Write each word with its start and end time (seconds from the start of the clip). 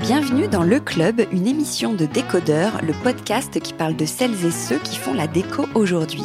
Bienvenue 0.00 0.48
dans 0.48 0.62
Le 0.62 0.78
Club, 0.80 1.22
une 1.32 1.46
émission 1.46 1.94
de 1.94 2.04
décodeur, 2.06 2.80
le 2.82 2.92
podcast 3.02 3.58
qui 3.60 3.72
parle 3.72 3.96
de 3.96 4.04
celles 4.04 4.44
et 4.44 4.50
ceux 4.50 4.78
qui 4.78 4.96
font 4.96 5.14
la 5.14 5.26
déco 5.26 5.66
aujourd'hui. 5.74 6.24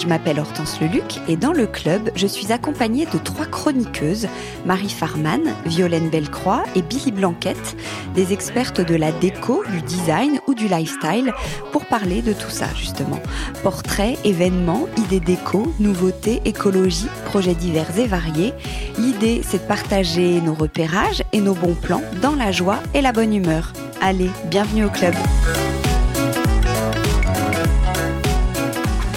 Je 0.00 0.06
m'appelle 0.06 0.38
Hortense 0.38 0.80
Leluc 0.80 1.20
et 1.28 1.36
dans 1.36 1.52
le 1.52 1.66
club, 1.66 2.10
je 2.16 2.26
suis 2.26 2.52
accompagnée 2.52 3.04
de 3.04 3.18
trois 3.18 3.44
chroniqueuses, 3.44 4.28
Marie 4.64 4.88
Farman, 4.88 5.42
Violaine 5.66 6.08
Bellecroix 6.08 6.62
et 6.74 6.80
Billy 6.80 7.12
Blanquette, 7.12 7.76
des 8.14 8.32
expertes 8.32 8.80
de 8.80 8.94
la 8.94 9.12
déco, 9.12 9.62
du 9.70 9.82
design 9.82 10.40
ou 10.46 10.54
du 10.54 10.68
lifestyle, 10.68 11.34
pour 11.70 11.84
parler 11.84 12.22
de 12.22 12.32
tout 12.32 12.48
ça 12.48 12.66
justement. 12.74 13.20
Portraits, 13.62 14.18
événements, 14.24 14.88
idées 14.96 15.20
déco, 15.20 15.70
nouveautés, 15.78 16.40
écologie, 16.46 17.08
projets 17.26 17.54
divers 17.54 17.98
et 17.98 18.06
variés. 18.06 18.54
L'idée, 18.96 19.42
c'est 19.46 19.62
de 19.62 19.68
partager 19.68 20.40
nos 20.40 20.54
repérages 20.54 21.22
et 21.34 21.42
nos 21.42 21.54
bons 21.54 21.74
plans 21.74 22.02
dans 22.22 22.36
la 22.36 22.52
joie 22.52 22.78
et 22.94 23.02
la 23.02 23.12
bonne 23.12 23.34
humeur. 23.34 23.74
Allez, 24.00 24.30
bienvenue 24.46 24.86
au 24.86 24.90
club. 24.90 25.14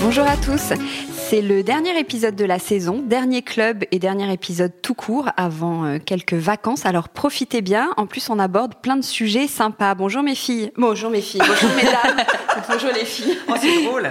Bonjour 0.03 0.27
à 0.27 0.35
tous. 0.35 0.73
C'est 1.29 1.41
le 1.41 1.63
dernier 1.63 1.97
épisode 1.97 2.35
de 2.35 2.43
la 2.43 2.59
saison, 2.59 3.01
dernier 3.01 3.41
club 3.41 3.85
et 3.89 3.99
dernier 3.99 4.31
épisode 4.33 4.73
tout 4.81 4.93
court 4.93 5.29
avant 5.37 5.85
euh, 5.85 5.97
quelques 5.97 6.33
vacances. 6.33 6.85
Alors 6.85 7.07
profitez 7.07 7.61
bien. 7.61 7.91
En 7.95 8.05
plus, 8.05 8.29
on 8.29 8.37
aborde 8.37 8.75
plein 8.81 8.97
de 8.97 9.01
sujets 9.01 9.47
sympas. 9.47 9.95
Bonjour 9.95 10.21
mes 10.21 10.35
filles. 10.35 10.71
Bonjour 10.77 11.09
mes 11.09 11.21
filles. 11.21 11.39
Bonjour 11.39 11.69
mesdames. 11.77 12.25
Bonjour 12.69 12.89
les 12.93 13.05
filles. 13.05 13.37
Oh, 13.47 13.53
c'est 13.59 13.83
drôle. 13.85 14.09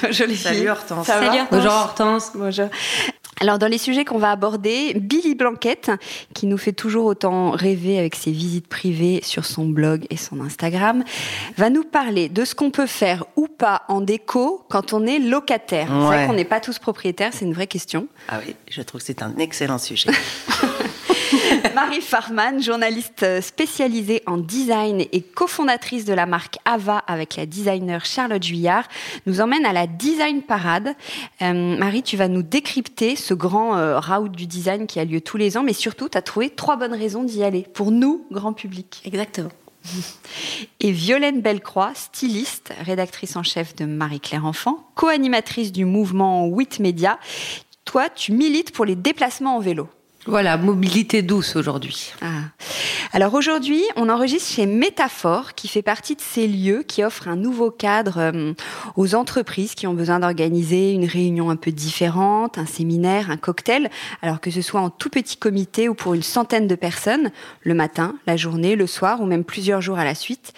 Bonjour 0.00 0.26
les 0.28 0.36
Salut 0.36 0.58
filles. 0.58 0.68
Hortense. 0.68 1.06
Ça 1.08 1.18
va 1.18 1.26
Salut 1.26 1.40
Hortense. 1.40 1.50
Bonjour 1.50 1.72
Hortense. 1.72 2.32
Bonjour. 2.36 2.68
Alors 3.42 3.58
dans 3.58 3.66
les 3.66 3.78
sujets 3.78 4.04
qu'on 4.04 4.18
va 4.18 4.30
aborder, 4.30 4.94
Billy 4.94 5.34
Blanquette, 5.34 5.90
qui 6.32 6.46
nous 6.46 6.56
fait 6.56 6.70
toujours 6.70 7.06
autant 7.06 7.50
rêver 7.50 7.98
avec 7.98 8.14
ses 8.14 8.30
visites 8.30 8.68
privées 8.68 9.18
sur 9.24 9.46
son 9.46 9.64
blog 9.64 10.06
et 10.10 10.16
son 10.16 10.40
Instagram, 10.40 11.02
va 11.56 11.68
nous 11.68 11.82
parler 11.82 12.28
de 12.28 12.44
ce 12.44 12.54
qu'on 12.54 12.70
peut 12.70 12.86
faire 12.86 13.24
ou 13.34 13.48
pas 13.48 13.82
en 13.88 14.00
déco 14.00 14.64
quand 14.70 14.92
on 14.92 15.04
est 15.06 15.18
locataire. 15.18 15.88
C'est 15.88 16.06
vrai 16.06 16.26
qu'on 16.28 16.34
n'est 16.34 16.44
pas 16.44 16.60
tous 16.60 16.78
propriétaires, 16.78 17.32
c'est 17.32 17.44
une 17.44 17.52
vraie 17.52 17.66
question. 17.66 18.06
Ah 18.28 18.38
oui, 18.46 18.54
je 18.70 18.80
trouve 18.80 19.00
que 19.00 19.06
c'est 19.08 19.22
un 19.22 19.36
excellent 19.38 19.78
sujet. 19.78 20.10
Marie 21.74 22.00
Farman, 22.00 22.62
journaliste 22.62 23.40
spécialisée 23.40 24.22
en 24.26 24.36
design 24.36 25.04
et 25.12 25.22
cofondatrice 25.22 26.04
de 26.04 26.12
la 26.12 26.26
marque 26.26 26.58
Ava 26.64 26.98
avec 26.98 27.36
la 27.36 27.46
designer 27.46 28.04
Charlotte 28.04 28.42
Juillard, 28.42 28.88
nous 29.26 29.40
emmène 29.40 29.64
à 29.64 29.72
la 29.72 29.86
Design 29.86 30.42
Parade. 30.42 30.94
Euh, 31.40 31.76
Marie, 31.76 32.02
tu 32.02 32.16
vas 32.16 32.28
nous 32.28 32.42
décrypter 32.42 33.16
ce 33.16 33.34
grand 33.34 33.76
euh, 33.76 34.00
route 34.00 34.32
du 34.32 34.46
design 34.46 34.86
qui 34.86 34.98
a 34.98 35.04
lieu 35.04 35.20
tous 35.20 35.36
les 35.36 35.56
ans, 35.56 35.62
mais 35.62 35.72
surtout, 35.72 36.08
tu 36.08 36.18
as 36.18 36.22
trouvé 36.22 36.50
trois 36.50 36.76
bonnes 36.76 36.94
raisons 36.94 37.22
d'y 37.24 37.42
aller, 37.42 37.66
pour 37.74 37.90
nous, 37.90 38.26
grand 38.30 38.52
public. 38.52 39.02
Exactement. 39.04 39.50
Et 40.80 40.92
Violaine 40.92 41.40
Bellecroix, 41.40 41.92
styliste, 41.94 42.72
rédactrice 42.80 43.36
en 43.36 43.42
chef 43.42 43.74
de 43.76 43.84
Marie-Claire 43.84 44.46
Enfant, 44.46 44.86
co-animatrice 44.94 45.72
du 45.72 45.84
mouvement 45.84 46.46
WIT 46.46 46.80
Media. 46.80 47.18
Toi, 47.84 48.08
tu 48.08 48.32
milites 48.32 48.72
pour 48.72 48.84
les 48.84 48.96
déplacements 48.96 49.56
en 49.56 49.60
vélo. 49.60 49.88
Voilà, 50.26 50.56
mobilité 50.56 51.22
douce 51.22 51.56
aujourd'hui. 51.56 52.12
Ah. 52.20 52.42
Alors 53.12 53.34
aujourd'hui, 53.34 53.82
on 53.96 54.08
enregistre 54.08 54.48
chez 54.48 54.66
Métaphore, 54.66 55.54
qui 55.54 55.66
fait 55.66 55.82
partie 55.82 56.14
de 56.14 56.20
ces 56.20 56.46
lieux 56.46 56.84
qui 56.86 57.02
offrent 57.02 57.26
un 57.26 57.34
nouveau 57.34 57.72
cadre 57.72 58.18
euh, 58.18 58.52
aux 58.96 59.16
entreprises 59.16 59.74
qui 59.74 59.88
ont 59.88 59.94
besoin 59.94 60.20
d'organiser 60.20 60.92
une 60.92 61.06
réunion 61.06 61.50
un 61.50 61.56
peu 61.56 61.72
différente, 61.72 62.56
un 62.56 62.66
séminaire, 62.66 63.32
un 63.32 63.36
cocktail, 63.36 63.90
alors 64.22 64.40
que 64.40 64.52
ce 64.52 64.62
soit 64.62 64.80
en 64.80 64.90
tout 64.90 65.10
petit 65.10 65.36
comité 65.36 65.88
ou 65.88 65.94
pour 65.94 66.14
une 66.14 66.22
centaine 66.22 66.68
de 66.68 66.76
personnes, 66.76 67.32
le 67.62 67.74
matin, 67.74 68.14
la 68.28 68.36
journée, 68.36 68.76
le 68.76 68.86
soir 68.86 69.20
ou 69.20 69.26
même 69.26 69.42
plusieurs 69.42 69.80
jours 69.80 69.98
à 69.98 70.04
la 70.04 70.14
suite. 70.14 70.52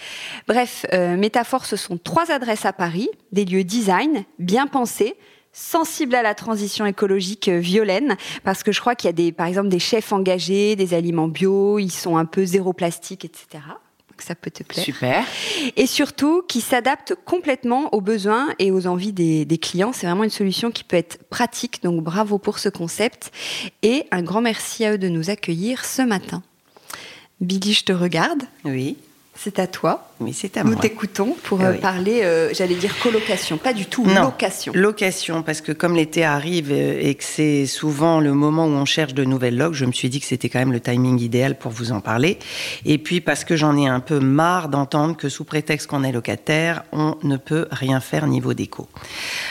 Bref, 0.46 0.84
euh, 0.92 1.16
Métaphore, 1.16 1.64
ce 1.64 1.76
sont 1.76 1.96
trois 1.96 2.30
adresses 2.30 2.66
à 2.66 2.74
Paris, 2.74 3.08
des 3.32 3.46
lieux 3.46 3.64
design, 3.64 4.24
bien 4.38 4.66
pensés, 4.66 5.16
sensible 5.54 6.14
à 6.14 6.22
la 6.22 6.34
transition 6.34 6.84
écologique 6.84 7.48
euh, 7.48 7.58
violaine 7.58 8.16
parce 8.42 8.62
que 8.62 8.72
je 8.72 8.80
crois 8.80 8.94
qu'il 8.94 9.08
y 9.08 9.10
a 9.10 9.12
des 9.12 9.32
par 9.32 9.46
exemple 9.46 9.68
des 9.68 9.78
chefs 9.78 10.12
engagés, 10.12 10.76
des 10.76 10.92
aliments 10.92 11.28
bio, 11.28 11.78
ils 11.78 11.90
sont 11.90 12.18
un 12.18 12.26
peu 12.26 12.44
zéro 12.44 12.74
plastique, 12.74 13.24
etc. 13.24 13.46
Donc 14.10 14.20
ça 14.20 14.34
peut 14.34 14.50
te 14.50 14.62
plaire. 14.62 14.84
Super. 14.84 15.24
Et 15.76 15.86
surtout 15.86 16.42
qui 16.42 16.60
s'adapte 16.60 17.14
complètement 17.24 17.94
aux 17.94 18.00
besoins 18.00 18.48
et 18.58 18.70
aux 18.70 18.86
envies 18.86 19.12
des, 19.12 19.44
des 19.44 19.58
clients. 19.58 19.92
C'est 19.92 20.06
vraiment 20.06 20.24
une 20.24 20.30
solution 20.30 20.70
qui 20.70 20.84
peut 20.84 20.96
être 20.96 21.24
pratique. 21.30 21.82
Donc 21.82 22.02
bravo 22.02 22.38
pour 22.38 22.58
ce 22.58 22.68
concept 22.68 23.32
et 23.82 24.06
un 24.10 24.22
grand 24.22 24.40
merci 24.40 24.84
à 24.84 24.92
eux 24.92 24.98
de 24.98 25.08
nous 25.08 25.30
accueillir 25.30 25.84
ce 25.84 26.02
matin. 26.02 26.42
Billy, 27.40 27.72
je 27.72 27.84
te 27.84 27.92
regarde. 27.92 28.42
Oui, 28.64 28.96
C'est 29.36 29.58
à 29.58 29.66
toi. 29.66 30.08
mais 30.20 30.32
c'est 30.32 30.56
à 30.56 30.62
Nous 30.62 30.72
moi. 30.72 30.80
t'écoutons 30.80 31.36
pour 31.42 31.60
euh, 31.60 31.72
Oui. 31.72 31.78
parler, 31.80 32.20
euh, 32.22 32.54
j'allais 32.54 32.76
dire 32.76 32.96
colocation, 33.02 33.58
pas 33.58 33.72
du 33.72 33.84
tout, 33.86 34.06
Non. 34.06 34.22
location. 34.22 34.72
Location, 34.74 35.42
parce 35.42 35.60
que 35.60 35.72
comme 35.72 35.96
l'été 35.96 36.24
arrive 36.24 36.70
euh, 36.70 36.98
et 37.00 37.16
que 37.16 37.24
c'est 37.24 37.66
souvent 37.66 38.20
le 38.20 38.32
moment 38.32 38.64
où 38.66 38.70
on 38.70 38.84
cherche 38.84 39.12
de 39.12 39.24
nouvelles 39.24 39.56
logs, 39.56 39.74
je 39.74 39.84
me 39.84 39.92
suis 39.92 40.08
dit 40.08 40.20
que 40.20 40.26
c'était 40.26 40.48
quand 40.48 40.60
même 40.60 40.72
le 40.72 40.78
timing 40.80 41.18
idéal 41.20 41.58
pour 41.58 41.72
vous 41.72 41.90
en 41.90 42.00
parler. 42.00 42.38
Et 42.86 42.96
puis 42.98 43.20
parce 43.20 43.44
que 43.44 43.56
j'en 43.56 43.76
ai 43.76 43.88
un 43.88 43.98
peu 44.00 44.20
marre 44.20 44.68
d'entendre 44.68 45.16
que 45.16 45.28
sous 45.28 45.44
prétexte 45.44 45.88
qu'on 45.88 46.04
est 46.04 46.12
locataire, 46.12 46.84
on 46.92 47.16
ne 47.24 47.36
peut 47.36 47.66
rien 47.72 47.98
faire 48.00 48.28
niveau 48.28 48.54
déco. 48.54 48.88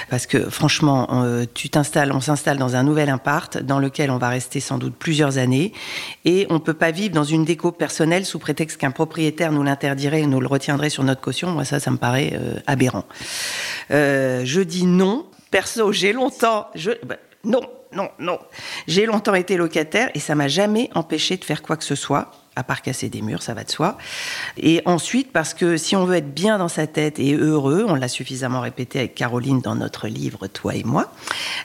Parce 0.10 0.26
que 0.26 0.50
franchement, 0.50 1.24
euh, 1.24 1.44
tu 1.54 1.70
t'installes, 1.70 2.14
on 2.14 2.22
s'installe 2.22 2.58
dans 2.58 2.78
un 2.78 2.84
nouvel 2.84 3.10
appart 3.10 3.58
dans 3.58 3.80
lequel 3.80 4.10
on 4.12 4.18
va 4.18 4.30
rester 4.30 4.62
sans 4.62 4.78
doute 4.78 4.96
plusieurs 4.98 5.38
années 5.38 5.74
et 6.24 6.48
on 6.50 6.60
peut 6.62 6.74
pas 6.74 6.92
vivre 6.92 7.14
dans 7.14 7.26
une 7.26 7.44
déco 7.44 7.72
personnelle 7.74 8.26
sous 8.26 8.40
prétexte 8.40 8.78
qu'un 8.78 8.92
propriétaire 8.92 9.52
nous 9.52 9.62
l'interdirait 9.74 10.22
ou 10.22 10.28
nous 10.28 10.40
le 10.40 10.48
retiendrait 10.48 10.90
sur 10.90 11.04
notre 11.04 11.22
caution. 11.22 11.50
Moi, 11.50 11.66
ça, 11.66 11.80
ça 11.80 11.90
me 11.90 11.98
paraît 11.98 12.34
euh, 12.34 12.60
aberrant. 12.68 13.06
Euh, 13.92 14.42
je 14.46 14.62
dis 14.62 14.86
non. 14.86 15.26
Perso, 15.50 15.92
j'ai 15.92 16.14
longtemps. 16.14 16.68
Bah, 17.04 17.18
non, 17.44 17.62
non, 17.92 18.10
non. 18.20 18.40
J'ai 18.88 19.06
longtemps 19.06 19.34
été 19.34 19.58
locataire 19.58 20.10
et 20.14 20.20
ça 20.20 20.36
m'a 20.36 20.48
jamais 20.48 20.90
empêché 20.94 21.38
de 21.38 21.44
faire 21.44 21.62
quoi 21.62 21.76
que 21.76 21.84
ce 21.84 21.96
soit. 21.96 22.32
À 22.56 22.64
part 22.64 22.84
casser 22.84 23.10
des 23.10 23.24
murs, 23.24 23.42
ça 23.42 23.56
va 23.56 23.64
de 23.64 23.72
soi. 23.72 23.98
Et 24.58 24.84
ensuite, 24.86 25.32
parce 25.32 25.56
que 25.56 25.76
si 25.76 25.96
on 25.96 26.06
veut 26.06 26.18
être 26.18 26.34
bien 26.36 26.60
dans 26.60 26.68
sa 26.68 26.86
tête 26.86 27.18
et 27.18 27.34
heureux, 27.34 27.84
on 27.88 27.96
l'a 27.96 28.08
suffisamment 28.08 28.62
répété 28.62 29.00
avec 29.00 29.16
Caroline 29.16 29.60
dans 29.60 29.74
notre 29.76 30.08
livre 30.08 30.46
Toi 30.46 30.76
et 30.76 30.84
moi, 30.84 31.12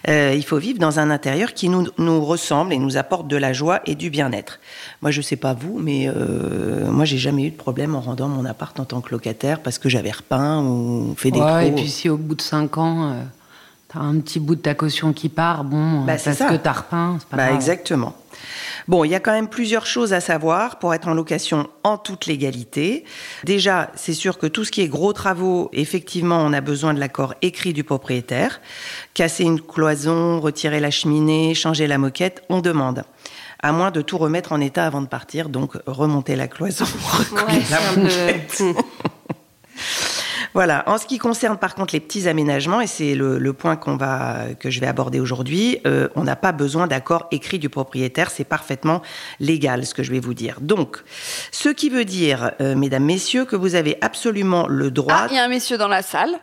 euh, 0.09 0.32
il 0.34 0.43
faut 0.44 0.56
vivre 0.56 0.78
dans 0.78 0.98
un 0.98 1.10
intérieur 1.10 1.53
qui 1.53 1.69
nous, 1.69 1.88
nous 1.98 2.25
ressemble 2.25 2.72
et 2.72 2.78
nous 2.78 2.97
apporte 2.97 3.28
de 3.28 3.37
la 3.37 3.53
joie 3.53 3.81
et 3.84 3.97
du 3.97 4.09
bien-être. 4.09 4.60
Moi, 5.03 5.10
je 5.10 5.21
sais 5.21 5.37
pas 5.37 5.53
vous, 5.53 5.78
mais 5.78 6.09
euh, 6.09 6.91
moi, 6.91 7.04
j'ai 7.04 7.19
jamais 7.19 7.44
eu 7.44 7.50
de 7.50 7.56
problème 7.56 7.94
en 7.94 8.00
rendant 8.00 8.28
mon 8.28 8.47
appart 8.47 8.81
en 8.81 8.87
tant 8.87 9.03
que 9.03 9.10
locataire 9.10 9.60
parce 9.60 9.78
que 9.78 9.91
j'avais 9.91 10.10
repeint 10.12 10.62
ou 10.62 11.15
fait 11.19 11.31
des 11.31 11.38
Ouais, 11.41 11.69
et 11.69 11.72
puis 11.72 11.88
si 11.91 12.09
au 12.09 12.16
bout 12.16 12.34
de 12.34 12.41
5 12.43 12.78
ans, 12.78 13.10
euh, 13.10 13.22
t'as 13.93 14.00
un 14.00 14.19
petit 14.21 14.41
bout 14.41 14.54
de 14.54 14.62
ta 14.62 14.75
caution 14.75 15.12
qui 15.12 15.28
part, 15.28 15.65
bon, 15.65 16.04
Bah, 16.06 16.15
euh, 16.15 16.19
parce 16.25 16.37
ça. 16.38 16.48
que 16.48 16.56
t'as 16.56 16.72
repeint, 16.72 17.16
c'est 17.21 17.28
pas 17.28 17.37
Bah, 17.37 17.44
grave. 17.48 17.56
exactement. 17.56 18.15
Bon, 18.87 19.04
il 19.04 19.10
y 19.10 19.15
a 19.15 19.21
quand 19.21 19.32
même 19.32 19.49
plusieurs 19.49 19.87
choses 19.87 20.12
à 20.12 20.21
savoir 20.21 20.78
pour 20.78 20.94
être 20.94 21.09
en 21.09 21.15
location 21.15 21.69
en 21.84 21.99
toute 21.99 22.26
légalité. 22.26 23.04
Déjà, 23.44 23.91
c'est 23.94 24.15
sûr 24.15 24.38
que 24.38 24.47
tout 24.47 24.65
ce 24.65 24.71
qui 24.71 24.81
est 24.81 24.88
gros 24.88 25.12
travaux, 25.12 25.69
effectivement, 25.72 26.38
on 26.44 26.53
a 26.53 26.60
besoin 26.60 26.94
de 26.94 27.00
l'accord 27.00 27.34
écrit 27.43 27.72
du 27.72 27.84
propriétaire. 27.84 28.60
Casser 29.15 29.44
une 29.44 29.60
cloison, 29.60 30.41
retirer 30.41 30.81
la 30.81 30.91
cheminée, 30.91 31.54
changer 31.54 31.87
la 31.87 31.98
moquette, 31.98 32.43
on 32.48 32.60
demande. 32.60 33.04
À 33.60 33.72
moins 33.72 33.91
de 33.91 34.03
tout 34.03 34.19
remettre 34.19 34.53
en 34.53 34.60
état 34.60 34.87
avant 34.87 35.03
de 35.03 35.09
partir, 35.09 35.48
donc 35.48 35.72
remonter 35.87 36.37
la 36.37 36.47
cloison, 36.47 36.84
Ouais, 37.32 37.60
la 37.71 37.78
peu- 37.94 38.00
moquette. 38.03 38.62
Voilà. 40.58 40.82
En 40.88 40.98
ce 40.98 41.06
qui 41.06 41.19
concerne 41.19 41.56
par 41.56 41.76
contre 41.76 41.94
les 41.94 42.00
petits 42.00 42.26
aménagements, 42.26 42.80
et 42.80 42.88
c'est 42.88 43.15
le, 43.15 43.38
le 43.38 43.53
point 43.53 43.77
qu'on 43.77 43.97
va, 43.97 44.47
que 44.59 44.71
je 44.71 44.80
vais 44.80 44.88
aborder 44.88 45.21
aujourd'hui, 45.21 45.78
euh, 45.86 46.09
on 46.16 46.24
n'a 46.24 46.34
pas 46.34 46.50
besoin 46.50 46.88
d'accord 46.88 47.28
écrit 47.30 47.60
du 47.60 47.68
propriétaire, 47.68 48.28
c'est 48.28 48.42
parfaitement 48.42 49.00
légal 49.38 49.86
ce 49.86 49.94
que 49.94 50.03
je 50.03 50.10
vais 50.10 50.18
vous 50.18 50.34
dire. 50.34 50.56
Donc, 50.60 50.97
ce 51.53 51.68
qui 51.68 51.91
veut 51.91 52.04
dire, 52.04 52.50
euh, 52.60 52.74
mesdames, 52.74 53.04
messieurs, 53.04 53.44
que 53.44 53.54
vous 53.54 53.77
avez 53.77 53.98
absolument 54.00 54.66
le 54.66 54.91
droit. 54.91 55.15
Ah, 55.16 55.27
il 55.30 55.36
y 55.36 55.38
a 55.38 55.44
un 55.44 55.48
monsieur 55.48 55.78
dans 55.78 55.86
la 55.86 56.03
salle. 56.03 56.41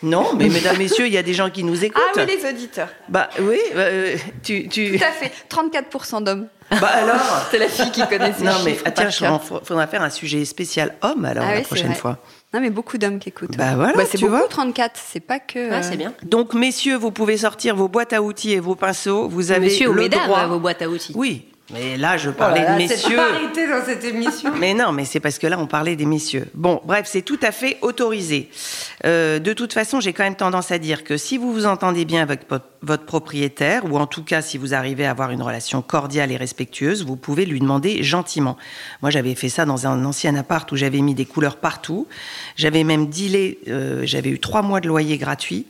Non, 0.00 0.34
mais 0.36 0.48
mesdames, 0.48 0.78
messieurs, 0.78 1.08
il 1.08 1.12
y 1.12 1.18
a 1.18 1.24
des 1.24 1.34
gens 1.34 1.50
qui 1.50 1.64
nous 1.64 1.84
écoutent. 1.84 2.04
Ah 2.16 2.24
oui, 2.24 2.38
les 2.40 2.48
auditeurs. 2.48 2.90
Bah 3.08 3.30
oui, 3.40 3.58
euh, 3.74 4.16
tu, 4.44 4.68
tu... 4.68 4.96
Tout 4.96 5.04
à 5.04 5.10
fait. 5.10 5.32
34% 5.50 6.22
d'hommes. 6.22 6.46
Bah 6.70 6.86
alors. 6.86 7.16
C'est 7.50 7.58
la 7.58 7.68
fille 7.68 7.90
qui 7.90 8.06
connaît 8.06 8.32
ces 8.32 8.44
Non 8.44 8.52
mais 8.64 8.72
chiffres 8.72 8.84
ah, 8.86 8.90
tiens, 8.92 9.08
il 9.08 9.64
faudra 9.64 9.86
faire 9.88 10.02
un 10.02 10.10
sujet 10.10 10.44
spécial 10.44 10.94
homme 11.02 11.24
alors 11.24 11.44
Ah 11.46 11.52
la 11.52 11.58
oui, 11.58 11.64
prochaine 11.64 11.94
fois. 11.94 12.18
Non, 12.54 12.60
mais 12.60 12.70
beaucoup 12.70 12.96
d'hommes 12.96 13.18
qui 13.18 13.28
écoutent. 13.28 13.56
Bah 13.56 13.74
voilà, 13.76 14.04
c'est 14.06 14.18
tu 14.18 14.24
beaucoup, 14.24 14.38
vois. 14.38 14.48
34. 14.48 14.98
C'est 15.04 15.20
pas 15.20 15.38
que. 15.40 15.70
Ah, 15.70 15.76
euh, 15.76 15.82
c'est 15.82 15.96
bien. 15.96 16.14
Donc 16.22 16.54
messieurs, 16.54 16.96
vous 16.96 17.10
pouvez 17.10 17.36
sortir 17.36 17.74
vos 17.76 17.88
boîtes 17.88 18.12
à 18.12 18.22
outils 18.22 18.52
et 18.52 18.60
vos 18.60 18.74
pinceaux. 18.76 19.28
Vous 19.28 19.50
avez 19.50 19.66
Monsieur 19.66 19.90
ou 19.90 19.92
le 19.92 20.02
mesdames, 20.02 20.24
droit. 20.26 20.38
hein, 20.40 20.46
vos 20.46 20.58
boîtes 20.60 20.80
à 20.80 20.88
outils. 20.88 21.12
Oui, 21.16 21.46
Mais 21.72 21.96
là, 21.96 22.16
je 22.16 22.30
parlais 22.30 22.60
Oh 22.60 22.62
là 22.62 22.70
là, 22.70 22.74
de 22.74 22.82
messieurs. 22.82 23.16
Cette 23.16 23.16
parité 23.16 23.66
dans 23.66 23.84
cette 23.84 24.04
émission. 24.04 24.52
Mais 24.56 24.72
non, 24.72 24.92
mais 24.92 25.04
c'est 25.04 25.18
parce 25.18 25.38
que 25.38 25.48
là, 25.48 25.58
on 25.58 25.66
parlait 25.66 25.96
des 25.96 26.06
messieurs. 26.06 26.48
Bon, 26.54 26.80
bref, 26.84 27.06
c'est 27.06 27.22
tout 27.22 27.40
à 27.42 27.50
fait 27.50 27.78
autorisé. 27.82 28.50
Euh, 29.04 29.40
de 29.40 29.52
toute 29.52 29.72
façon, 29.72 29.98
j'ai 29.98 30.12
quand 30.12 30.22
même 30.22 30.36
tendance 30.36 30.70
à 30.70 30.78
dire 30.78 31.02
que 31.02 31.16
si 31.16 31.38
vous 31.38 31.52
vous 31.52 31.66
entendez 31.66 32.04
bien 32.04 32.22
avec 32.22 32.42
votre 32.82 33.04
propriétaire, 33.04 33.84
ou 33.84 33.98
en 33.98 34.06
tout 34.06 34.22
cas 34.22 34.42
si 34.42 34.58
vous 34.58 34.74
arrivez 34.74 35.06
à 35.06 35.10
avoir 35.10 35.32
une 35.32 35.42
relation 35.42 35.82
cordiale 35.82 36.30
et 36.30 36.36
respectueuse, 36.36 37.04
vous 37.04 37.16
pouvez 37.16 37.44
lui 37.44 37.58
demander 37.58 38.00
gentiment. 38.04 38.56
Moi, 39.02 39.10
j'avais 39.10 39.34
fait 39.34 39.48
ça 39.48 39.64
dans 39.64 39.88
un 39.88 40.04
ancien 40.04 40.36
appart 40.36 40.70
où 40.70 40.76
j'avais 40.76 41.00
mis 41.00 41.14
des 41.14 41.26
couleurs 41.26 41.56
partout. 41.56 42.06
J'avais 42.54 42.84
même 42.84 43.08
dealé, 43.08 43.58
euh, 43.66 44.02
j'avais 44.04 44.30
eu 44.30 44.38
trois 44.38 44.62
mois 44.62 44.80
de 44.80 44.86
loyer 44.86 45.18
gratuit 45.18 45.66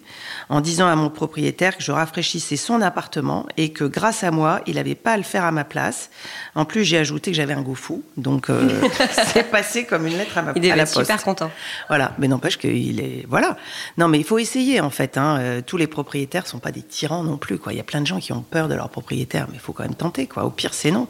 en 0.51 0.61
disant 0.61 0.89
à 0.89 0.95
mon 0.95 1.09
propriétaire 1.09 1.77
que 1.77 1.83
je 1.83 1.91
rafraîchissais 1.91 2.57
son 2.57 2.83
appartement 2.83 3.47
et 3.57 3.71
que 3.71 3.85
grâce 3.85 4.23
à 4.25 4.31
moi, 4.31 4.61
il 4.67 4.75
n'avait 4.77 4.95
pas 4.95 5.13
à 5.13 5.17
le 5.17 5.23
faire 5.23 5.45
à 5.45 5.53
ma 5.53 5.65
place. 5.65 5.86
En 6.55 6.65
plus, 6.65 6.85
j'ai 6.85 6.99
ajouté 6.99 7.31
que 7.31 7.37
j'avais 7.37 7.53
un 7.55 7.62
goût 7.62 7.75
fou. 7.75 8.03
Donc, 8.17 8.50
euh, 8.50 8.69
c'est 9.33 9.50
passé 9.50 9.85
comme 9.85 10.06
une 10.06 10.17
lettre 10.17 10.38
à, 10.38 10.43
ma, 10.43 10.53
Il 10.56 10.71
à 10.71 10.77
la 10.77 10.87
super 10.87 11.23
content. 11.23 11.50
Voilà, 11.88 12.12
mais 12.19 12.29
n'empêche 12.29 12.59
qu'il 12.59 13.00
est. 13.00 13.25
Voilà. 13.29 13.56
Non, 13.99 14.09
mais 14.09 14.19
il 14.19 14.25
faut 14.25 14.38
essayer, 14.38 14.81
en 14.81 14.91
fait. 14.91 15.17
hein. 15.19 15.38
Euh, 15.41 15.61
tous 15.65 15.77
les 15.77 15.87
propriétaires 15.87 16.47
sont 16.47 16.59
pas 16.59 16.73
des 16.73 16.83
tyrans 16.83 17.23
non 17.25 17.37
plus, 17.37 17.59
quoi. 17.59 17.73
Il 17.73 17.77
y 17.77 17.81
a 17.81 17.85
plein 17.85 18.00
de 18.00 18.06
gens 18.06 18.19
qui 18.21 18.33
ont 18.33 18.43
peur 18.43 18.69
de 18.69 18.75
leur 18.75 18.88
propriétaire, 18.88 19.47
mais 19.49 19.55
il 19.56 19.61
faut 19.61 19.73
quand 19.73 19.83
même 19.85 19.94
tenter, 19.94 20.27
quoi. 20.27 20.44
Au 20.44 20.50
pire, 20.50 20.75
c'est 20.75 20.91
non. 20.91 21.09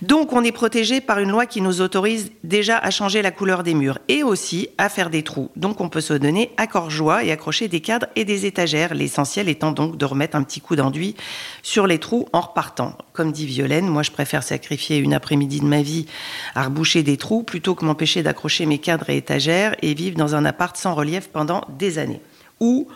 Donc, 0.00 0.32
on 0.32 0.44
est 0.44 0.52
protégé 0.52 1.00
par 1.00 1.18
une 1.18 1.30
loi 1.30 1.44
qui 1.46 1.60
nous 1.60 1.80
autorise 1.80 2.30
déjà 2.44 2.78
à 2.78 2.88
changer 2.90 3.20
la 3.20 3.32
couleur 3.32 3.64
des 3.64 3.74
murs 3.74 3.98
et 4.06 4.22
aussi 4.22 4.68
à 4.78 4.88
faire 4.88 5.10
des 5.10 5.24
trous. 5.24 5.50
Donc, 5.56 5.80
on 5.80 5.88
peut 5.88 6.00
se 6.00 6.14
donner 6.14 6.52
à 6.56 6.68
corps 6.68 6.88
joie 6.88 7.24
et 7.24 7.32
accrocher 7.32 7.66
des 7.66 7.80
cadres 7.80 8.06
et 8.14 8.24
des 8.24 8.46
étagères. 8.46 8.94
L'essentiel 8.94 9.48
étant 9.48 9.72
donc 9.72 9.96
de 9.96 10.04
remettre 10.04 10.36
un 10.36 10.44
petit 10.44 10.60
coup 10.60 10.76
d'enduit 10.76 11.16
sur 11.64 11.88
les 11.88 11.98
trous 11.98 12.28
en 12.32 12.42
repartant. 12.42 12.96
Comme 13.12 13.32
dit 13.32 13.46
Violaine, 13.46 13.88
moi, 13.88 14.04
je 14.04 14.12
préfère 14.12 14.44
sacrifier 14.44 14.98
une 14.98 15.14
après-midi 15.14 15.58
de 15.58 15.66
ma 15.66 15.82
vie 15.82 16.06
à 16.54 16.62
reboucher 16.62 17.02
des 17.02 17.16
trous 17.16 17.42
plutôt 17.42 17.74
que 17.74 17.84
m'empêcher 17.84 18.22
d'accrocher 18.22 18.66
mes 18.66 18.78
cadres 18.78 19.10
et 19.10 19.16
étagères 19.16 19.74
et 19.82 19.94
vivre 19.94 20.16
dans 20.16 20.36
un 20.36 20.44
appart 20.44 20.76
sans 20.76 20.94
relief 20.94 21.28
pendant 21.28 21.64
des 21.76 21.98
années. 21.98 22.20
Ou 22.60 22.86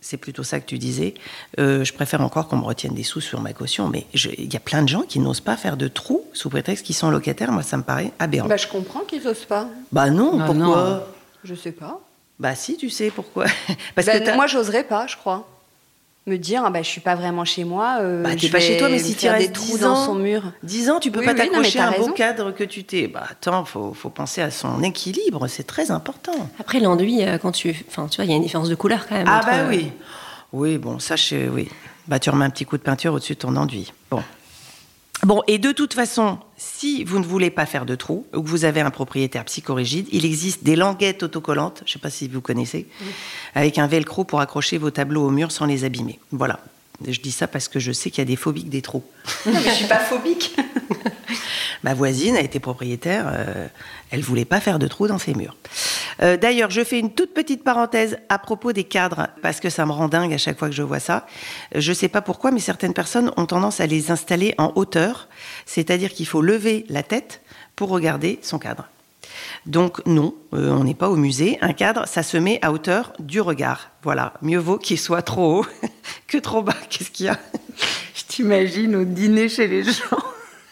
c'est 0.00 0.16
plutôt 0.16 0.42
ça 0.42 0.60
que 0.60 0.66
tu 0.66 0.78
disais. 0.78 1.14
Euh, 1.58 1.84
je 1.84 1.92
préfère 1.92 2.20
encore 2.22 2.48
qu'on 2.48 2.56
me 2.56 2.64
retienne 2.64 2.94
des 2.94 3.02
sous 3.02 3.20
sur 3.20 3.40
ma 3.40 3.52
caution, 3.52 3.88
mais 3.88 4.06
il 4.14 4.52
y 4.52 4.56
a 4.56 4.60
plein 4.60 4.82
de 4.82 4.88
gens 4.88 5.02
qui 5.02 5.18
n'osent 5.18 5.40
pas 5.40 5.56
faire 5.56 5.76
de 5.76 5.88
trous 5.88 6.24
sous 6.32 6.48
prétexte 6.50 6.84
qu'ils 6.86 6.94
sont 6.94 7.10
locataires. 7.10 7.52
Moi, 7.52 7.62
ça 7.62 7.76
me 7.76 7.82
paraît 7.82 8.12
aberrant. 8.18 8.48
Bah, 8.48 8.56
je 8.56 8.66
comprends 8.66 9.00
qu'ils 9.00 9.26
osent 9.28 9.44
pas. 9.44 9.68
Bah 9.92 10.10
non, 10.10 10.36
Bah 10.38 10.44
pourquoi 10.46 10.64
non. 10.66 11.02
Je 11.44 11.54
sais 11.54 11.72
pas. 11.72 12.00
Bah 12.38 12.54
si, 12.54 12.76
tu 12.76 12.88
sais 12.90 13.10
pourquoi. 13.10 13.44
Parce 13.94 14.06
Bah, 14.06 14.18
que 14.20 14.34
moi, 14.34 14.46
j'oserais 14.46 14.84
pas, 14.84 15.06
je 15.06 15.16
crois. 15.16 15.46
Me 16.26 16.36
dire, 16.36 16.62
ah 16.64 16.70
bah, 16.70 16.82
je 16.82 16.88
suis 16.88 17.00
pas 17.00 17.14
vraiment 17.14 17.44
chez 17.46 17.64
moi. 17.64 17.96
euh, 18.00 18.22
Bah, 18.22 18.36
t'es 18.36 18.50
pas 18.50 18.60
chez 18.60 18.76
toi, 18.76 18.88
mais 18.90 18.98
si 18.98 19.14
tu 19.14 19.20
faire 19.20 19.32
des 19.38 19.44
restes 19.46 19.54
trous 19.54 19.78
10 19.78 19.80
dans 19.80 19.92
ans, 19.92 20.06
son 20.06 20.14
mur. 20.16 20.42
10 20.62 20.90
ans, 20.90 21.00
tu 21.00 21.10
peux 21.10 21.20
Oui, 21.20 21.24
pas 21.26 21.32
oui, 21.32 21.38
t'accrocher 21.38 21.78
à 21.80 21.88
un 21.88 21.92
beau 21.98 22.10
cadre 22.12 22.52
que 22.52 22.62
tu 22.62 22.84
t'es. 22.84 23.08
Bah 23.08 23.24
attends, 23.30 23.64
faut, 23.64 23.94
faut 23.94 24.10
penser 24.10 24.42
à 24.42 24.50
son 24.50 24.82
équilibre, 24.82 25.48
c'est 25.48 25.62
très 25.66 25.90
important. 25.90 26.32
Après, 26.58 26.78
l'enduit, 26.78 27.22
euh, 27.24 27.38
quand 27.38 27.52
tu. 27.52 27.74
Enfin, 27.88 28.06
tu 28.08 28.16
vois, 28.16 28.26
il 28.26 28.30
y 28.30 28.34
a 28.34 28.36
une 28.36 28.42
différence 28.42 28.68
de 28.68 28.74
couleur 28.74 29.06
quand 29.08 29.14
même. 29.16 29.26
Ah 29.28 29.38
entre, 29.38 29.46
bah 29.46 29.56
euh, 29.60 29.68
oui. 29.70 29.90
Oui, 30.52 30.78
bon, 30.78 30.98
ça, 30.98 31.16
je, 31.16 31.48
oui. 31.48 31.68
Bah, 32.06 32.18
tu 32.18 32.28
remets 32.28 32.44
un 32.44 32.50
petit 32.50 32.66
coup 32.66 32.76
de 32.76 32.82
peinture 32.82 33.14
au-dessus 33.14 33.34
de 33.34 33.38
ton 33.38 33.56
enduit. 33.56 33.92
Bon. 34.10 34.22
Bon, 35.22 35.42
et 35.46 35.58
de 35.58 35.72
toute 35.72 35.94
façon, 35.94 36.38
si 36.60 37.04
vous 37.04 37.18
ne 37.18 37.24
voulez 37.24 37.48
pas 37.48 37.64
faire 37.64 37.86
de 37.86 37.94
trous, 37.94 38.26
ou 38.34 38.42
que 38.42 38.48
vous 38.48 38.66
avez 38.66 38.82
un 38.82 38.90
propriétaire 38.90 39.46
psychorigide, 39.46 40.06
il 40.12 40.26
existe 40.26 40.62
des 40.62 40.76
languettes 40.76 41.22
autocollantes, 41.22 41.78
je 41.86 41.90
ne 41.90 41.92
sais 41.94 41.98
pas 41.98 42.10
si 42.10 42.28
vous 42.28 42.42
connaissez, 42.42 42.86
avec 43.54 43.78
un 43.78 43.86
velcro 43.86 44.24
pour 44.24 44.42
accrocher 44.42 44.76
vos 44.76 44.90
tableaux 44.90 45.26
au 45.26 45.30
mur 45.30 45.52
sans 45.52 45.64
les 45.64 45.84
abîmer. 45.84 46.18
Voilà. 46.32 46.60
Je 47.08 47.18
dis 47.18 47.32
ça 47.32 47.46
parce 47.46 47.66
que 47.66 47.78
je 47.78 47.92
sais 47.92 48.10
qu'il 48.10 48.18
y 48.18 48.26
a 48.26 48.26
des 48.26 48.36
phobiques 48.36 48.68
des 48.68 48.82
trous. 48.82 49.02
Non, 49.46 49.52
mais 49.54 49.70
je 49.70 49.74
suis 49.74 49.86
pas 49.86 50.00
phobique. 50.00 50.54
Ma 51.82 51.94
voisine 51.94 52.36
a 52.36 52.42
été 52.42 52.60
propriétaire, 52.60 53.24
euh, 53.32 53.66
elle 54.10 54.20
voulait 54.20 54.44
pas 54.44 54.60
faire 54.60 54.78
de 54.78 54.86
trous 54.86 55.06
dans 55.06 55.16
ses 55.16 55.32
murs. 55.32 55.56
Euh, 56.22 56.36
D'ailleurs, 56.36 56.70
je 56.70 56.82
fais 56.84 56.98
une 56.98 57.12
toute 57.12 57.34
petite 57.34 57.64
parenthèse 57.64 58.18
à 58.28 58.38
propos 58.38 58.72
des 58.72 58.84
cadres, 58.84 59.28
parce 59.42 59.60
que 59.60 59.70
ça 59.70 59.86
me 59.86 59.92
rend 59.92 60.08
dingue 60.08 60.32
à 60.32 60.38
chaque 60.38 60.58
fois 60.58 60.68
que 60.68 60.74
je 60.74 60.82
vois 60.82 61.00
ça. 61.00 61.26
Euh, 61.74 61.80
Je 61.80 61.92
sais 61.92 62.08
pas 62.08 62.22
pourquoi, 62.22 62.50
mais 62.50 62.60
certaines 62.60 62.94
personnes 62.94 63.32
ont 63.36 63.46
tendance 63.46 63.80
à 63.80 63.86
les 63.86 64.10
installer 64.10 64.54
en 64.58 64.72
hauteur, 64.76 65.28
c'est-à-dire 65.66 66.10
qu'il 66.12 66.26
faut 66.26 66.42
lever 66.42 66.84
la 66.88 67.02
tête 67.02 67.42
pour 67.76 67.88
regarder 67.90 68.38
son 68.42 68.58
cadre. 68.58 68.88
Donc 69.66 70.04
non, 70.06 70.34
euh, 70.54 70.70
on 70.70 70.84
n'est 70.84 70.94
pas 70.94 71.08
au 71.08 71.16
musée. 71.16 71.58
Un 71.60 71.72
cadre, 71.72 72.06
ça 72.06 72.22
se 72.22 72.36
met 72.36 72.58
à 72.62 72.72
hauteur 72.72 73.12
du 73.18 73.40
regard. 73.40 73.90
Voilà, 74.02 74.34
mieux 74.42 74.58
vaut 74.58 74.78
qu'il 74.78 74.98
soit 74.98 75.22
trop 75.22 75.60
haut 75.60 75.66
que 76.26 76.38
trop 76.38 76.62
bas. 76.62 76.74
Qu'est-ce 76.88 77.10
qu'il 77.10 77.26
y 77.26 77.28
a? 77.28 77.38
Je 78.14 78.24
t'imagine 78.26 78.96
au 78.96 79.04
dîner 79.04 79.48
chez 79.48 79.66
les 79.68 79.84
gens. 79.84 80.18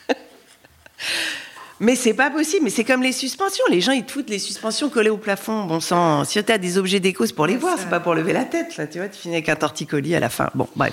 Mais 1.81 1.95
c'est 1.95 2.15
pas 2.15 2.31
possible, 2.31 2.65
mais 2.65 2.71
c'est 2.71 2.85
comme 2.85 3.03
les 3.03 3.13
suspensions. 3.13 3.65
Les 3.71 3.81
gens, 3.81 3.93
ils 3.93 4.05
te 4.05 4.13
foutent 4.13 4.31
les 4.31 4.39
suspensions 4.39 4.89
collées 4.89 5.11
au 5.11 5.17
plafond. 5.17 5.65
Bon 5.65 5.81
sang, 5.81 6.25
si 6.25 6.43
tu 6.43 6.53
as 6.53 6.59
des 6.59 6.79
objets 6.79 7.01
déco, 7.01 7.27
c'est 7.27 7.35
pour 7.35 7.47
les 7.47 7.57
voir, 7.57 7.77
c'est 7.79 7.91
pas 7.91 8.01
pour 8.01 8.15
lever 8.15 8.33
la 8.33 8.45
tête, 8.45 8.77
là, 8.77 8.87
tu 8.87 8.99
vois, 8.99 9.09
tu 9.09 9.19
finis 9.19 9.37
avec 9.37 9.49
un 9.49 9.57
torticolis 9.57 10.15
à 10.15 10.21
la 10.21 10.29
fin. 10.29 10.51
Bon, 10.55 10.69
bref. 10.75 10.93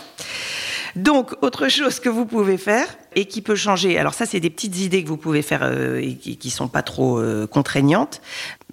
Donc, 0.96 1.36
autre 1.42 1.68
chose 1.68 2.00
que 2.00 2.08
vous 2.08 2.26
pouvez 2.26 2.58
faire 2.58 2.88
et 3.16 3.26
qui 3.26 3.42
peut 3.42 3.56
changer. 3.56 3.98
Alors 3.98 4.14
ça, 4.14 4.26
c'est 4.26 4.40
des 4.40 4.50
petites 4.50 4.80
idées 4.80 5.04
que 5.04 5.10
vous 5.10 5.18
pouvez 5.18 5.42
faire 5.42 5.60
euh, 5.64 6.00
et 6.00 6.16
qui, 6.16 6.38
qui 6.38 6.50
sont 6.50 6.70
pas 6.70 6.84
trop 6.84 7.20
euh, 7.20 7.48
contraignantes. 7.48 8.22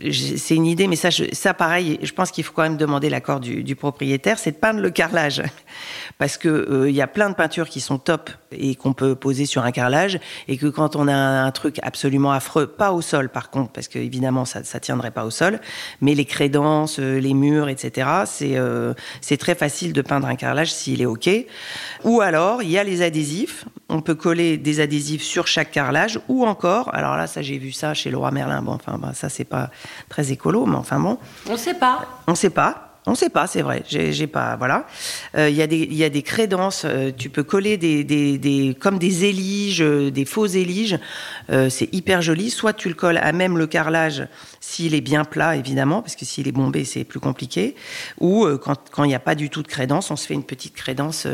C'est 0.01 0.55
une 0.55 0.65
idée, 0.65 0.89
mais 0.89 0.97
ça, 0.97 1.11
ça 1.11 1.53
pareil, 1.53 1.99
je 2.03 2.13
pense 2.13 2.31
qu'il 2.31 2.45
faut 2.45 2.55
quand 2.55 2.63
même 2.63 2.79
demander 2.79 3.11
l'accord 3.11 3.41
du, 3.41 3.77
propriétaire, 3.77 4.39
c'est 4.39 4.53
de 4.53 4.57
peindre 4.57 4.81
le 4.81 4.91
carrelage. 4.91 5.43
Parce 6.19 6.39
que 6.39 6.49
euh, 6.49 6.89
il 6.89 6.97
y 6.97 7.03
a 7.03 7.07
plein 7.07 7.29
de 7.29 7.35
peintures 7.35 7.69
qui 7.69 7.81
sont 7.81 7.99
top 7.99 8.31
et 8.53 8.75
qu'on 8.75 8.95
peut 8.95 9.15
poser 9.15 9.45
sur 9.45 9.65
un 9.65 9.71
carrelage, 9.71 10.19
et 10.49 10.57
que 10.57 10.67
quand 10.67 10.97
on 10.97 11.09
a 11.09 11.15
un, 11.15 11.51
truc 11.51 11.79
absolument 11.83 12.33
affreux, 12.33 12.67
pas 12.67 12.93
au 12.93 13.03
sol 13.03 13.29
par 13.29 13.51
contre, 13.51 13.73
parce 13.73 13.89
que 13.89 13.99
évidemment 13.99 14.47
ça, 14.47 14.65
ça 14.65 14.81
tiendrait 14.81 15.11
pas 15.11 15.27
au 15.27 15.31
sol, 15.31 15.61
mais 16.01 16.15
les 16.15 16.25
crédences, 16.25 16.99
euh, 16.99 17.21
les 17.21 17.35
murs, 17.35 17.69
etc. 17.69 18.09
Euh, 18.43 18.95
c'est 19.21 19.37
très 19.37 19.55
facile 19.55 19.93
de 19.93 20.01
peindre 20.01 20.27
un 20.27 20.37
carrelage 20.37 20.73
s'il 20.73 21.03
est 21.03 21.07
ok. 21.07 21.29
Ou 22.05 22.23
alors 22.23 22.63
il 22.63 22.71
y 22.71 22.79
a 22.79 22.85
les 22.85 23.03
adhésifs. 23.03 23.67
On 23.93 24.01
peut 24.01 24.15
coller 24.15 24.57
des 24.57 24.81
adhésifs 24.81 25.23
sur 25.23 25.47
chaque 25.47 25.71
carrelage, 25.71 26.19
ou 26.29 26.47
encore, 26.47 26.93
alors 26.95 27.17
là 27.17 27.27
ça 27.27 27.43
j'ai 27.43 27.59
vu 27.59 27.73
ça 27.73 27.93
chez 27.93 28.11
Leroy 28.11 28.31
Merlin. 28.31 28.63
Bon, 28.63 28.73
enfin 28.73 28.99
bah, 28.99 29.13
ça 29.13 29.29
c'est 29.29 29.45
pas 29.45 29.71
très 30.09 30.33
écolo, 30.33 30.65
mais 30.65 30.77
enfin 30.77 30.99
bon. 30.99 31.19
On 31.49 31.59
sait 31.59 31.75
pas. 31.75 32.07
On 32.27 32.33
ne 32.33 32.37
sait 32.37 32.51
pas. 32.51 32.92
On 33.05 33.13
ne 33.13 33.17
sait 33.17 33.31
pas, 33.31 33.49
c'est 33.49 33.63
vrai. 33.63 33.83
J'ai 33.89 34.27
pas, 34.29 34.55
voilà. 34.57 34.87
Euh, 35.37 35.49
Il 35.51 35.57
y 35.59 35.67
des, 35.67 35.89
y 35.91 36.05
a 36.05 36.09
des 36.09 36.23
crédences. 36.23 36.83
euh, 36.85 37.11
tu 37.17 37.31
peux 37.31 37.43
coller 37.43 37.77
des, 37.77 38.05
des, 38.05 38.39
des- 38.39 38.77
comme 38.79 38.99
des 38.99 39.25
éliges, 39.25 39.83
euh, 39.83 40.11
des 40.13 40.25
faux 40.25 40.47
éliges. 40.47 40.99
C'est 41.69 41.93
hyper 41.93 42.23
joli. 42.23 42.49
Soit 42.51 42.73
tu 42.75 42.89
le 42.89 42.95
colles 42.95 43.19
à 43.19 43.33
même 43.33 43.59
le 43.59 43.67
carrelage 43.67 44.27
s'il 44.61 44.95
est 44.95 45.01
bien 45.01 45.25
plat, 45.25 45.57
évidemment, 45.57 46.01
parce 46.01 46.15
que 46.15 46.25
s'il 46.25 46.47
est 46.47 46.53
bombé, 46.53 46.85
c'est 46.85 47.03
plus 47.05 47.19
compliqué. 47.21 47.75
Ou 48.21 48.47
quand 48.63 48.77
quand 48.93 49.03
il 49.05 49.09
n'y 49.09 49.15
a 49.17 49.19
pas 49.21 49.35
du 49.35 49.51
tout 49.51 49.63
de 49.63 49.69
crédence, 49.69 50.11
on 50.13 50.17
se 50.17 50.27
fait 50.27 50.35
une 50.35 50.45
petite 50.45 50.75
crédence, 50.75 51.27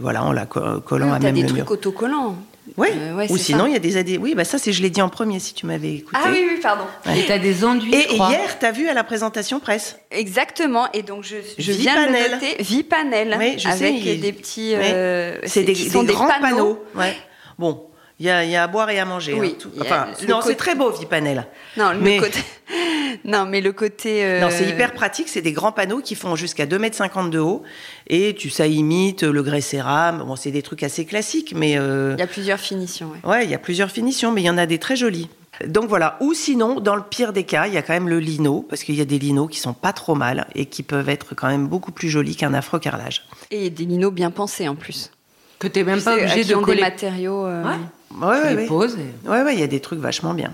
voilà, 0.00 0.22
en 0.24 0.32
la 0.32 0.44
co- 0.46 0.80
collant 0.80 1.12
à 1.12 1.18
T'as 1.18 1.26
même 1.26 1.34
des 1.36 1.42
le 1.42 1.48
trucs 1.48 1.60
mur. 1.62 1.70
autocollants. 1.70 2.36
Ouais. 2.76 2.92
Euh, 2.94 3.14
ouais, 3.16 3.26
Ou 3.30 3.36
sinon, 3.36 3.66
il 3.66 3.72
y 3.72 3.76
a 3.76 3.78
des. 3.78 4.18
Oui, 4.18 4.34
bah 4.34 4.44
ça, 4.44 4.58
c'est 4.58 4.72
je 4.72 4.82
l'ai 4.82 4.90
dit 4.90 5.02
en 5.02 5.08
premier 5.08 5.40
si 5.40 5.54
tu 5.54 5.66
m'avais 5.66 5.94
écouté. 5.94 6.18
Ah 6.22 6.28
oui, 6.30 6.44
oui, 6.48 6.58
pardon. 6.62 6.84
Ouais. 7.06 7.20
Et 7.20 7.26
t'as 7.26 7.38
des 7.38 7.64
enduits, 7.64 7.94
Et 7.94 8.02
je 8.02 8.14
crois. 8.14 8.30
hier, 8.30 8.58
tu 8.58 8.66
as 8.66 8.72
vu 8.72 8.88
à 8.88 8.94
la 8.94 9.04
présentation 9.04 9.60
presse 9.60 9.98
Exactement. 10.10 10.86
Et 10.92 11.02
donc, 11.02 11.24
je, 11.24 11.36
je 11.58 11.72
viens 11.72 12.06
de 12.06 12.12
le 12.12 12.30
noter. 12.34 12.62
Vipanel. 12.62 13.36
Oui, 13.38 13.54
je 13.56 13.62
sais, 13.62 13.68
avec 13.68 14.04
il- 14.04 14.20
des 14.20 14.32
petits. 14.32 14.74
Euh, 14.74 15.38
C'est 15.44 15.64
des, 15.64 15.74
grands 16.04 16.28
panneaux. 16.40 16.82
Ouais. 16.94 17.16
Bon, 17.58 17.87
il 18.20 18.26
y 18.26 18.30
a, 18.30 18.44
il 18.44 18.50
y 18.50 18.56
a 18.56 18.64
à 18.64 18.66
boire 18.66 18.90
et 18.90 18.98
à 18.98 19.04
manger. 19.04 19.34
Oui, 19.34 19.52
hein, 19.54 19.58
tout. 19.60 19.70
y 19.76 19.80
a 19.80 19.82
Enfin, 19.82 20.06
le 20.20 20.26
non, 20.26 20.40
c'est 20.42 20.56
très 20.56 20.74
beau, 20.74 20.90
Vipanel. 20.90 21.46
Non, 21.76 21.92
le 21.92 21.98
Mais- 22.00 22.18
côté. 22.18 22.40
non, 23.24 23.46
mais 23.46 23.60
le 23.60 23.72
côté. 23.72 24.24
euh, 24.24 24.40
Non, 24.40 24.48
c'est 24.50 24.68
hyper 24.68 24.92
pratique. 24.92 25.28
C'est 25.28 25.42
des 25.42 25.52
grands 25.52 25.72
panneaux 25.72 26.00
qui 26.00 26.14
font 26.14 26.34
jusqu'à 26.36 26.66
2,50 26.66 27.20
m 27.26 27.30
de 27.30 27.38
haut. 27.38 27.62
Et 28.08 28.34
tu, 28.34 28.50
ça 28.50 28.66
imite 28.66 29.22
le 29.22 29.42
grès 29.42 29.60
cérame. 29.60 30.24
Bon, 30.26 30.36
c'est 30.36 30.50
des 30.50 30.62
trucs 30.62 30.82
assez 30.82 31.04
classiques, 31.04 31.54
mais 31.56 31.78
euh, 31.78 32.14
Il 32.16 32.20
y 32.20 32.24
a 32.24 32.26
plusieurs 32.26 32.58
finitions. 32.60 33.10
ouais. 33.24 33.30
ouais, 33.30 33.44
il 33.44 33.50
y 33.50 33.54
a 33.54 33.58
plusieurs 33.58 33.90
finitions, 33.90 34.32
mais 34.32 34.42
il 34.42 34.46
y 34.46 34.50
en 34.50 34.58
a 34.58 34.66
des 34.66 34.78
très 34.78 34.96
jolies. 34.96 35.28
Donc 35.66 35.88
voilà. 35.88 36.16
Ou 36.20 36.34
sinon, 36.34 36.78
dans 36.80 36.94
le 36.94 37.02
pire 37.02 37.32
des 37.32 37.42
cas, 37.44 37.66
il 37.66 37.74
y 37.74 37.76
a 37.76 37.82
quand 37.82 37.92
même 37.92 38.08
le 38.08 38.20
lino, 38.20 38.64
parce 38.68 38.84
qu'il 38.84 38.94
y 38.94 39.00
a 39.00 39.04
des 39.04 39.18
linos 39.18 39.48
qui 39.50 39.58
sont 39.58 39.72
pas 39.74 39.92
trop 39.92 40.14
mal 40.14 40.46
et 40.54 40.66
qui 40.66 40.82
peuvent 40.84 41.08
être 41.08 41.34
quand 41.34 41.48
même 41.48 41.66
beaucoup 41.66 41.90
plus 41.90 42.08
jolis 42.08 42.36
qu'un 42.36 42.54
affreux 42.54 42.78
carrelage. 42.78 43.24
Et 43.50 43.68
des 43.70 43.84
linos 43.84 44.12
bien 44.12 44.30
pensés 44.30 44.68
en 44.68 44.76
plus. 44.76 45.10
Que 45.58 45.66
t'es 45.68 45.82
même 45.84 46.00
pas 46.00 46.14
Tu 46.14 46.20
sais, 46.20 46.24
obligé 46.32 46.44
de 46.44 46.54
coller. 46.56 46.76
des 46.76 46.82
matériaux. 46.82 47.46
euh, 47.46 47.62
Ouais. 47.64 47.70
Ouais, 47.70 48.36
Tu 48.40 48.42
ouais, 48.44 48.50
les 48.50 48.56
ouais. 48.56 48.66
poses 48.66 48.96
et- 48.96 49.28
Ouais, 49.28 49.42
ouais, 49.42 49.54
il 49.54 49.60
y 49.60 49.62
a 49.62 49.66
des 49.66 49.80
trucs 49.80 49.98
vachement 50.00 50.34
bien. 50.34 50.52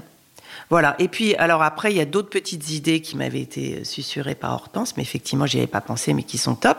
Voilà. 0.71 0.97
Et 0.99 1.09
puis, 1.09 1.35
alors 1.37 1.63
après, 1.63 1.93
il 1.93 1.97
y 1.99 2.01
a 2.01 2.07
d'autres 2.07 2.31
petites 2.31 2.71
idées 2.71 3.01
qui 3.03 3.17
m'avaient 3.19 3.41
été 3.43 3.81
euh, 3.81 3.85
susurrées 3.85 4.35
par 4.35 4.53
Hortense, 4.55 4.97
mais 4.97 5.03
effectivement, 5.03 5.45
j'y 5.45 5.59
avais 5.59 5.67
pas 5.67 5.83
pensé, 5.83 6.15
mais 6.15 6.23
qui 6.23 6.39
sont 6.39 6.55
top. 6.55 6.79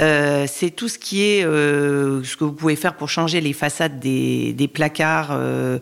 Euh, 0.00 0.46
c'est 0.50 0.70
tout 0.70 0.88
ce 0.88 0.98
qui 0.98 1.22
est 1.22 1.44
euh, 1.44 2.24
ce 2.24 2.36
que 2.36 2.44
vous 2.44 2.52
pouvez 2.52 2.76
faire 2.76 2.94
pour 2.94 3.10
changer 3.10 3.42
les 3.42 3.52
façades 3.52 4.00
des, 4.00 4.54
des 4.54 4.68
placards. 4.68 5.28
euh, 5.32 5.78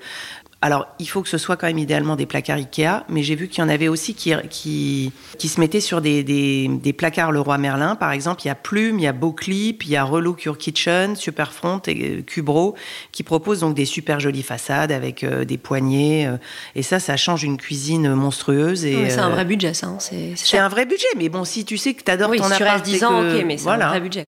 Alors, 0.64 0.86
il 1.00 1.08
faut 1.08 1.22
que 1.22 1.28
ce 1.28 1.38
soit 1.38 1.56
quand 1.56 1.66
même 1.66 1.78
idéalement 1.78 2.14
des 2.14 2.24
placards 2.24 2.56
Ikea, 2.58 3.02
mais 3.08 3.24
j'ai 3.24 3.34
vu 3.34 3.48
qu'il 3.48 3.62
y 3.62 3.66
en 3.66 3.68
avait 3.68 3.88
aussi 3.88 4.14
qui, 4.14 4.32
qui, 4.48 5.10
qui 5.36 5.48
se 5.48 5.58
mettaient 5.58 5.80
sur 5.80 6.00
des, 6.00 6.22
des, 6.22 6.68
des 6.68 6.92
placards 6.92 7.32
Leroy 7.32 7.58
Merlin. 7.58 7.96
Par 7.96 8.12
exemple, 8.12 8.42
il 8.44 8.46
y 8.46 8.50
a 8.50 8.54
Plume, 8.54 9.00
il 9.00 9.02
y 9.02 9.06
a 9.08 9.12
Beauclip, 9.12 9.84
il 9.84 9.90
y 9.90 9.96
a 9.96 10.04
Relook 10.04 10.44
Your 10.44 10.56
Kitchen, 10.56 11.16
Superfront 11.16 11.80
et 11.88 12.18
euh, 12.18 12.22
Cubro, 12.22 12.76
qui 13.10 13.24
proposent 13.24 13.58
donc 13.60 13.74
des 13.74 13.84
super 13.84 14.20
jolies 14.20 14.44
façades 14.44 14.92
avec 14.92 15.24
euh, 15.24 15.44
des 15.44 15.58
poignées. 15.58 16.28
euh, 16.28 16.36
et 16.76 16.82
ça, 16.82 17.00
ça 17.00 17.16
change 17.16 17.42
une 17.42 17.56
cuisine 17.56 18.14
monstrueuse. 18.14 18.84
Et, 18.84 19.10
c'est 19.10 19.18
un 19.18 19.30
euh, 19.30 19.32
vrai 19.34 19.44
budget, 19.44 19.74
ça. 19.74 19.88
hein, 19.88 19.98
C'est 19.98 20.58
un 20.58 20.68
vrai 20.68 20.86
budget, 20.86 21.06
mais 21.16 21.28
bon, 21.28 21.44
si 21.44 21.64
tu 21.64 21.76
sais 21.76 21.94
que 21.94 22.04
tu 22.04 22.10
adores 22.12 22.30
Oui, 22.30 22.38
ton 22.38 22.44
si 22.48 22.56
tu 22.56 22.62
restes 22.62 22.84
10 22.84 23.02
et 23.02 23.04
ans, 23.04 23.20
que- 23.22 23.38
ok, 23.40 23.44
mais 23.46 23.58
c'est 23.58 23.64
voilà. 23.64 23.86
un 23.86 23.90
vrai 23.90 24.00
budget. 24.00 24.24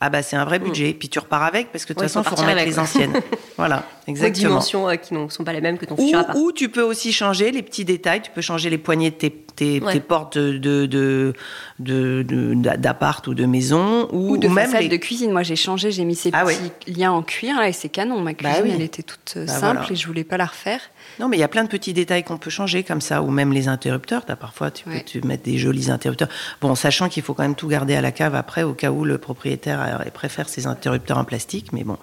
Ah 0.00 0.10
bah 0.10 0.22
c'est 0.22 0.36
un 0.36 0.44
vrai 0.44 0.58
budget. 0.58 0.92
Puis 0.92 1.08
tu 1.08 1.18
repars 1.18 1.42
avec 1.44 1.70
parce 1.72 1.84
que 1.84 1.92
de 1.92 1.94
toute 1.94 2.02
Ouais, 2.02 2.08
façon, 2.08 2.22
il 2.22 2.28
faut 2.28 2.34
remettre 2.36 2.58
avec, 2.58 2.66
les 2.68 2.78
anciennes. 2.78 3.12
voilà, 3.56 3.84
Des 4.06 4.10
exactement. 4.10 4.48
dimensions 4.48 4.88
euh, 4.88 4.96
qui 4.96 5.14
ne 5.14 5.28
sont 5.28 5.44
pas 5.44 5.52
les 5.52 5.60
mêmes 5.60 5.78
que 5.78 5.86
ton 5.86 5.94
Ou, 5.94 6.04
futur 6.04 6.18
appart. 6.18 6.36
ou 6.38 6.52
tu 6.52 6.68
peux 6.68 6.82
aussi 6.82 7.12
changer 7.12 7.52
les 7.52 7.62
petits 7.62 7.84
détails. 7.84 8.20
Tu 8.20 8.30
peux 8.32 8.40
changer 8.42 8.68
les 8.70 8.76
poignées 8.76 9.10
de 9.10 9.14
tes, 9.16 9.30
tes, 9.30 9.80
Ouais. 9.80 9.92
tes 9.94 10.00
portes 10.00 10.36
de, 10.36 10.58
de, 10.58 10.86
de, 10.86 11.32
de- 11.78 12.22
de- 12.26 12.54
d'appart 12.76 13.26
ou 13.28 13.34
de 13.34 13.46
maison. 13.46 14.08
Ou, 14.12 14.32
Ou 14.32 14.36
de 14.36 14.48
même 14.48 14.66
façade 14.66 14.82
les... 14.82 14.88
de 14.88 14.96
cuisine. 14.96 15.30
Moi, 15.30 15.42
j'ai 15.44 15.56
changé, 15.56 15.90
j'ai 15.92 16.04
mis 16.04 16.16
ces 16.16 16.30
Ah 16.34 16.44
petits 16.44 16.90
liens 16.92 17.12
en 17.12 17.22
cuir 17.22 17.56
là, 17.56 17.68
et 17.68 17.72
c'est 17.72 17.88
canon. 17.88 18.20
Ma 18.20 18.34
cuisine, 18.34 18.62
oui. 18.64 18.72
elle 18.74 18.82
était 18.82 19.04
toute 19.04 19.34
euh, 19.36 19.46
Bah 19.46 19.52
simple 19.52 19.76
voilà. 19.78 19.92
et 19.92 19.96
je 19.96 20.06
voulais 20.06 20.24
pas 20.24 20.36
la 20.36 20.46
refaire. 20.46 20.80
Non, 21.20 21.28
mais 21.28 21.36
il 21.36 21.40
y 21.40 21.44
a 21.44 21.48
plein 21.48 21.64
de 21.64 21.68
petits 21.68 21.92
détails 21.92 22.24
qu'on 22.24 22.38
peut 22.38 22.50
changer 22.50 22.82
comme 22.82 23.00
ça. 23.00 23.22
Ou 23.22 23.30
même 23.30 23.52
les 23.52 23.68
interrupteurs. 23.68 24.24
T'as 24.24 24.36
parfois, 24.36 24.70
tu 24.70 24.84
peux 24.84 25.00
tu 25.04 25.20
mettre 25.22 25.44
des 25.44 25.58
jolis 25.58 25.90
interrupteurs. 25.90 26.28
Bon, 26.60 26.74
sachant 26.74 27.08
qu'il 27.08 27.22
faut 27.22 27.34
quand 27.34 27.42
même 27.42 27.54
tout 27.54 27.68
garder 27.68 27.94
à 27.94 28.00
la 28.00 28.12
cave 28.12 28.34
après, 28.34 28.62
au 28.62 28.74
cas 28.74 28.90
où 28.90 29.04
le 29.04 29.18
propriétaire 29.18 30.04
préfère 30.12 30.48
ses 30.48 30.66
interrupteurs 30.66 31.18
en 31.18 31.24
plastique. 31.24 31.72
Mais 31.72 31.84
bon. 31.84 31.98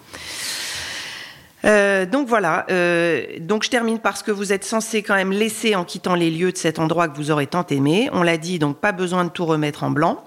Euh, 1.63 2.05
donc 2.05 2.27
voilà, 2.27 2.65
euh, 2.71 3.23
donc 3.39 3.63
je 3.63 3.69
termine 3.69 3.99
par 3.99 4.17
ce 4.17 4.23
que 4.23 4.31
vous 4.31 4.51
êtes 4.51 4.63
censé 4.63 5.03
quand 5.03 5.15
même 5.15 5.31
laisser 5.31 5.75
en 5.75 5.83
quittant 5.83 6.15
les 6.15 6.31
lieux 6.31 6.51
de 6.51 6.57
cet 6.57 6.79
endroit 6.79 7.07
que 7.07 7.15
vous 7.15 7.29
aurez 7.29 7.47
tant 7.47 7.65
aimé. 7.67 8.09
On 8.13 8.23
l'a 8.23 8.37
dit, 8.37 8.57
donc 8.57 8.77
pas 8.77 8.91
besoin 8.91 9.25
de 9.25 9.29
tout 9.29 9.45
remettre 9.45 9.83
en 9.83 9.91
blanc. 9.91 10.23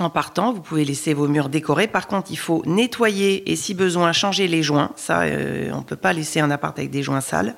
En 0.00 0.10
partant, 0.10 0.52
vous 0.52 0.60
pouvez 0.60 0.84
laisser 0.84 1.14
vos 1.14 1.28
murs 1.28 1.48
décorés. 1.48 1.86
Par 1.86 2.08
contre, 2.08 2.32
il 2.32 2.36
faut 2.38 2.62
nettoyer 2.66 3.50
et 3.52 3.54
si 3.54 3.74
besoin 3.74 4.10
changer 4.12 4.48
les 4.48 4.60
joints. 4.62 4.90
Ça, 4.96 5.20
euh, 5.20 5.70
on 5.72 5.82
peut 5.82 5.94
pas 5.94 6.12
laisser 6.12 6.40
un 6.40 6.50
appart 6.50 6.76
avec 6.76 6.90
des 6.90 7.04
joints 7.04 7.20
sales. 7.20 7.54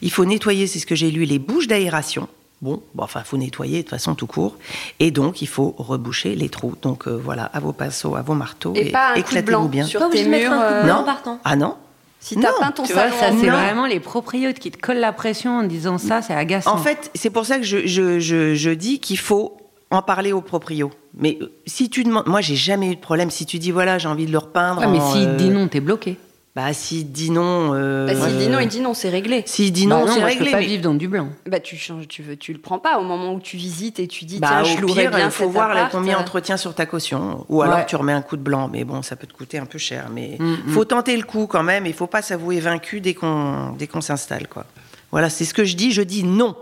Il 0.00 0.12
faut 0.12 0.24
nettoyer, 0.24 0.68
c'est 0.68 0.78
ce 0.78 0.86
que 0.86 0.94
j'ai 0.94 1.10
lu, 1.10 1.24
les 1.24 1.40
bouches 1.40 1.66
d'aération. 1.66 2.28
Bon, 2.62 2.80
bon, 2.94 3.02
enfin, 3.02 3.22
faut 3.24 3.36
nettoyer 3.36 3.78
de 3.78 3.82
toute 3.82 3.90
façon 3.90 4.14
tout 4.14 4.28
court. 4.28 4.56
Et 5.00 5.10
donc, 5.10 5.42
il 5.42 5.48
faut 5.48 5.74
reboucher 5.76 6.36
les 6.36 6.48
trous. 6.48 6.74
Donc 6.80 7.08
euh, 7.08 7.20
voilà, 7.22 7.46
à 7.46 7.58
vos 7.58 7.72
pinceaux, 7.72 8.14
à 8.14 8.22
vos 8.22 8.34
marteaux, 8.34 8.72
Et, 8.76 8.90
pas 8.92 9.14
un 9.16 9.20
coup 9.22 9.34
de 9.34 9.40
blanc 9.40 9.64
bien. 9.64 9.84
sur 9.84 9.98
Pas 9.98 10.10
tes 10.10 10.24
murs. 10.28 10.52
un 10.52 10.56
coup 10.56 10.60
de 10.62 10.74
euh, 10.74 10.82
Non. 10.84 10.94
en 11.00 11.04
partant. 11.04 11.40
Ah 11.44 11.56
non 11.56 11.76
Si 12.20 12.36
t'as 12.36 12.52
peint 12.60 12.70
ton 12.70 12.84
Tu 12.84 12.92
vois, 12.92 13.10
salon 13.10 13.16
ça 13.18 13.30
c'est 13.40 13.50
vraiment 13.50 13.86
les 13.86 13.98
propriétaires 13.98 14.54
qui 14.60 14.70
te 14.70 14.78
collent 14.78 14.98
la 15.00 15.12
pression 15.12 15.58
en 15.58 15.62
disant 15.64 15.98
ça, 15.98 16.22
c'est 16.22 16.34
agaçant. 16.34 16.72
En 16.72 16.78
fait, 16.78 17.10
c'est 17.16 17.30
pour 17.30 17.44
ça 17.46 17.58
que 17.58 17.64
je, 17.64 17.84
je, 17.88 18.20
je, 18.20 18.54
je 18.54 18.70
dis 18.70 19.00
qu'il 19.00 19.18
faut 19.18 19.56
en 19.94 20.02
parler 20.02 20.32
au 20.32 20.40
proprio. 20.40 20.90
Mais 21.16 21.38
euh, 21.40 21.52
si 21.66 21.88
tu 21.90 22.04
demandes, 22.04 22.26
moi 22.26 22.40
j'ai 22.40 22.56
jamais 22.56 22.90
eu 22.90 22.96
de 22.96 23.00
problème. 23.00 23.30
Si 23.30 23.46
tu 23.46 23.58
dis 23.58 23.70
voilà, 23.70 23.98
j'ai 23.98 24.08
envie 24.08 24.26
de 24.26 24.32
le 24.32 24.38
repeindre. 24.38 24.80
Ouais, 24.80 24.86
mais 24.88 25.00
s'il 25.00 25.28
euh, 25.28 25.32
te 25.36 25.42
dit 25.42 25.50
non, 25.50 25.68
t'es 25.68 25.80
bloqué. 25.80 26.16
Bah 26.56 26.72
s'il 26.72 27.10
dit 27.10 27.32
non. 27.32 27.72
euh, 27.74 28.06
Bah, 28.06 28.14
s'il 28.14 28.38
dit 28.38 28.44
je- 28.44 28.50
non, 28.50 28.60
il 28.60 28.68
dit 28.68 28.80
non, 28.80 28.94
c'est 28.94 29.08
réglé. 29.08 29.42
S'il 29.44 29.72
dit 29.72 29.88
Bah 29.88 29.98
non, 29.98 30.06
c'est 30.06 30.22
réglé. 30.22 30.44
Je 30.44 30.44
peux 30.44 30.50
pas 30.52 30.60
mais- 30.60 30.66
vivre 30.66 30.82
dans 30.84 30.94
du 30.94 31.08
blanc. 31.08 31.28
Bah 31.48 31.58
tu 31.58 31.76
changes, 31.76 32.06
tu 32.06 32.22
veux, 32.22 32.36
tu 32.36 32.52
le 32.52 32.60
prends 32.60 32.78
pas 32.78 33.00
au 33.00 33.02
moment 33.02 33.34
où 33.34 33.40
tu 33.40 33.56
visites 33.56 33.98
et 33.98 34.06
tu 34.06 34.24
dis 34.24 34.38
Bah, 34.38 34.48
tiens, 34.50 34.62
au 34.62 34.64
je 34.76 34.80
louerais 34.80 35.08
bien 35.08 35.24
il 35.26 35.30
faut 35.32 35.44
cet 35.44 35.52
voir 35.52 35.70
appart. 35.72 35.90
combien 35.90 36.16
entretient 36.16 36.56
sur 36.56 36.72
ta 36.72 36.86
caution. 36.86 37.44
Ou 37.48 37.62
alors 37.62 37.78
Ouais. 37.78 37.86
tu 37.86 37.96
remets 37.96 38.12
un 38.12 38.22
coup 38.22 38.36
de 38.36 38.42
blanc. 38.42 38.68
Mais 38.72 38.84
bon, 38.84 39.02
ça 39.02 39.16
peut 39.16 39.26
te 39.26 39.32
coûter 39.32 39.58
un 39.58 39.66
peu 39.66 39.78
cher. 39.78 40.06
Mais 40.14 40.36
Mm, 40.38 40.44
mm. 40.66 40.70
faut 40.70 40.84
tenter 40.84 41.16
le 41.16 41.24
coup 41.24 41.48
quand 41.48 41.64
même. 41.64 41.86
Il 41.86 41.92
faut 41.92 42.06
pas 42.06 42.22
s'avouer 42.22 42.60
vaincu 42.60 43.00
dès 43.00 43.14
qu'on 43.14 43.70
dès 43.76 43.88
qu'on 43.88 44.00
s'installe 44.00 44.46
quoi. 44.46 44.64
Voilà, 45.14 45.30
c'est 45.30 45.44
ce 45.44 45.54
que 45.54 45.64
je 45.64 45.76
dis. 45.76 45.92
Je 45.92 46.02
dis 46.02 46.24
non. 46.24 46.56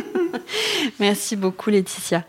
Merci 1.00 1.36
beaucoup 1.36 1.70
Laetitia. 1.70 2.22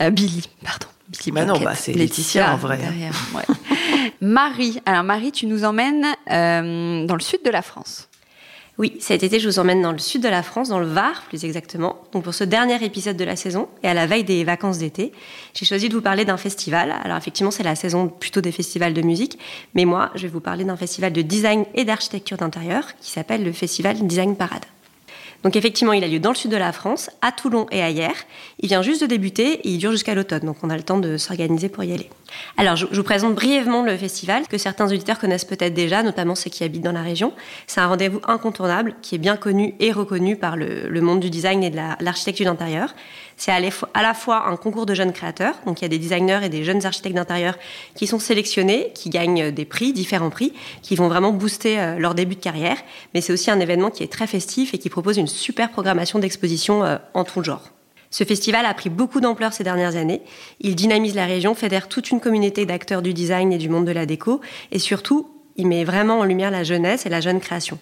Euh, 0.00 0.10
Billy, 0.10 0.50
pardon. 0.64 0.88
Billy 1.08 1.30
Bah 1.30 1.44
non, 1.44 1.60
bah, 1.60 1.76
c'est 1.76 1.92
Laetitia, 1.92 2.52
en 2.52 2.56
vrai. 2.56 2.78
derrière, 2.78 3.14
ouais. 3.32 3.44
Marie, 4.20 4.80
alors 4.84 5.04
Marie, 5.04 5.30
tu 5.30 5.46
nous 5.46 5.62
emmènes 5.62 6.04
euh, 6.32 7.06
dans 7.06 7.14
le 7.14 7.20
sud 7.20 7.44
de 7.44 7.50
la 7.50 7.62
France. 7.62 8.08
Oui, 8.76 8.96
cet 8.98 9.22
été, 9.22 9.38
je 9.38 9.48
vous 9.48 9.60
emmène 9.60 9.82
dans 9.82 9.92
le 9.92 9.98
sud 9.98 10.20
de 10.20 10.28
la 10.28 10.42
France, 10.42 10.70
dans 10.70 10.80
le 10.80 10.86
Var 10.86 11.22
plus 11.28 11.44
exactement. 11.44 11.98
Donc 12.10 12.24
pour 12.24 12.34
ce 12.34 12.42
dernier 12.42 12.82
épisode 12.84 13.16
de 13.16 13.22
la 13.22 13.36
saison 13.36 13.68
et 13.84 13.88
à 13.88 13.94
la 13.94 14.08
veille 14.08 14.24
des 14.24 14.42
vacances 14.42 14.78
d'été, 14.78 15.12
j'ai 15.54 15.64
choisi 15.64 15.90
de 15.90 15.94
vous 15.94 16.00
parler 16.00 16.24
d'un 16.24 16.36
festival. 16.36 16.92
Alors 17.04 17.18
effectivement, 17.18 17.52
c'est 17.52 17.62
la 17.62 17.76
saison 17.76 18.08
plutôt 18.08 18.40
des 18.40 18.50
festivals 18.50 18.94
de 18.94 19.02
musique, 19.02 19.38
mais 19.74 19.84
moi, 19.84 20.10
je 20.16 20.22
vais 20.22 20.28
vous 20.28 20.40
parler 20.40 20.64
d'un 20.64 20.76
festival 20.76 21.12
de 21.12 21.22
design 21.22 21.66
et 21.76 21.84
d'architecture 21.84 22.36
d'intérieur 22.36 22.96
qui 23.00 23.12
s'appelle 23.12 23.44
le 23.44 23.52
Festival 23.52 24.04
Design 24.04 24.34
Parade. 24.34 24.64
Donc 25.42 25.56
effectivement, 25.56 25.92
il 25.92 26.04
a 26.04 26.08
lieu 26.08 26.20
dans 26.20 26.30
le 26.30 26.36
sud 26.36 26.50
de 26.50 26.56
la 26.56 26.72
France, 26.72 27.10
à 27.20 27.32
Toulon 27.32 27.66
et 27.70 27.78
Hier. 27.78 28.12
Il 28.60 28.68
vient 28.68 28.82
juste 28.82 29.00
de 29.02 29.06
débuter 29.06 29.54
et 29.54 29.68
il 29.70 29.78
dure 29.78 29.90
jusqu'à 29.90 30.14
l'automne, 30.14 30.44
donc 30.44 30.56
on 30.62 30.70
a 30.70 30.76
le 30.76 30.82
temps 30.82 30.98
de 30.98 31.16
s'organiser 31.16 31.68
pour 31.68 31.82
y 31.84 31.92
aller. 31.92 32.08
Alors, 32.56 32.76
je 32.76 32.86
vous 32.86 33.02
présente 33.02 33.34
brièvement 33.34 33.82
le 33.82 33.96
festival, 33.96 34.46
que 34.46 34.56
certains 34.56 34.86
auditeurs 34.86 35.18
connaissent 35.18 35.44
peut-être 35.44 35.74
déjà, 35.74 36.02
notamment 36.02 36.34
ceux 36.34 36.50
qui 36.50 36.64
habitent 36.64 36.84
dans 36.84 36.92
la 36.92 37.02
région. 37.02 37.32
C'est 37.66 37.80
un 37.80 37.88
rendez-vous 37.88 38.20
incontournable, 38.26 38.94
qui 39.02 39.16
est 39.16 39.18
bien 39.18 39.36
connu 39.36 39.74
et 39.80 39.92
reconnu 39.92 40.36
par 40.36 40.56
le, 40.56 41.00
monde 41.00 41.20
du 41.20 41.30
design 41.30 41.62
et 41.64 41.70
de 41.70 41.76
la- 41.76 41.96
l'architecture 42.00 42.46
d'intérieur. 42.46 42.94
C'est 43.36 43.50
à, 43.50 43.60
la 43.60 44.14
fois- 44.14 44.46
un 44.46 44.56
concours 44.56 44.86
de 44.86 44.94
jeunes 44.94 45.12
créateurs, 45.12 45.54
donc 45.66 45.80
il 45.80 45.84
y 45.84 45.86
a 45.86 45.88
des 45.88 45.98
designers 45.98 46.40
et 46.44 46.48
des 46.48 46.64
jeunes 46.64 46.86
architectes 46.86 47.16
d'intérieur 47.16 47.56
qui 47.94 48.06
sont 48.06 48.18
sélectionnés, 48.18 48.92
qui 48.94 49.10
gagnent 49.10 49.50
des 49.50 49.64
prix, 49.64 49.92
différents 49.92 50.30
prix, 50.30 50.52
qui 50.82 50.94
vont 50.96 51.08
vraiment 51.08 51.32
booster 51.32 51.78
euh, 51.80 51.98
leur 51.98 52.14
début 52.14 52.36
de 52.36 52.40
carrière. 52.40 52.76
Mais 53.14 53.20
c'est 53.20 53.32
aussi 53.32 53.50
un 53.50 53.60
événement 53.60 53.90
qui 53.90 54.02
est 54.02 54.12
très 54.12 54.26
festif 54.26 54.74
et 54.74 54.78
qui 54.78 54.90
propose 54.90 55.16
une 55.18 55.26
super 55.26 55.70
programmation 55.70 56.18
d'expositions 56.18 56.84
euh, 56.84 56.96
en 57.14 57.24
tout 57.24 57.42
genre. 57.42 57.70
Ce 58.10 58.24
festival 58.24 58.66
a 58.66 58.74
pris 58.74 58.90
beaucoup 58.90 59.20
d'ampleur 59.20 59.54
ces 59.54 59.64
dernières 59.64 59.96
années. 59.96 60.20
Il 60.60 60.74
dynamise 60.76 61.14
la 61.14 61.24
région, 61.24 61.54
fédère 61.54 61.88
toute 61.88 62.10
une 62.10 62.20
communauté 62.20 62.66
d'acteurs 62.66 63.00
du 63.00 63.14
design 63.14 63.52
et 63.52 63.58
du 63.58 63.70
monde 63.70 63.86
de 63.86 63.92
la 63.92 64.04
déco, 64.04 64.42
et 64.70 64.78
surtout, 64.78 65.30
il 65.56 65.66
met 65.66 65.84
vraiment 65.84 66.18
en 66.20 66.24
lumière 66.24 66.50
la 66.50 66.62
jeunesse 66.62 67.06
et 67.06 67.08
la 67.08 67.20
jeune 67.20 67.40
création. 67.40 67.78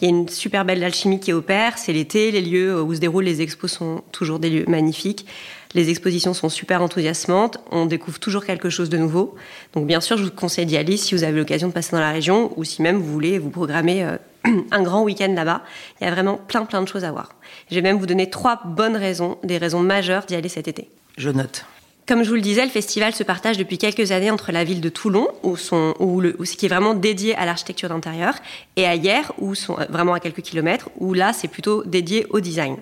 Il 0.00 0.04
y 0.04 0.06
a 0.06 0.14
une 0.14 0.28
super 0.28 0.64
belle 0.64 0.82
alchimie 0.84 1.18
qui 1.18 1.32
opère, 1.32 1.76
c'est 1.76 1.92
l'été, 1.92 2.30
les 2.30 2.40
lieux 2.40 2.80
où 2.80 2.94
se 2.94 3.00
déroulent 3.00 3.24
les 3.24 3.42
expos 3.42 3.72
sont 3.72 4.02
toujours 4.12 4.38
des 4.38 4.48
lieux 4.48 4.64
magnifiques, 4.68 5.26
les 5.74 5.90
expositions 5.90 6.34
sont 6.34 6.48
super 6.48 6.82
enthousiasmantes, 6.82 7.58
on 7.72 7.86
découvre 7.86 8.20
toujours 8.20 8.44
quelque 8.44 8.70
chose 8.70 8.88
de 8.88 8.96
nouveau. 8.96 9.34
Donc 9.74 9.86
bien 9.86 10.00
sûr, 10.00 10.16
je 10.16 10.24
vous 10.24 10.30
conseille 10.30 10.66
d'y 10.66 10.76
aller 10.76 10.96
si 10.96 11.14
vous 11.14 11.24
avez 11.24 11.38
l'occasion 11.38 11.68
de 11.68 11.72
passer 11.72 11.92
dans 11.92 12.00
la 12.00 12.12
région, 12.12 12.52
ou 12.56 12.64
si 12.64 12.80
même 12.80 12.96
vous 12.96 13.12
voulez 13.12 13.38
vous 13.38 13.50
programmer 13.50 14.04
euh, 14.04 14.16
un 14.70 14.82
grand 14.82 15.02
week-end 15.02 15.32
là-bas. 15.34 15.62
Il 16.00 16.04
y 16.04 16.06
a 16.06 16.12
vraiment 16.12 16.36
plein 16.36 16.64
plein 16.64 16.80
de 16.82 16.88
choses 16.88 17.04
à 17.04 17.10
voir. 17.10 17.34
Je 17.70 17.74
vais 17.74 17.82
même 17.82 17.98
vous 17.98 18.06
donner 18.06 18.30
trois 18.30 18.60
bonnes 18.64 18.96
raisons, 18.96 19.38
des 19.42 19.58
raisons 19.58 19.80
majeures 19.80 20.26
d'y 20.26 20.36
aller 20.36 20.48
cet 20.48 20.68
été. 20.68 20.88
Je 21.16 21.30
note. 21.30 21.66
Comme 22.08 22.22
je 22.22 22.30
vous 22.30 22.36
le 22.36 22.40
disais, 22.40 22.64
le 22.64 22.70
festival 22.70 23.14
se 23.14 23.22
partage 23.22 23.58
depuis 23.58 23.76
quelques 23.76 24.12
années 24.12 24.30
entre 24.30 24.50
la 24.50 24.64
ville 24.64 24.80
de 24.80 24.88
Toulon, 24.88 25.28
où, 25.42 25.56
ce 25.58 26.56
qui 26.56 26.64
est 26.64 26.68
vraiment 26.70 26.94
dédié 26.94 27.34
à 27.34 27.44
l'architecture 27.44 27.90
d'intérieur, 27.90 28.32
et 28.76 28.84
Hier, 28.84 29.30
où 29.36 29.54
sont 29.54 29.78
euh, 29.78 29.84
vraiment 29.90 30.14
à 30.14 30.20
quelques 30.20 30.40
kilomètres, 30.40 30.88
où 30.96 31.12
là 31.12 31.34
c'est 31.34 31.48
plutôt 31.48 31.84
dédié 31.84 32.24
au 32.30 32.40
design. 32.40 32.78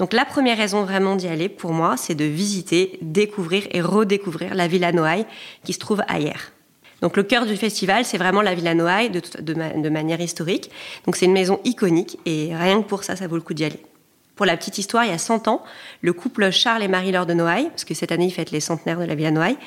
Donc 0.00 0.12
la 0.12 0.24
première 0.24 0.58
raison 0.58 0.82
vraiment 0.82 1.14
d'y 1.14 1.28
aller, 1.28 1.48
pour 1.48 1.72
moi, 1.72 1.94
c'est 1.96 2.16
de 2.16 2.24
visiter, 2.24 2.98
découvrir 3.00 3.62
et 3.70 3.80
redécouvrir 3.80 4.56
la 4.56 4.66
Villa 4.66 4.90
Noailles, 4.90 5.26
qui 5.62 5.72
se 5.72 5.78
trouve 5.78 6.02
Hier. 6.12 6.50
Donc 7.00 7.16
le 7.16 7.22
cœur 7.22 7.46
du 7.46 7.56
festival, 7.56 8.04
c'est 8.04 8.18
vraiment 8.18 8.42
la 8.42 8.56
Villa 8.56 8.74
Noailles 8.74 9.10
de, 9.10 9.22
de 9.40 9.88
manière 9.88 10.20
historique. 10.20 10.68
Donc 11.06 11.14
c'est 11.14 11.26
une 11.26 11.32
maison 11.32 11.60
iconique, 11.64 12.18
et 12.26 12.50
rien 12.52 12.82
que 12.82 12.88
pour 12.88 13.04
ça, 13.04 13.14
ça 13.14 13.28
vaut 13.28 13.36
le 13.36 13.42
coup 13.42 13.54
d'y 13.54 13.66
aller. 13.66 13.78
Pour 14.36 14.46
la 14.46 14.56
petite 14.56 14.78
histoire, 14.78 15.04
il 15.04 15.10
y 15.10 15.14
a 15.14 15.18
100 15.18 15.48
ans, 15.48 15.62
le 16.00 16.12
couple 16.12 16.50
Charles 16.50 16.82
et 16.82 16.88
Marie-Laure 16.88 17.26
de 17.26 17.34
Noailles, 17.34 17.68
parce 17.70 17.84
que 17.84 17.94
cette 17.94 18.10
année, 18.10 18.26
ils 18.26 18.32
fêtent 18.32 18.50
les 18.50 18.60
centenaires 18.60 18.98
de 18.98 19.04
la 19.04 19.14
Villa 19.14 19.30
Noailles, 19.30 19.58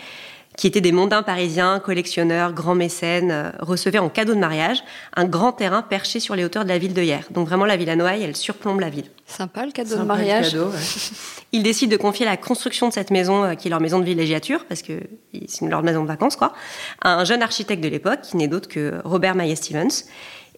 qui 0.57 0.65
étaient 0.65 0.81
des 0.81 0.91
mondains 0.91 1.24
parisiens, 1.24 1.79
collectionneurs, 1.79 2.51
grands 2.51 2.75
mécènes, 2.75 3.31
euh, 3.31 3.51
recevaient 3.59 4.00
en 4.00 4.09
cadeau 4.09 4.33
de 4.33 4.39
mariage 4.39 4.83
un 5.15 5.25
grand 5.25 5.51
terrain 5.51 5.83
perché 5.83 6.19
sur 6.19 6.36
les 6.36 6.43
hauteurs 6.43 6.63
de 6.63 6.69
la 6.69 6.79
ville 6.79 6.95
de 6.95 7.01
Hier. 7.01 7.24
Donc 7.29 7.47
vraiment, 7.47 7.65
la 7.65 7.77
Villa 7.77 7.95
Noailles, 7.95 8.24
elle 8.24 8.36
surplombe 8.36 8.79
la 8.79 8.89
ville. 8.89 9.05
Sympa 9.27 9.65
le 9.65 9.71
cadeau 9.71 9.91
Sympa 9.91 10.01
de 10.01 10.07
mariage. 10.07 10.51
cadeau, 10.51 10.69
ouais. 10.69 10.79
Ils 11.53 11.63
décident 11.63 11.91
de 11.91 11.97
confier 11.97 12.25
la 12.25 12.38
construction 12.38 12.89
de 12.89 12.93
cette 12.93 13.12
maison, 13.12 13.43
euh, 13.43 13.53
qui 13.53 13.67
est 13.67 13.71
leur 13.71 13.79
maison 13.79 14.00
de 14.00 14.03
villégiature, 14.03 14.65
parce 14.65 14.81
que 14.81 15.00
c'est 15.47 15.65
leur 15.67 15.83
maison 15.83 16.01
de 16.01 16.07
vacances, 16.07 16.36
quoi, 16.36 16.53
à 17.01 17.13
un 17.15 17.24
jeune 17.24 17.43
architecte 17.43 17.83
de 17.83 17.88
l'époque, 17.88 18.21
qui 18.21 18.36
n'est 18.36 18.47
d'autre 18.47 18.67
que 18.67 18.95
Robert 19.05 19.36
Maillet 19.36 19.55
Stevens. 19.55 20.05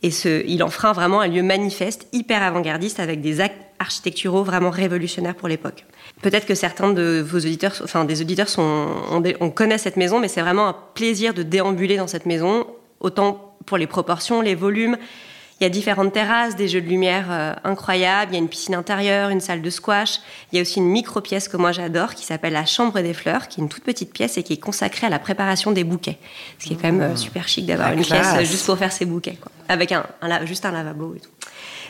Et 0.01 0.09
il 0.47 0.63
en 0.63 0.69
fera 0.69 0.93
vraiment 0.93 1.19
un 1.21 1.27
lieu 1.27 1.43
manifeste, 1.43 2.07
hyper 2.13 2.41
avant-gardiste, 2.41 2.99
avec 2.99 3.21
des 3.21 3.41
actes 3.41 3.57
architecturaux 3.79 4.43
vraiment 4.43 4.69
révolutionnaires 4.69 5.35
pour 5.35 5.47
l'époque. 5.47 5.85
Peut-être 6.21 6.45
que 6.45 6.55
certains 6.55 6.91
de 6.91 7.23
vos 7.25 7.37
auditeurs, 7.37 7.73
enfin 7.83 8.05
des 8.05 8.21
auditeurs, 8.21 8.49
sont, 8.49 8.87
on, 9.11 9.23
on 9.39 9.49
connaît 9.49 9.77
cette 9.77 9.97
maison, 9.97 10.19
mais 10.19 10.27
c'est 10.27 10.41
vraiment 10.41 10.67
un 10.67 10.75
plaisir 10.93 11.33
de 11.33 11.43
déambuler 11.43 11.97
dans 11.97 12.07
cette 12.07 12.25
maison, 12.25 12.67
autant 12.99 13.55
pour 13.65 13.77
les 13.77 13.87
proportions, 13.87 14.41
les 14.41 14.55
volumes. 14.55 14.97
Il 15.59 15.63
y 15.63 15.67
a 15.67 15.69
différentes 15.69 16.13
terrasses, 16.13 16.55
des 16.55 16.69
jeux 16.69 16.79
de 16.79 16.87
lumière 16.87 17.27
euh, 17.29 17.53
incroyables, 17.65 18.31
il 18.31 18.35
y 18.35 18.37
a 18.37 18.41
une 18.41 18.47
piscine 18.47 18.75
intérieure, 18.75 19.29
une 19.29 19.41
salle 19.41 19.61
de 19.61 19.69
squash, 19.69 20.21
il 20.51 20.55
y 20.55 20.59
a 20.59 20.61
aussi 20.61 20.79
une 20.79 20.87
micro-pièce 20.87 21.49
que 21.49 21.57
moi 21.57 21.73
j'adore 21.73 22.15
qui 22.15 22.25
s'appelle 22.25 22.53
la 22.53 22.65
chambre 22.65 23.01
des 23.01 23.13
fleurs, 23.13 23.49
qui 23.49 23.59
est 23.59 23.63
une 23.63 23.69
toute 23.69 23.83
petite 23.83 24.13
pièce 24.13 24.37
et 24.37 24.43
qui 24.43 24.53
est 24.53 24.57
consacrée 24.57 25.07
à 25.07 25.09
la 25.09 25.19
préparation 25.19 25.71
des 25.71 25.83
bouquets. 25.83 26.17
Ce 26.59 26.67
qui 26.67 26.73
est 26.73 26.75
quand 26.77 26.91
même 26.91 27.01
euh, 27.01 27.15
super 27.17 27.47
chic 27.49 27.65
d'avoir 27.65 27.91
une 27.91 28.03
pièce 28.03 28.27
euh, 28.35 28.45
juste 28.45 28.65
pour 28.65 28.77
faire 28.77 28.93
ses 28.93 29.05
bouquets, 29.05 29.37
quoi. 29.39 29.51
avec 29.67 29.91
un, 29.91 30.05
juste 30.45 30.65
un 30.65 30.71
lavabo 30.71 31.15
et 31.15 31.19
tout. 31.19 31.29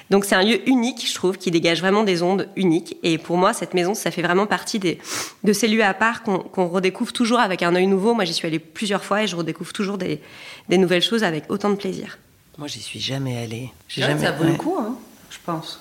Donc 0.10 0.26
c'est 0.26 0.36
un 0.36 0.44
lieu 0.44 0.68
unique, 0.68 1.08
je 1.08 1.14
trouve, 1.14 1.38
qui 1.38 1.52
dégage 1.52 1.82
vraiment 1.82 2.04
des 2.04 2.24
ondes 2.24 2.50
uniques. 2.56 2.98
Et 3.04 3.20
pour 3.20 3.38
moi, 3.38 3.54
cette 3.54 3.76
maison, 3.76 3.94
ça 3.94 4.10
fait 4.10 4.24
vraiment 4.24 4.48
partie 4.48 4.80
des, 4.80 4.98
de 5.44 5.54
ces 5.54 5.68
lieux 5.68 5.84
à 5.84 5.94
part 5.94 6.24
qu'on 6.24 6.68
redécouvre 6.68 7.14
toujours 7.14 7.40
avec 7.40 7.62
un 7.62 7.76
œil 7.76 7.86
nouveau. 7.86 8.16
Moi, 8.16 8.26
j'y 8.26 8.34
suis 8.34 8.48
allée 8.48 8.58
plusieurs 8.58 9.04
fois 9.04 9.22
et 9.22 9.28
je 9.28 9.36
redécouvre 9.36 9.72
toujours 9.72 10.00
des, 10.00 10.20
des 10.68 10.80
nouvelles 10.80 11.04
choses 11.04 11.24
avec 11.24 11.44
autant 11.50 11.70
de 11.70 11.76
plaisir. 11.76 12.18
Moi, 12.60 12.68
j'y 12.68 12.82
suis 12.82 13.00
jamais 13.00 13.38
allée. 13.42 13.72
J'ai 13.88 14.02
Ouais, 14.02 14.10
jamais. 14.10 14.22
ça 14.22 14.32
vaut 14.34 14.44
le 14.44 14.52
ouais. 14.52 14.58
coup, 14.58 14.76
hein, 14.80 14.96
je 15.32 15.38
pense. 15.46 15.80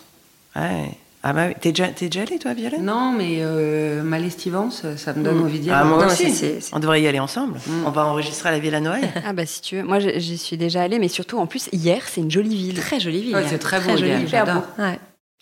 Ouais. 0.56 0.90
Ah 1.24 1.32
bah, 1.32 1.46
oui. 1.48 1.54
t'es 1.60 1.72
déjà, 1.72 1.88
t'es 1.88 2.06
déjà 2.08 2.22
allée, 2.22 2.38
toi, 2.38 2.54
Violette? 2.54 2.80
Non, 2.80 3.10
mais 3.12 3.38
euh, 3.40 4.02
ma 4.04 4.20
lestivance, 4.20 4.84
ça 4.96 5.12
me 5.12 5.24
donne 5.24 5.42
envie 5.42 5.58
d'y 5.58 5.70
Ah, 5.72 5.80
aller. 5.80 5.88
moi 5.88 6.04
Non, 6.06 6.12
aussi. 6.12 6.30
c'est- 6.30 6.60
On 6.72 6.78
devrait 6.78 7.02
y 7.02 7.08
aller 7.08 7.18
ensemble. 7.18 7.58
On 7.84 7.90
va 7.90 8.06
enregistrer 8.06 8.50
à 8.50 8.52
la 8.52 8.60
Villa 8.60 8.78
Noël. 8.78 9.08
Ah 9.26 9.32
bah 9.32 9.44
si 9.44 9.60
tu 9.60 9.76
veux. 9.76 9.82
Moi, 9.82 9.98
j'y 9.98 10.38
suis 10.38 10.56
déjà 10.56 10.82
allée, 10.82 11.00
mais 11.00 11.08
surtout, 11.08 11.38
en 11.38 11.46
plus, 11.46 11.68
hier, 11.72 12.02
c'est 12.06 12.20
une 12.20 12.30
jolie 12.30 12.54
ville. 12.56 12.78
Très 12.78 13.00
jolie 13.00 13.22
ville. 13.22 13.34
Ouais, 13.34 13.40
hier. 13.40 13.50
c'est 13.50 13.58
très 13.58 13.80
beau, 13.80 13.96
jolie 13.96 14.06
hier, 14.06 14.18
ville. 14.20 14.28
j'adore. 14.28 14.62
Ouais. 14.78 15.00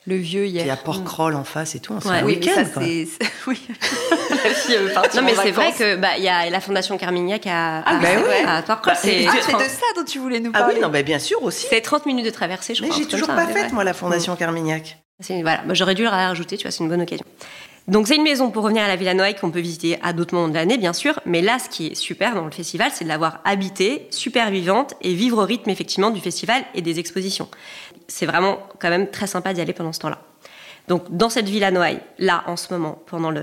Le 0.09 0.15
vieux 0.17 0.47
Il 0.47 0.51
y 0.53 0.61
hier. 0.61 0.73
a 0.73 0.77
Port-Crawl 0.77 1.35
en 1.35 1.43
face 1.45 1.75
et 1.75 1.81
tout. 1.81 1.95
C'est 2.01 2.09
Ouais. 2.09 2.19
un 2.19 2.25
Oui, 2.25 2.39
mais 2.41 2.47
week-end, 2.47 2.65
ça, 2.65 2.71
quoi. 2.71 2.83
c'est... 2.83 3.09
Oui. 3.49 3.61
La 4.45 4.51
fille 4.55 4.77
veut 4.77 4.93
partir 4.93 5.21
Non, 5.21 5.27
mais 5.27 5.37
en 5.37 5.43
c'est 5.43 5.51
vrai 5.51 5.73
que 5.73 5.97
bah 5.97 6.11
il 6.19 6.23
y 6.25 6.29
a 6.29 6.49
la 6.51 6.61
fondation 6.61 6.97
Carmignac 6.99 7.47
à 7.47 7.79
Ah, 7.85 7.97
bah 8.01 8.09
à, 8.17 8.21
ouais. 8.21 8.45
à 8.47 8.63
Port-Crawl. 8.63 8.95
Bah, 8.95 9.01
c'est 9.03 9.23
et- 9.23 9.27
Ah, 9.29 9.33
tu- 9.33 9.39
c'est 9.43 9.51
30 9.53 9.63
de 9.65 9.69
ça 9.69 9.87
dont 9.97 10.05
tu 10.05 10.19
voulais 10.21 10.39
nous 10.41 10.51
Ah 10.55 10.61
parler. 10.61 10.75
oui, 10.77 10.81
non, 10.81 10.89
bah, 10.89 11.03
bien 11.03 11.19
sûr 11.19 11.43
aussi. 11.43 11.67
c'est 11.69 11.81
30 11.81 12.07
minutes 12.07 12.25
de 12.25 12.31
traversée, 12.31 12.75
je 12.75 12.83
Mais 12.83 12.89
crois. 12.89 12.99
j'ai 12.99 13.05
un 13.05 13.09
truc 13.09 13.21
toujours 13.21 13.35
pas 13.35 13.47
c'est 13.47 13.53
fait, 13.53 13.61
vrai. 13.65 13.73
moi, 13.73 13.83
la 13.85 13.95
Fondation 13.95 14.37
Carmignac. 14.37 14.99
C'est- 15.21 15.43
Voilà, 15.43 15.63
Bah, 15.67 15.75
j'aurais 15.75 15.95
dû 15.95 16.05
la 16.05 16.11
rajouter, 16.11 16.57
tu 16.57 16.63
vois, 16.63 16.71
c'est 16.71 16.85
une 16.85 16.89
bonne 16.91 17.03
occasion. 17.03 17.25
Donc 17.89 18.09
c'est 18.09 18.17
une 18.17 18.25
maison 18.25 18.51
pour 18.51 18.65
revenir 18.65 18.83
à 18.83 18.89
la 18.89 18.97
Villa 18.97 19.15
Noailles 19.15 19.37
qu'on 19.37 19.53
peut 19.53 19.61
visiter 19.61 19.97
à 20.03 20.13
d'autres 20.13 20.35
moments 20.35 20.49
de 20.49 20.55
l'année, 20.55 20.77
bien 20.77 20.93
sûr. 20.93 21.21
Mais 21.25 21.41
là, 21.41 21.59
ce 21.61 21.69
qui 21.69 21.87
est 21.87 21.95
super 21.95 22.35
dans 22.35 22.45
le 22.45 22.51
festival, 22.51 22.91
c'est 22.93 23.05
de 23.05 23.09
l'avoir 23.09 23.39
habitée, 23.45 24.09
super 24.11 24.51
vivante 24.51 24.95
et 25.03 25.15
vivre 25.15 25.41
au 25.41 25.45
rythme 25.47 25.71
effectivement 25.71 26.11
du 26.11 26.21
festival 26.21 26.65
et 26.75 26.83
des 26.83 26.99
expositions. 26.99 27.49
C'est 28.09 28.27
vraiment 28.27 28.59
quand 28.79 28.91
même 28.91 29.11
très 29.11 29.27
sympa 29.27 29.53
d'y 29.53 29.61
aller 29.61 29.73
pendant 29.73 29.93
ce 29.93 30.01
temps-là. 30.01 30.19
Donc 30.89 31.05
dans 31.11 31.29
cette 31.29 31.49
Villa 31.49 31.73
Noailles, 31.73 31.99
là 32.21 32.45
en 32.47 32.57
ce 32.57 32.73
moment, 32.73 33.03
pendant 33.07 33.33
le, 33.33 33.43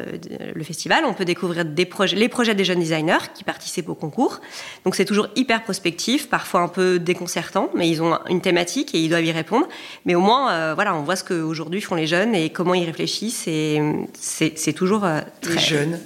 le 0.55 0.63
festival, 0.63 1.03
on 1.05 1.13
peut 1.13 1.25
découvrir 1.25 1.65
des 1.65 1.84
projets, 1.86 2.15
les 2.15 2.29
projets 2.29 2.55
des 2.55 2.63
jeunes 2.63 2.79
designers 2.79 3.17
qui 3.36 3.43
participent 3.43 3.89
au 3.89 3.96
concours. 3.96 4.39
Donc 4.86 4.96
c'est 4.96 5.03
toujours 5.03 5.27
hyper 5.36 5.62
prospectif, 5.63 6.29
parfois 6.29 6.62
un 6.62 6.70
peu 6.70 7.00
déconcertant, 7.00 7.70
mais 7.75 7.89
ils 7.89 8.01
ont 8.01 8.17
une 8.29 8.39
thématique 8.39 8.96
et 8.96 9.00
ils 9.00 9.10
doivent 9.10 9.25
y 9.25 9.34
répondre. 9.34 9.67
Mais 10.05 10.15
au 10.15 10.22
moins, 10.22 10.53
euh, 10.53 10.74
voilà, 10.74 10.96
on 10.96 11.01
voit 11.03 11.17
ce 11.17 11.25
qu'aujourd'hui 11.25 11.82
font 11.82 11.96
les 11.96 12.08
jeunes 12.08 12.34
et 12.34 12.50
comment 12.50 12.75
ils 12.75 12.86
réfléchissent 12.86 13.46
et 13.48 13.82
c'est 14.17 14.53
c'est 14.58 14.72
toujours 14.74 15.03
euh, 15.03 15.20
très 15.41 15.55
Les 15.55 15.60
jeunes. 15.60 16.00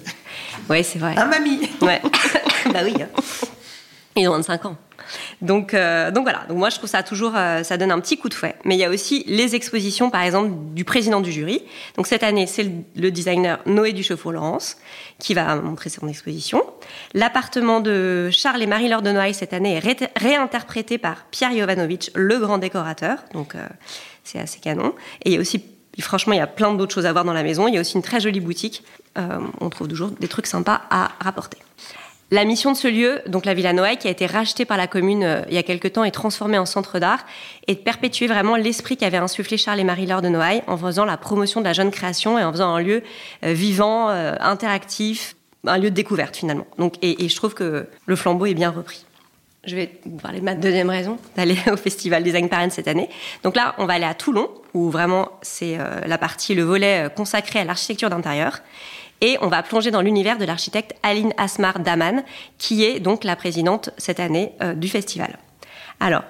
Ouais, 0.71 0.81
c'est 0.81 0.97
vrai. 0.97 1.13
Ah, 1.17 1.25
mamie 1.25 1.69
Ouais. 1.83 2.01
bah 2.73 2.79
oui. 2.83 2.95
hein. 2.99 3.09
Ils 4.17 4.27
ont 4.27 4.33
25 4.33 4.65
ans. 4.65 4.77
Donc, 5.41 5.73
euh, 5.73 6.11
voilà. 6.21 6.45
Moi, 6.49 6.69
je 6.69 6.77
trouve 6.77 6.89
ça 6.89 7.03
toujours, 7.03 7.33
euh, 7.35 7.63
ça 7.63 7.77
donne 7.77 7.91
un 7.91 7.99
petit 7.99 8.17
coup 8.17 8.29
de 8.29 8.33
fouet. 8.33 8.55
Mais 8.65 8.75
il 8.75 8.79
y 8.79 8.83
a 8.83 8.89
aussi 8.89 9.23
les 9.27 9.55
expositions, 9.55 10.09
par 10.09 10.21
exemple, 10.21 10.51
du 10.73 10.83
président 10.83 11.21
du 11.21 11.31
jury. 11.31 11.63
Donc 11.95 12.07
cette 12.07 12.23
année, 12.23 12.47
c'est 12.47 12.69
le, 12.95 13.11
designer 13.11 13.59
Noé 13.65 13.93
Ducheffault-Laurence 13.93 14.77
qui 15.19 15.33
va 15.33 15.55
montrer 15.55 15.89
son 15.89 16.07
exposition. 16.07 16.63
L'appartement 17.13 17.79
de 17.79 18.29
Charles 18.31 18.61
et 18.61 18.67
Marie-Laure 18.67 19.01
de 19.01 19.11
Noailles 19.11 19.33
cette 19.33 19.53
année 19.53 19.75
est 19.75 19.79
ré- 19.79 20.09
réinterprété 20.15 20.97
par 20.97 21.25
Pierre 21.31 21.55
Jovanovic, 21.55 22.11
le 22.15 22.37
grand 22.39 22.57
décorateur. 22.57 23.19
Donc 23.33 23.55
euh, 23.55 23.59
c'est 24.23 24.39
assez 24.39 24.59
canon. 24.59 24.93
Et 25.23 25.29
il 25.29 25.33
y 25.33 25.37
a 25.37 25.39
aussi 25.39 25.63
Franchement, 25.99 26.33
il 26.33 26.37
y 26.37 26.41
a 26.41 26.45
plein 26.45 26.75
d'autres 26.75 26.93
choses 26.93 27.07
à 27.07 27.11
voir 27.11 27.25
dans 27.25 27.33
la 27.33 27.41
maison. 27.41 27.67
Il 27.67 27.73
y 27.73 27.77
a 27.79 27.81
aussi 27.81 27.95
une 27.95 28.03
très 28.03 28.19
jolie 28.19 28.39
boutique. 28.39 28.83
On 29.15 29.69
trouve 29.71 29.87
toujours 29.87 30.11
des 30.11 30.27
trucs 30.27 30.45
sympas 30.45 30.81
à 30.91 31.09
rapporter. 31.19 31.57
La 32.29 32.43
mission 32.43 32.73
de 32.73 32.77
ce 32.77 32.89
lieu, 32.89 33.21
donc 33.27 33.45
la 33.45 33.53
Villa 33.53 33.71
Noailles, 33.71 33.97
qui 33.97 34.09
a 34.09 34.11
été 34.11 34.25
rachetée 34.25 34.65
par 34.65 34.75
la 34.75 34.87
commune 34.87 35.23
euh, 35.23 35.41
il 35.47 35.53
y 35.53 35.57
a 35.57 35.63
quelque 35.63 35.87
temps 35.87 36.03
et 36.03 36.11
transformée 36.11 36.57
en 36.57 36.65
centre 36.65 36.99
d'art, 36.99 37.25
est 37.67 37.75
de 37.75 37.79
perpétuer 37.79 38.27
vraiment 38.27 38.57
l'esprit 38.57 38.97
qu'avait 38.97 39.17
insufflé 39.17 39.55
Charles 39.55 39.79
et 39.79 39.85
Marie-Laure 39.85 40.21
de 40.21 40.27
Noailles 40.27 40.61
en 40.67 40.77
faisant 40.77 41.05
la 41.05 41.15
promotion 41.15 41.61
de 41.61 41.65
la 41.65 41.71
jeune 41.71 41.89
création 41.89 42.37
et 42.37 42.43
en 42.43 42.51
faisant 42.51 42.75
un 42.75 42.81
lieu 42.81 43.01
euh, 43.45 43.53
vivant, 43.53 44.09
euh, 44.09 44.35
interactif, 44.41 45.37
un 45.65 45.77
lieu 45.77 45.89
de 45.89 45.95
découverte 45.95 46.35
finalement. 46.35 46.67
Donc, 46.77 46.95
et, 47.01 47.23
et 47.23 47.29
je 47.29 47.35
trouve 47.37 47.53
que 47.53 47.87
le 48.05 48.15
flambeau 48.17 48.45
est 48.45 48.53
bien 48.53 48.71
repris. 48.71 49.05
Je 49.63 49.77
vais 49.77 49.97
vous 50.05 50.17
parler 50.17 50.39
de 50.39 50.45
ma 50.45 50.55
deuxième 50.55 50.89
raison 50.89 51.17
d'aller 51.37 51.57
au 51.71 51.77
Festival 51.77 52.23
Design 52.23 52.49
Paris 52.49 52.71
cette 52.71 52.89
année. 52.89 53.09
Donc 53.43 53.55
là, 53.55 53.73
on 53.77 53.85
va 53.85 53.93
aller 53.93 54.05
à 54.05 54.13
Toulon, 54.13 54.49
où 54.73 54.89
vraiment 54.89 55.29
c'est 55.41 55.77
la 56.05 56.17
partie, 56.17 56.55
le 56.55 56.63
volet 56.63 57.09
consacré 57.15 57.59
à 57.59 57.65
l'architecture 57.65 58.09
d'intérieur. 58.09 58.61
Et 59.21 59.37
on 59.41 59.47
va 59.47 59.63
plonger 59.63 59.91
dans 59.91 60.01
l'univers 60.01 60.37
de 60.37 60.45
l'architecte 60.45 60.95
Aline 61.03 61.33
Asmar 61.37 61.79
Daman, 61.79 62.23
qui 62.57 62.83
est 62.83 62.99
donc 62.99 63.23
la 63.23 63.35
présidente 63.35 63.89
cette 63.97 64.19
année 64.19 64.53
euh, 64.61 64.73
du 64.73 64.87
festival. 64.87 65.37
Alors, 65.99 66.23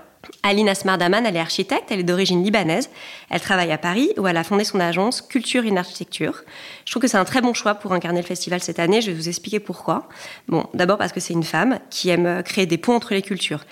Aline 0.44 0.70
Asmar 0.70 0.98
Daman, 0.98 1.26
elle 1.26 1.36
est 1.36 1.40
architecte, 1.40 1.92
elle 1.92 2.00
est 2.00 2.04
d'origine 2.04 2.44
libanaise. 2.44 2.90
Elle 3.30 3.42
travaille 3.42 3.72
à 3.72 3.78
Paris, 3.78 4.12
où 4.18 4.28
elle 4.28 4.38
a 4.38 4.44
fondé 4.44 4.64
son 4.64 4.80
agence 4.80 5.22
Culture 5.22 5.64
in 5.64 5.78
Architecture. 5.78 6.44
Je 6.86 6.92
trouve 6.92 7.02
que 7.02 7.08
c'est 7.08 7.18
un 7.18 7.26
très 7.26 7.42
bon 7.42 7.54
choix 7.54 7.76
pour 7.76 7.94
incarner 7.94 8.22
le 8.22 8.28
festival 8.28 8.62
cette 8.62 8.80
année. 8.80 9.02
Je 9.02 9.12
vais 9.12 9.18
vous 9.18 9.30
expliquer 9.30 9.60
pourquoi. 9.60 10.08
Bon, 10.48 10.66
d'abord 10.74 10.98
parce 10.98 11.12
que 11.12 11.20
c'est 11.20 11.34
une 11.34 11.44
femme 11.44 11.80
qui 11.90 12.10
aime 12.10 12.44
créer 12.44 12.66
des 12.66 12.78
ponts 12.78 12.96
entre 12.96 13.14
les 13.14 13.22
cultures. 13.22 13.64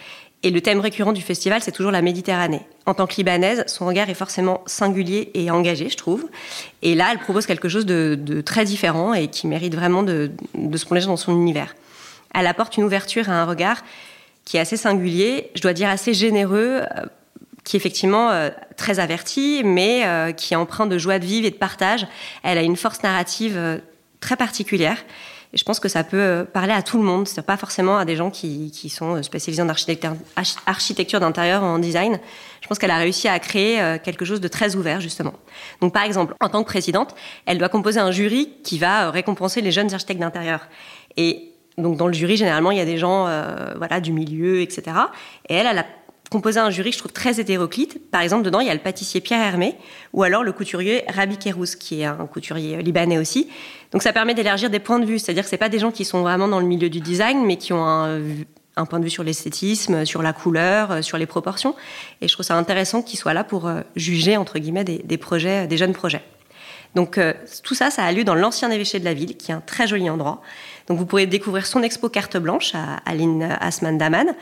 Et 0.45 0.51
le 0.51 0.61
thème 0.61 0.79
récurrent 0.79 1.11
du 1.11 1.23
festival, 1.23 1.63
c'est 1.63 1.71
toujours 1.71 1.91
la 1.91 2.03
Méditerranée. 2.03 2.61
En 2.85 2.93
tant 2.93 3.07
que 3.07 3.15
libanaise, 3.15 3.63
son 3.65 3.87
regard 3.87 4.11
est 4.11 4.13
forcément 4.13 4.61
singulier 4.67 5.31
et 5.33 5.49
engagé, 5.49 5.89
je 5.89 5.97
trouve. 5.97 6.27
Et 6.83 6.93
là, 6.93 7.07
elle 7.11 7.17
propose 7.17 7.47
quelque 7.47 7.67
chose 7.67 7.87
de, 7.87 8.41
très 8.41 8.63
différent 8.63 9.15
et 9.15 9.27
qui 9.27 9.47
mérite 9.47 9.73
vraiment 9.73 10.03
de, 10.03 10.29
de 10.53 10.77
se 10.77 10.85
plonger 10.85 11.07
dans 11.07 11.17
son 11.17 11.31
univers. 11.31 11.75
Elle 12.35 12.45
apporte 12.45 12.77
une 12.77 12.83
ouverture 12.83 13.27
et 13.27 13.31
un 13.31 13.45
regard 13.45 13.83
qui 14.45 14.57
est 14.57 14.59
assez 14.59 14.77
singulier, 14.77 15.49
je 15.55 15.61
dois 15.63 15.73
dire 15.73 15.89
assez 15.89 16.13
généreux, 16.13 16.81
euh, 16.83 17.05
qui 17.63 17.75
est 17.75 17.79
effectivement 17.79 18.29
euh, 18.29 18.51
très 18.77 18.99
averti, 18.99 19.63
mais 19.65 20.03
euh, 20.05 20.31
qui 20.31 20.53
est 20.53 20.57
empreint 20.57 20.85
de 20.85 20.99
joie 20.99 21.17
de 21.17 21.25
vivre 21.25 21.47
et 21.47 21.51
de 21.51 21.55
partage. 21.55 22.05
Elle 22.43 22.59
a 22.59 22.61
une 22.61 22.75
force 22.75 23.01
narrative 23.01 23.81
très 24.19 24.35
particulière. 24.35 24.97
Et 25.55 25.57
je 25.57 25.63
pense 25.63 25.79
que 25.79 25.87
ça 25.87 26.03
peut 26.03 26.19
euh, 26.19 26.43
parler 26.43 26.73
à 26.73 26.81
tout 26.81 26.97
le 26.97 27.03
monde, 27.03 27.29
c'est 27.29 27.41
pas 27.41 27.55
forcément 27.55 27.97
à 27.97 28.03
des 28.03 28.17
gens 28.17 28.29
qui, 28.29 28.71
sont 28.89 29.23
spécialisés 29.23 29.61
en 29.61 29.69
architecture, 29.69 30.13
arch- 30.35 30.57
architecture 30.65 31.21
d'intérieur 31.21 31.63
en 31.63 31.79
design. 31.79 32.19
Je 32.61 32.67
pense 32.67 32.77
qu'elle 32.77 32.91
a 32.91 32.97
réussi 32.97 33.29
à 33.29 33.39
créer 33.39 33.81
euh, 33.81 33.97
quelque 33.97 34.25
chose 34.25 34.41
de 34.41 34.49
très 34.49 34.75
ouvert, 34.75 34.99
justement. 34.99 35.33
Donc, 35.79 35.93
par 35.93 36.03
exemple, 36.03 36.35
en 36.41 36.49
tant 36.49 36.61
que 36.61 36.67
présidente, 36.67 37.15
elle 37.45 37.57
doit 37.57 37.69
composer 37.69 38.01
un 38.01 38.11
jury 38.11 38.49
qui 38.63 38.77
va 38.77 39.07
euh, 39.07 39.11
récompenser 39.11 39.61
les 39.61 39.71
jeunes 39.71 39.93
architectes 39.93 40.19
d'intérieur. 40.19 40.67
Et 41.15 41.53
donc, 41.77 41.95
dans 41.95 42.07
le 42.07 42.13
jury, 42.13 42.35
généralement, 42.35 42.71
il 42.71 42.77
y 42.77 42.81
a 42.81 42.85
des 42.85 42.97
gens 42.97 43.25
euh, 43.27 43.73
voilà, 43.77 44.01
du 44.01 44.11
milieu, 44.11 44.59
etc. 44.59 44.83
Et 45.47 45.55
elle, 45.55 45.67
elle 45.67 45.77
a 45.77 45.85
composé 46.29 46.59
un 46.59 46.69
jury 46.69 46.91
je 46.91 46.97
trouve 46.97 47.13
très 47.13 47.39
hétéroclite. 47.39 48.11
Par 48.11 48.21
exemple, 48.21 48.43
dedans, 48.43 48.59
il 48.59 48.67
y 48.67 48.69
a 48.69 48.73
le 48.73 48.79
pâtissier 48.79 49.21
Pierre 49.21 49.41
Hermé 49.41 49.75
ou 50.11 50.23
alors 50.23 50.43
le 50.43 50.51
couturier 50.51 51.03
Rabi 51.07 51.37
Kérouz, 51.37 51.75
qui 51.75 52.01
est 52.01 52.05
un 52.05 52.25
couturier 52.25 52.81
libanais 52.81 53.17
aussi. 53.17 53.49
Donc, 53.95 54.03
ça 54.03 54.11
permet 54.11 54.33
d'élargir 54.33 54.69
des 54.69 54.79
points 54.79 54.99
de 54.99 55.05
vue. 55.05 55.19
C'est-à-dire 55.19 55.45
que 55.45 55.49
c'est 55.49 55.55
pas 55.55 55.69
des 55.69 55.79
gens 55.79 55.89
qui 55.89 56.03
sont 56.03 56.21
vraiment 56.21 56.49
dans 56.49 56.59
le 56.59 56.65
milieu 56.65 56.89
du 56.89 56.99
design, 56.99 57.45
mais 57.45 57.55
qui 57.55 57.71
ont 57.71 57.85
un, 57.85 58.19
un 58.75 58.85
point 58.85 58.99
de 58.99 59.05
vue 59.05 59.09
sur 59.09 59.23
l'esthétisme, 59.23 60.03
sur 60.03 60.21
la 60.21 60.33
couleur, 60.33 60.91
euh, 60.91 61.01
sur 61.01 61.17
les 61.17 61.25
proportions. 61.25 61.75
Et 62.19 62.27
je 62.27 62.33
trouve 62.33 62.45
ça 62.45 62.55
intéressant 62.55 63.01
qu'ils 63.01 63.17
soient 63.17 63.33
là 63.33 63.45
pour 63.45 63.67
euh, 63.67 63.83
juger, 63.95 64.35
entre 64.35 64.59
guillemets, 64.59 64.83
des, 64.83 65.17
projets, 65.17 65.65
des 65.67 65.77
jeunes 65.77 65.93
projets. 65.93 66.21
Donc 66.93 67.17
euh, 67.17 67.33
tout 67.63 67.73
ça, 67.73 67.89
ça 67.89 68.03
a 68.03 68.11
lieu 68.11 68.25
dans 68.25 68.35
l'ancien 68.35 68.69
évêché 68.69 68.99
de 68.99 69.05
la 69.05 69.13
ville, 69.13 69.37
qui 69.37 69.51
est 69.51 69.55
un 69.55 69.61
très 69.61 69.87
joli 69.87 70.09
endroit. 70.09 70.41
Donc 70.87 70.97
vous 70.97 71.05
pourrez 71.05 71.25
découvrir 71.25 71.65
son 71.65 71.81
expo 71.81 72.09
carte 72.09 72.35
blanche 72.35 72.75
à 72.75 72.97
Aline 73.05 73.57
Asman 73.61 73.97
Daman, 73.97 74.35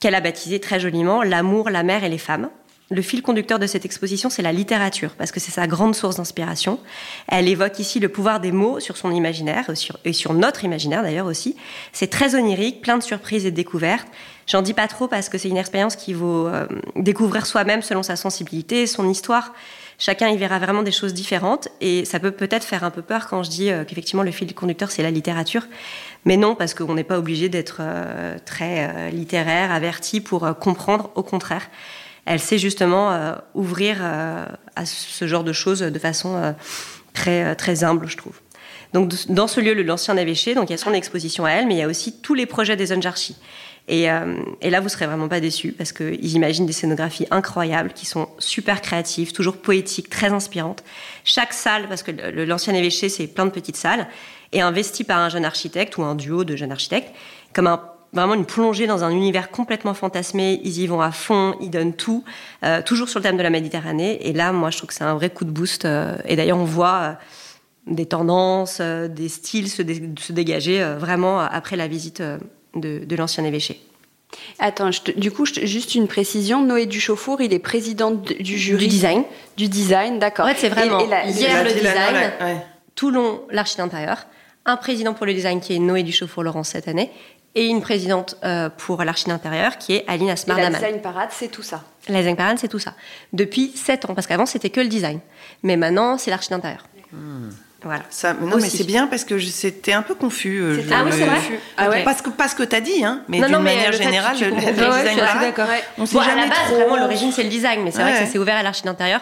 qu'elle 0.00 0.14
a 0.14 0.20
baptisé 0.20 0.60
très 0.60 0.80
joliment 0.80 1.22
L'amour, 1.22 1.70
la 1.70 1.82
mer 1.82 2.04
et 2.04 2.10
les 2.10 2.18
femmes. 2.18 2.50
Le 2.92 3.00
fil 3.00 3.22
conducteur 3.22 3.58
de 3.58 3.66
cette 3.66 3.86
exposition, 3.86 4.28
c'est 4.28 4.42
la 4.42 4.52
littérature, 4.52 5.12
parce 5.16 5.32
que 5.32 5.40
c'est 5.40 5.50
sa 5.50 5.66
grande 5.66 5.94
source 5.94 6.16
d'inspiration. 6.16 6.78
Elle 7.26 7.48
évoque 7.48 7.78
ici 7.78 8.00
le 8.00 8.10
pouvoir 8.10 8.38
des 8.38 8.52
mots 8.52 8.80
sur 8.80 8.98
son 8.98 9.10
imaginaire, 9.12 9.70
et 10.04 10.12
sur, 10.12 10.34
notre 10.34 10.64
imaginaire 10.64 11.02
d'ailleurs 11.02 11.24
aussi. 11.24 11.56
C'est 11.94 12.08
très 12.08 12.34
onirique, 12.34 12.82
plein 12.82 12.98
de 12.98 13.02
surprises 13.02 13.46
et 13.46 13.50
de 13.50 13.56
découvertes. 13.56 14.08
J'en 14.46 14.60
dis 14.60 14.74
pas 14.74 14.88
trop 14.88 15.08
parce 15.08 15.30
que 15.30 15.38
c'est 15.38 15.48
une 15.48 15.56
expérience 15.56 15.96
qui 15.96 16.12
vaut 16.12 16.48
euh, 16.48 16.66
découvrir 16.96 17.46
soi-même 17.46 17.80
selon 17.80 18.02
sa 18.02 18.16
sensibilité, 18.16 18.86
son 18.86 19.08
histoire. 19.08 19.54
Chacun 19.98 20.28
y 20.28 20.36
verra 20.36 20.58
vraiment 20.58 20.82
des 20.82 20.92
choses 20.92 21.14
différentes 21.14 21.68
et 21.80 22.04
ça 22.04 22.20
peut 22.20 22.32
peut-être 22.32 22.64
faire 22.64 22.84
un 22.84 22.90
peu 22.90 23.00
peur 23.02 23.26
quand 23.28 23.42
je 23.42 23.50
dis 23.50 23.70
euh, 23.70 23.84
qu'effectivement 23.84 24.24
le 24.24 24.32
fil 24.32 24.52
conducteur 24.52 24.90
c'est 24.90 25.02
la 25.02 25.12
littérature. 25.12 25.66
Mais 26.26 26.36
non, 26.36 26.56
parce 26.56 26.74
qu'on 26.74 26.94
n'est 26.94 27.04
pas 27.04 27.18
obligé 27.18 27.48
d'être 27.48 27.78
euh, 27.80 28.36
très 28.44 29.10
littéraire, 29.12 29.72
averti 29.72 30.20
pour 30.20 30.58
comprendre. 30.58 31.10
Au 31.14 31.22
contraire, 31.22 31.68
elle 32.24 32.40
sait 32.40 32.58
justement 32.58 33.12
euh, 33.12 33.34
ouvrir 33.54 33.98
euh, 34.00 34.46
à 34.76 34.86
ce 34.86 35.26
genre 35.26 35.44
de 35.44 35.52
choses 35.52 35.80
de 35.80 35.98
façon 35.98 36.36
euh, 36.36 36.52
très, 37.12 37.54
très 37.56 37.84
humble, 37.84 38.08
je 38.08 38.16
trouve. 38.16 38.38
Donc 38.92 39.12
dans 39.28 39.46
ce 39.46 39.60
lieu, 39.60 39.74
l'ancien 39.82 40.16
évêché, 40.16 40.54
donc 40.54 40.68
il 40.68 40.72
y 40.72 40.74
a 40.74 40.78
son 40.78 40.92
exposition 40.92 41.44
à 41.44 41.50
elle, 41.50 41.66
mais 41.66 41.74
il 41.74 41.78
y 41.78 41.82
a 41.82 41.88
aussi 41.88 42.20
tous 42.20 42.34
les 42.34 42.46
projets 42.46 42.76
des 42.76 42.86
jeunes 42.86 43.06
archis. 43.06 43.36
Et, 43.88 44.04
et, 44.60 44.70
là, 44.70 44.78
vous 44.78 44.88
serez 44.88 45.06
vraiment 45.06 45.26
pas 45.26 45.40
déçus 45.40 45.72
parce 45.72 45.90
qu'ils 45.90 46.36
imaginent 46.36 46.66
des 46.66 46.72
scénographies 46.72 47.26
incroyables 47.32 47.92
qui 47.92 48.06
sont 48.06 48.28
super 48.38 48.80
créatives, 48.80 49.32
toujours 49.32 49.56
poétiques, 49.56 50.08
très 50.08 50.28
inspirantes. 50.28 50.84
Chaque 51.24 51.52
salle, 51.52 51.88
parce 51.88 52.04
que 52.04 52.12
l'ancien 52.44 52.74
évêché, 52.74 53.08
c'est 53.08 53.26
plein 53.26 53.44
de 53.44 53.50
petites 53.50 53.74
salles, 53.74 54.06
est 54.52 54.60
investie 54.60 55.02
par 55.02 55.18
un 55.18 55.30
jeune 55.30 55.44
architecte 55.44 55.96
ou 55.96 56.04
un 56.04 56.14
duo 56.14 56.44
de 56.44 56.54
jeunes 56.54 56.70
architectes, 56.70 57.12
comme 57.52 57.66
un 57.66 57.82
vraiment 58.12 58.34
une 58.34 58.44
plongée 58.44 58.86
dans 58.86 59.04
un 59.04 59.10
univers 59.10 59.50
complètement 59.50 59.94
fantasmé. 59.94 60.60
Ils 60.64 60.78
y 60.80 60.86
vont 60.86 61.00
à 61.00 61.10
fond, 61.12 61.54
ils 61.60 61.70
donnent 61.70 61.94
tout, 61.94 62.24
euh, 62.64 62.82
toujours 62.82 63.08
sur 63.08 63.18
le 63.20 63.24
thème 63.24 63.36
de 63.36 63.42
la 63.42 63.50
Méditerranée. 63.50 64.18
Et 64.28 64.32
là, 64.32 64.52
moi, 64.52 64.70
je 64.70 64.76
trouve 64.78 64.88
que 64.88 64.94
c'est 64.94 65.04
un 65.04 65.14
vrai 65.14 65.30
coup 65.30 65.44
de 65.44 65.50
boost. 65.50 65.84
Euh, 65.84 66.16
et 66.26 66.36
d'ailleurs, 66.36 66.58
on 66.58 66.64
voit 66.64 67.00
euh, 67.00 67.12
des 67.86 68.06
tendances, 68.06 68.78
euh, 68.80 69.08
des 69.08 69.28
styles 69.28 69.68
se, 69.70 69.82
dé 69.82 70.10
se 70.20 70.32
dégager 70.32 70.82
euh, 70.82 70.96
vraiment 70.98 71.40
après 71.40 71.76
la 71.76 71.88
visite 71.88 72.20
euh, 72.20 72.38
de, 72.74 73.04
de 73.04 73.16
l'ancien 73.16 73.44
évêché. 73.44 73.80
Attends, 74.58 74.90
je 74.90 75.02
te, 75.02 75.10
du 75.10 75.30
coup, 75.30 75.44
je 75.44 75.52
te, 75.54 75.66
juste 75.66 75.94
une 75.94 76.08
précision. 76.08 76.64
Noé 76.64 76.86
Duchauffour, 76.86 77.40
il 77.42 77.52
est 77.52 77.58
président 77.58 78.10
du 78.12 78.56
jury. 78.58 78.84
Du 78.86 78.88
design. 78.88 79.24
Du 79.58 79.68
design, 79.68 80.18
d'accord. 80.18 80.46
En 80.46 80.48
fait, 80.48 80.56
c'est 80.58 80.68
vraiment 80.70 81.00
Et- 81.00 81.04
et 81.04 81.06
la- 81.08 81.26
hier 81.26 81.64
le 81.64 81.70
design, 81.72 82.16
Ouais. 82.40 82.56
Toulon 82.94 83.42
l'archi 83.50 83.76
d'intérieur, 83.78 84.26
un 84.66 84.76
président 84.76 85.12
pour 85.14 85.26
le 85.26 85.34
design 85.34 85.60
qui 85.60 85.74
est 85.74 85.78
Noé 85.78 86.02
Duchauffour 86.02 86.42
Laurent 86.44 86.62
cette 86.62 86.88
année, 86.88 87.10
et 87.54 87.66
une 87.66 87.82
présidente 87.82 88.36
euh, 88.44 88.68
pour 88.70 89.02
l'archi 89.04 89.26
d'intérieur 89.26 89.76
qui 89.78 89.94
est 89.94 90.04
Aline 90.08 90.28
et 90.28 90.34
la 90.46 90.70
design 90.70 91.00
parade, 91.02 91.28
c'est 91.32 91.48
tout 91.48 91.62
ça. 91.62 91.82
La 92.08 92.18
design 92.18 92.36
parade, 92.36 92.58
c'est 92.58 92.68
tout 92.68 92.78
ça. 92.78 92.94
Depuis 93.32 93.72
7 93.74 94.06
ans, 94.06 94.14
parce 94.14 94.26
qu'avant, 94.26 94.46
c'était 94.46 94.70
que 94.70 94.80
le 94.80 94.88
design. 94.88 95.20
Mais 95.62 95.76
maintenant, 95.76 96.16
c'est 96.18 96.30
l'archi 96.30 96.48
d'intérieur. 96.50 96.86
Voilà. 97.84 98.02
Ça, 98.10 98.32
non, 98.34 98.56
mais 98.56 98.68
c'est 98.70 98.84
bien 98.84 99.08
parce 99.08 99.24
que 99.24 99.38
c'était 99.40 99.92
un 99.92 100.02
peu 100.02 100.14
confus. 100.14 100.60
euh, 100.62 100.76
C'était 100.76 100.88
je- 100.88 100.94
Ah 100.94 101.02
oui, 101.04 101.10
c'est 101.12 101.24
vrai 101.24 101.38
Ah 101.76 101.88
ouais. 101.90 102.04
Parce 102.04 102.22
que, 102.22 102.30
pas 102.30 102.46
ce 102.46 102.54
que 102.54 102.62
tu 102.62 102.76
as 102.76 102.80
dit, 102.80 103.04
hein, 103.04 103.22
mais 103.28 103.40
Non, 103.40 103.48
d'une 103.48 103.58
manière 103.58 103.90
que 103.90 103.96
générale, 103.96 104.36
le, 104.40 104.50
design 104.52 105.40
d'accord. 105.40 105.68
Ouais. 105.68 105.82
on 105.98 106.06
sait 106.06 106.14
Bon, 106.14 106.20
à 106.20 106.24
jamais 106.24 106.42
la 106.42 106.48
base, 106.48 106.58
trop. 106.68 106.76
vraiment, 106.76 106.96
l'origine, 106.96 107.32
c'est 107.32 107.42
le 107.42 107.48
design, 107.48 107.82
mais 107.82 107.90
c'est 107.90 108.02
vrai 108.02 108.12
que 108.12 108.18
ça 108.18 108.26
s'est 108.26 108.38
ouvert 108.38 108.56
à 108.56 108.62
l'archi 108.62 108.82
d'intérieur. 108.84 109.20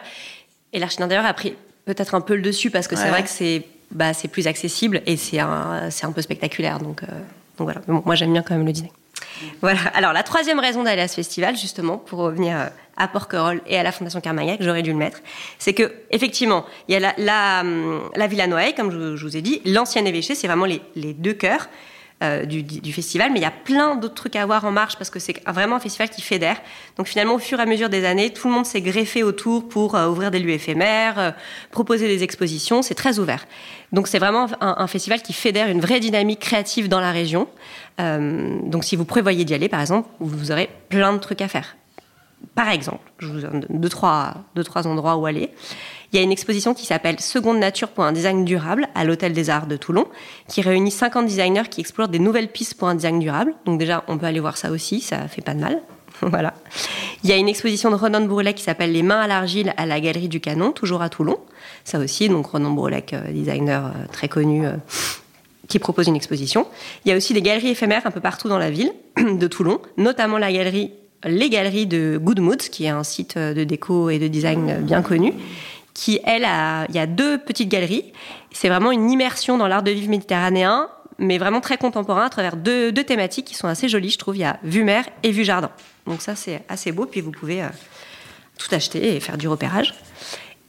Et 0.75 0.79
l'archi 0.79 0.99
d'intérieur 0.99 1.25
a 1.27 1.33
pris 1.33 1.55
peut-être 1.87 2.15
un 2.15 2.21
peu 2.21 2.35
le 2.37 2.43
dessus 2.43 2.71
parce 2.71 2.87
que 2.87 2.97
c'est 2.97 3.09
vrai 3.09 3.23
que 3.23 3.31
c'est 3.31 3.65
bah, 3.91 4.13
c'est 4.15 4.29
plus 4.29 4.47
accessible 4.47 5.03
et 5.07 5.17
c'est 5.17 5.41
un, 5.41 5.91
c'est 5.91 6.05
un 6.07 6.13
peu 6.13 6.23
spectaculaire. 6.23 6.79
Donc, 6.79 7.03
euh, 7.03 7.07
donc 7.61 7.71
voilà. 7.73 8.03
Moi, 8.05 8.15
j'aime 8.15 8.33
bien 8.33 8.43
quand 8.43 8.55
même 8.55 8.67
le 8.67 8.73
design. 8.73 8.91
Voilà. 9.61 9.81
Alors, 9.95 10.13
la 10.13 10.23
troisième 10.23 10.59
raison 10.59 10.83
d'aller 10.83 11.03
à 11.03 11.09
ce 11.09 11.15
festival, 11.15 11.57
justement, 11.57 11.99
pour 11.99 12.21
revenir 12.21 12.57
euh, 12.59 12.67
à 12.97 13.07
Porquerolles 13.07 13.61
et 13.67 13.79
à 13.79 13.83
la 13.83 13.93
Fondation 13.93 14.21
Carmagnac, 14.21 14.63
j'aurais 14.63 14.83
dû 14.83 14.93
le 14.93 14.97
mettre, 14.97 15.19
c'est 15.59 15.75
que, 15.75 15.93
effectivement, 16.11 16.65
il 16.89 16.95
y 16.95 16.97
a 16.97 17.01
la, 17.01 17.15
la, 17.19 17.61
hum, 17.61 18.01
la 18.17 18.27
Villa 18.27 18.47
Noailles, 18.47 18.75
comme 18.75 18.91
je, 18.91 19.17
je 19.17 19.25
vous 19.27 19.37
ai 19.37 19.43
dit, 19.43 19.61
l'ancien 19.67 20.05
évêché, 20.07 20.35
c'est 20.35 20.47
vraiment 20.47 20.65
les, 20.65 20.81
les 20.97 21.13
deux 21.13 21.35
cœurs. 21.35 21.69
Euh, 22.23 22.45
du, 22.45 22.93
festival, 22.93 23.33
mais 23.33 23.39
il 23.39 23.43
y 23.43 23.47
a 23.47 23.51
plein 23.51 23.97
d'autres 23.97 24.15
trucs 24.15 24.37
à 24.37 24.45
voir 24.45 24.67
en 24.67 24.71
marche 24.71 24.97
parce 24.97 25.09
que 25.09 25.19
c'est 25.19 25.43
vraiment 25.47 25.77
un 25.77 25.81
festival 25.81 26.11
qui 26.11 26.21
fédère. 26.21 26.61
Donc 26.99 27.07
finalement, 27.07 27.35
au 27.35 27.39
fur 27.39 27.59
et 27.59 27.63
à 27.63 27.67
mesure 27.67 27.89
des 27.89 28.05
années, 28.05 28.31
tout 28.31 28.47
le 28.49 28.53
monde 28.53 28.67
s'est 28.67 28.83
greffé 28.83 29.23
autour 29.23 29.67
pour 29.69 29.95
euh, 29.95 30.07
ouvrir 30.07 30.31
des 30.31 30.39
lieux 30.39 30.53
éphémères, 30.53 31.19
euh, 31.19 31.31
proposer 31.71 32.09
des 32.09 32.23
expositions. 32.23 32.83
C'est 32.83 32.95
très 32.95 33.19
ouvert. 33.19 33.47
Donc 33.93 34.07
c'est 34.07 34.19
vraiment 34.19 34.49
un, 34.61 34.75
un 34.79 34.87
festival 34.87 35.23
qui 35.23 35.33
fédère 35.33 35.69
une 35.69 35.81
vraie 35.81 35.99
dynamique 36.01 36.41
créative 36.41 36.89
dans 36.89 37.01
la 37.01 37.11
région. 37.11 37.49
Donc 37.99 38.85
si 38.85 38.97
vous 38.97 39.05
prévoyez 39.05 39.45
d'y 39.45 39.53
aller, 39.53 39.69
par 39.69 39.83
exemple, 39.83 40.09
vous 40.21 40.51
aurez 40.51 40.71
plein 40.89 41.13
de 41.13 41.19
trucs 41.19 41.43
à 41.43 41.49
faire. 41.49 41.77
Par 42.55 42.69
exemple, 42.71 43.13
je 43.19 43.27
vous 43.27 43.41
donne 43.41 43.67
deux 43.69 43.89
trois, 43.89 44.35
deux, 44.55 44.65
trois 44.65 44.87
endroits 44.87 45.17
où 45.17 45.27
aller. 45.27 45.51
Il 46.13 46.17
y 46.17 46.19
a 46.19 46.23
une 46.23 46.33
exposition 46.33 46.75
qui 46.75 46.87
s'appelle 46.87 47.21
Seconde 47.21 47.59
Nature 47.59 47.89
pour 47.89 48.03
un 48.03 48.13
design 48.13 48.45
durable 48.45 48.89
à 48.97 49.05
l'Hôtel 49.05 49.33
des 49.33 49.49
Arts 49.49 49.69
de 49.69 49.77
Toulon, 49.77 50.07
qui 50.49 50.61
réunit 50.61 50.91
50 50.91 51.27
designers 51.27 51.69
qui 51.71 51.81
explorent 51.81 52.09
des 52.09 52.19
nouvelles 52.19 52.49
pistes 52.49 52.75
pour 52.75 52.89
un 52.89 52.97
design 52.97 53.21
durable. 53.21 53.55
Donc 53.65 53.79
déjà, 53.79 54.03
on 54.09 54.19
peut 54.19 54.27
aller 54.27 54.41
voir 54.41 54.57
ça 54.57 54.73
aussi, 54.73 55.01
ça 55.01 55.29
fait 55.29 55.43
pas 55.43 55.55
de 55.55 55.61
mal. 55.61 55.81
voilà. 56.23 56.55
Il 57.23 57.31
y 57.31 57.33
a 57.33 57.37
une 57.37 57.49
exposition 57.49 57.91
de 57.91 57.95
Ronan 57.95 58.23
Bourlet 58.23 58.55
qui 58.55 58.63
s'appelle 58.63 58.93
Les 58.93 59.03
mains 59.03 59.21
à 59.21 59.29
l'argile 59.29 59.73
à 59.77 59.87
la 59.87 60.01
Galerie 60.01 60.29
du 60.29 60.41
Canon, 60.41 60.73
toujours 60.73 61.03
à 61.03 61.09
Toulon. 61.09 61.39
Ça 61.85 61.99
aussi, 61.99 62.29
donc 62.29 62.47
Ronan 62.47 62.71
Bourlet, 62.71 63.05
euh, 63.13 63.31
designer 63.33 63.87
euh, 63.87 64.07
très 64.13 64.29
connu. 64.29 64.67
euh, 64.67 64.73
qui 65.69 65.79
propose 65.79 66.09
une 66.09 66.17
exposition. 66.17 66.67
Il 67.05 67.11
y 67.11 67.13
a 67.13 67.17
aussi 67.17 67.33
des 67.33 67.43
galeries 67.43 67.69
éphémères 67.69 68.05
un 68.05 68.11
peu 68.11 68.19
partout 68.19 68.49
dans 68.49 68.59
la 68.59 68.73
ville 68.73 68.93
de 69.17 69.47
Toulon, 69.47 69.81
notamment 69.99 70.37
la 70.37 70.53
galerie, 70.53 70.91
les 71.25 71.49
galeries 71.49 71.87
de 71.87 72.19
Good 72.21 72.41
Moods, 72.41 72.69
qui 72.73 72.87
est 72.87 72.89
un 72.89 73.05
site 73.05 73.39
de 73.39 73.63
déco 73.63 74.11
et 74.11 74.19
de 74.19 74.27
design 74.27 74.81
bien 74.83 75.01
connu, 75.01 75.33
qui, 75.95 76.21
elle, 76.25 76.45
a, 76.45 76.87
il 76.89 76.95
y 76.95 76.99
a 76.99 77.07
deux 77.07 77.39
petites 77.39 77.69
galeries. 77.69 78.13
C'est 78.53 78.69
vraiment 78.69 78.93
une 78.93 79.11
immersion 79.11 79.59
dans 79.59 79.69
l'art 79.69 79.83
de 79.83 79.91
vivre 79.91 80.11
méditerranéen, 80.11 80.89
mais 81.19 81.39
vraiment 81.39 81.61
très 81.61 81.77
contemporain 81.77 82.27
à 82.27 82.31
travers 82.31 82.57
deux, 82.57 82.93
deux 82.93 83.05
thématiques 83.05 83.47
qui 83.47 83.55
sont 83.55 83.69
assez 83.69 83.89
jolies, 83.89 84.11
je 84.11 84.19
trouve. 84.19 84.37
Il 84.37 84.41
y 84.41 84.45
a 84.45 84.59
vue 84.63 84.85
mer 84.85 85.05
et 85.23 85.31
vue 85.31 85.45
jardin. 85.45 85.71
Donc 86.07 86.23
ça, 86.23 86.35
c'est 86.35 86.63
assez 86.69 86.93
beau. 86.93 87.07
Puis 87.07 87.21
vous 87.21 87.31
pouvez 87.31 87.63
euh, 87.63 87.69
tout 88.59 88.75
acheter 88.75 89.17
et 89.17 89.21
faire 89.21 89.37
du 89.37 89.49
repérage. 89.49 89.95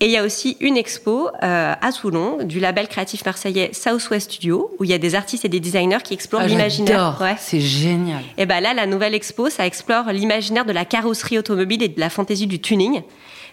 Et 0.02 0.06
il 0.06 0.12
y 0.12 0.18
a 0.18 0.24
aussi 0.24 0.58
une 0.62 0.78
expo 0.78 1.30
euh, 1.44 1.74
à 1.80 1.92
Toulon 1.92 2.44
du 2.44 2.60
label 2.60 2.88
créatif 2.88 3.24
marseillais 3.24 3.70
Southwest 3.72 4.32
Studio 4.32 4.76
où 4.80 4.84
il 4.84 4.90
y 4.90 4.94
a 4.94 4.98
des 4.98 5.14
artistes 5.14 5.46
et 5.46 5.50
des 5.50 5.60
designers 5.60 6.00
qui 6.04 6.16
explorent 6.16 6.42
Ah, 6.44 6.48
l'imaginaire. 6.48 7.38
C'est 7.38 7.60
génial. 7.60 8.24
Et 8.40 8.48
ben 8.48 8.62
là, 8.62 8.74
la 8.74 8.88
nouvelle 8.88 9.14
expo, 9.14 9.52
ça 9.52 9.68
explore 9.68 10.12
l'imaginaire 10.12 10.66
de 10.66 10.72
la 10.72 10.86
carrosserie 10.86 11.38
automobile 11.38 11.84
et 11.84 11.88
de 11.88 12.00
la 12.00 12.10
fantaisie 12.10 12.48
du 12.48 12.60
tuning. 12.60 13.04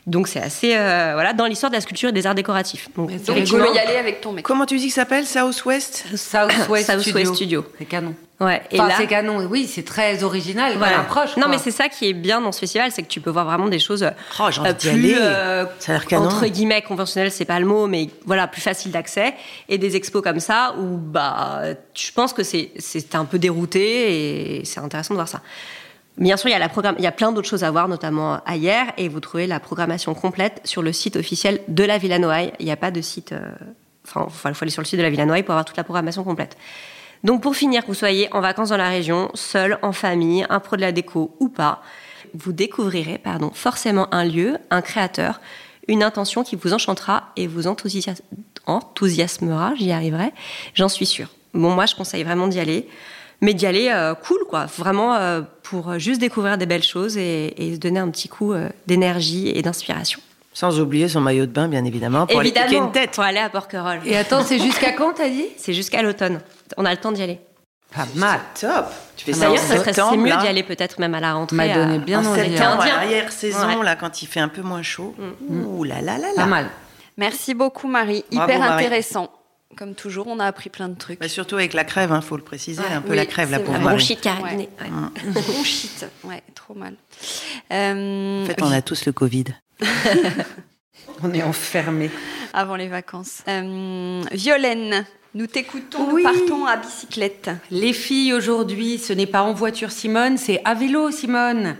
Donc 0.08 0.26
c'est 0.26 0.40
assez 0.40 0.74
euh, 0.74 1.10
voilà 1.14 1.32
dans 1.34 1.46
l'histoire 1.46 1.70
de 1.70 1.76
la 1.76 1.80
sculpture 1.80 2.08
et 2.08 2.12
des 2.12 2.26
arts 2.26 2.34
décoratifs. 2.34 2.88
Donc, 2.96 3.10
tu 3.10 3.52
peux 3.54 3.74
y 3.74 3.78
aller 3.78 3.96
avec 3.96 4.20
ton 4.20 4.32
mec. 4.32 4.44
Comment 4.44 4.64
tu 4.66 4.76
dis 4.78 4.88
que 4.88 4.92
ça 4.94 5.02
s'appelle? 5.02 5.26
Southwest 5.26 6.04
Southwest 6.16 6.86
Southwest 6.90 7.00
Studio. 7.02 7.34
Studio. 7.34 7.64
C'est 7.78 7.84
canon. 7.84 8.14
Ouais. 8.40 8.62
Et 8.70 8.78
Enfin, 8.78 8.88
là, 8.88 8.94
c'est 8.96 9.06
canon. 9.08 9.46
Oui, 9.50 9.66
c'est 9.66 9.82
très 9.84 10.22
original. 10.22 10.74
voilà. 10.78 10.98
Voilà. 10.98 11.00
Approche. 11.22 11.36
Non, 11.36 11.48
mais 11.48 11.58
c'est 11.58 11.72
ça 11.72 11.88
qui 11.88 12.08
est 12.08 12.12
bien 12.12 12.40
dans 12.40 12.52
ce 12.52 12.60
festival, 12.60 12.90
c'est 12.92 13.02
que 13.02 13.08
tu 13.08 13.20
peux 13.20 13.30
voir 13.30 13.44
vraiment 13.44 13.66
des 13.66 13.80
choses 13.80 14.08
Oh, 14.40 14.44
j'ai 14.50 14.60
envie 14.60 14.70
euh, 14.70 14.72
d'y 14.74 14.88
plus 14.88 14.98
aller. 15.12 15.14
euh, 15.20 15.64
Ça 15.80 15.92
a 15.92 15.94
l'air 15.96 16.06
canon. 16.06 16.26
entre 16.26 16.46
guillemets 16.46 16.82
conventionnelles, 16.82 17.32
c'est 17.32 17.44
pas 17.44 17.58
le 17.58 17.66
mot, 17.66 17.86
mais 17.88 18.08
voilà 18.26 18.46
plus 18.46 18.60
facile 18.62 18.92
d'accès 18.92 19.34
et 19.68 19.76
des 19.76 19.96
expos 19.96 20.22
comme 20.22 20.40
ça 20.40 20.74
où 20.78 20.96
bah 20.96 21.62
je 21.94 22.12
pense 22.12 22.32
que 22.32 22.44
c'est 22.44 22.70
c'est 22.78 23.14
un 23.16 23.24
peu 23.24 23.38
dérouté 23.40 24.58
et 24.60 24.64
c'est 24.64 24.80
intéressant 24.80 25.14
de 25.14 25.18
voir 25.18 25.28
ça. 25.28 25.40
Bien 26.18 26.36
sûr, 26.36 26.48
il 26.48 26.52
y 26.52 26.56
a 26.56 26.58
la 26.58 26.68
programme, 26.68 26.96
il 26.98 27.04
y 27.04 27.06
a 27.06 27.12
plein 27.12 27.30
d'autres 27.30 27.48
choses 27.48 27.62
à 27.62 27.70
voir, 27.70 27.86
notamment 27.86 28.40
ailleurs, 28.44 28.86
et 28.96 29.08
vous 29.08 29.20
trouvez 29.20 29.46
la 29.46 29.60
programmation 29.60 30.14
complète 30.14 30.60
sur 30.64 30.82
le 30.82 30.92
site 30.92 31.14
officiel 31.16 31.60
de 31.68 31.84
la 31.84 31.96
Villa 31.96 32.18
Noailles. 32.18 32.52
Il 32.58 32.66
n'y 32.66 32.72
a 32.72 32.76
pas 32.76 32.90
de 32.90 33.00
site, 33.00 33.32
euh, 33.32 33.50
enfin, 34.04 34.50
il 34.50 34.54
faut 34.54 34.64
aller 34.64 34.72
sur 34.72 34.82
le 34.82 34.86
site 34.86 34.98
de 34.98 35.04
la 35.04 35.10
Villa 35.10 35.26
Noailles 35.26 35.44
pour 35.44 35.52
avoir 35.52 35.64
toute 35.64 35.76
la 35.76 35.84
programmation 35.84 36.24
complète. 36.24 36.56
Donc, 37.22 37.40
pour 37.40 37.54
finir, 37.54 37.82
que 37.82 37.86
vous 37.88 37.94
soyez 37.94 38.28
en 38.34 38.40
vacances 38.40 38.70
dans 38.70 38.76
la 38.76 38.88
région, 38.88 39.30
seul, 39.34 39.78
en 39.82 39.92
famille, 39.92 40.44
un 40.50 40.58
pro 40.58 40.74
de 40.76 40.80
la 40.80 40.90
déco 40.90 41.36
ou 41.38 41.48
pas, 41.48 41.82
vous 42.34 42.52
découvrirez, 42.52 43.18
pardon, 43.18 43.50
forcément 43.54 44.12
un 44.12 44.24
lieu, 44.24 44.58
un 44.70 44.82
créateur, 44.82 45.40
une 45.86 46.02
intention 46.02 46.42
qui 46.42 46.56
vous 46.56 46.72
enchantera 46.72 47.30
et 47.36 47.46
vous 47.46 47.66
enthousias- 47.66 48.20
enthousiasmera, 48.66 49.74
j'y 49.76 49.92
arriverai, 49.92 50.32
j'en 50.74 50.88
suis 50.88 51.06
sûre. 51.06 51.28
Bon, 51.54 51.70
moi, 51.70 51.86
je 51.86 51.94
conseille 51.94 52.24
vraiment 52.24 52.48
d'y 52.48 52.60
aller, 52.60 52.88
mais 53.40 53.54
d'y 53.54 53.66
aller 53.66 53.88
euh, 53.92 54.14
cool, 54.14 54.38
quoi, 54.48 54.66
vraiment 54.66 55.14
euh, 55.14 55.42
pour 55.62 55.98
juste 55.98 56.20
découvrir 56.20 56.58
des 56.58 56.66
belles 56.66 56.82
choses 56.82 57.16
et, 57.16 57.54
et 57.56 57.74
se 57.74 57.78
donner 57.80 58.00
un 58.00 58.08
petit 58.10 58.28
coup 58.28 58.52
euh, 58.52 58.68
d'énergie 58.86 59.48
et 59.54 59.62
d'inspiration. 59.62 60.20
Sans 60.54 60.80
oublier 60.80 61.08
son 61.08 61.20
maillot 61.20 61.46
de 61.46 61.52
bain, 61.52 61.68
bien 61.68 61.84
évidemment, 61.84 62.26
pour 62.26 62.40
aller 62.40 62.50
piquer 62.50 62.64
Évidemment, 62.64 62.86
une 62.86 62.92
tête. 62.92 63.12
pour 63.12 63.22
aller 63.22 63.38
à 63.38 63.48
Porquerolles. 63.48 64.00
Et 64.04 64.16
attends, 64.16 64.42
c'est 64.42 64.58
jusqu'à 64.58 64.90
quand 64.92 65.12
t'as 65.14 65.28
dit? 65.28 65.46
C'est 65.56 65.72
jusqu'à 65.72 66.02
l'automne. 66.02 66.40
On 66.76 66.84
a 66.84 66.90
le 66.90 66.96
temps 66.96 67.12
d'y 67.12 67.22
aller. 67.22 67.38
Pas 67.94 68.06
mal. 68.16 68.40
Top 68.60 68.86
Tu 69.16 69.24
fais 69.26 69.32
ça 69.32 69.46
en 69.48 69.52
D'ailleurs, 69.54 69.64
ça 69.64 69.92
serait 69.94 70.16
mieux 70.16 70.24
d'y 70.36 70.46
aller 70.48 70.62
peut-être 70.64 70.98
même 70.98 71.14
à 71.14 71.20
la 71.20 71.34
rentrée. 71.34 71.56
M'a 71.56 71.68
donné 71.72 71.98
bien 72.00 72.20
En 72.20 72.26
envie. 72.32 72.40
à 72.60 72.86
l'arrière-saison, 72.86 73.78
Ouais. 73.78 73.84
là, 73.84 73.94
quand 73.94 74.20
il 74.20 74.26
fait 74.26 74.40
un 74.40 74.48
peu 74.48 74.62
moins 74.62 74.82
chaud. 74.82 75.14
Ouh 75.48 75.84
là 75.84 76.00
là 76.02 76.18
là 76.18 76.28
là. 76.28 76.42
Pas 76.42 76.46
mal. 76.46 76.66
Merci 77.16 77.54
beaucoup 77.54 77.88
Marie, 77.88 78.24
Bravo, 78.30 78.50
hyper 78.50 78.60
Marie. 78.60 78.84
intéressant. 78.84 79.30
Comme 79.78 79.94
toujours, 79.94 80.26
on 80.26 80.40
a 80.40 80.44
appris 80.44 80.70
plein 80.70 80.88
de 80.88 80.96
trucs. 80.98 81.20
Bah, 81.20 81.28
surtout 81.28 81.54
avec 81.54 81.72
la 81.72 81.84
crève, 81.84 82.12
il 82.12 82.20
faut 82.20 82.36
le 82.36 82.42
préciser, 82.42 82.82
Ouais, 82.82 82.92
un 82.92 83.00
peu 83.00 83.10
oui, 83.10 83.16
la 83.16 83.26
crève, 83.26 83.52
la 83.52 83.60
pauvre. 83.60 83.78
Un 83.78 83.92
bon 83.92 83.98
shit 83.98 84.20
carabiné. 84.20 84.68
ouais. 84.80 84.90
Bon 85.46 85.62
shit, 85.62 86.04
ouais, 86.24 86.42
trop 86.56 86.74
mal. 86.74 86.94
Euh, 87.72 88.42
En 88.42 88.46
fait, 88.46 88.60
on 88.60 88.72
a 88.72 88.82
tous 88.82 89.06
le 89.06 89.12
Covid. 89.12 89.44
On 91.22 91.32
est 91.32 91.42
enfermés. 91.44 92.10
Avant 92.52 92.74
les 92.74 92.88
vacances. 92.88 93.42
Euh, 93.46 94.20
Violaine, 94.32 95.04
nous 95.34 95.46
t'écoutons, 95.46 96.08
Oui. 96.12 96.24
nous 96.24 96.32
partons 96.32 96.66
à 96.66 96.76
bicyclette. 96.76 97.50
Les 97.70 97.92
filles, 97.92 98.32
aujourd'hui, 98.32 98.98
ce 98.98 99.12
n'est 99.12 99.26
pas 99.26 99.42
en 99.42 99.52
voiture, 99.52 99.92
Simone, 99.92 100.38
c'est 100.38 100.60
à 100.64 100.74
vélo, 100.74 101.12
Simone. 101.12 101.76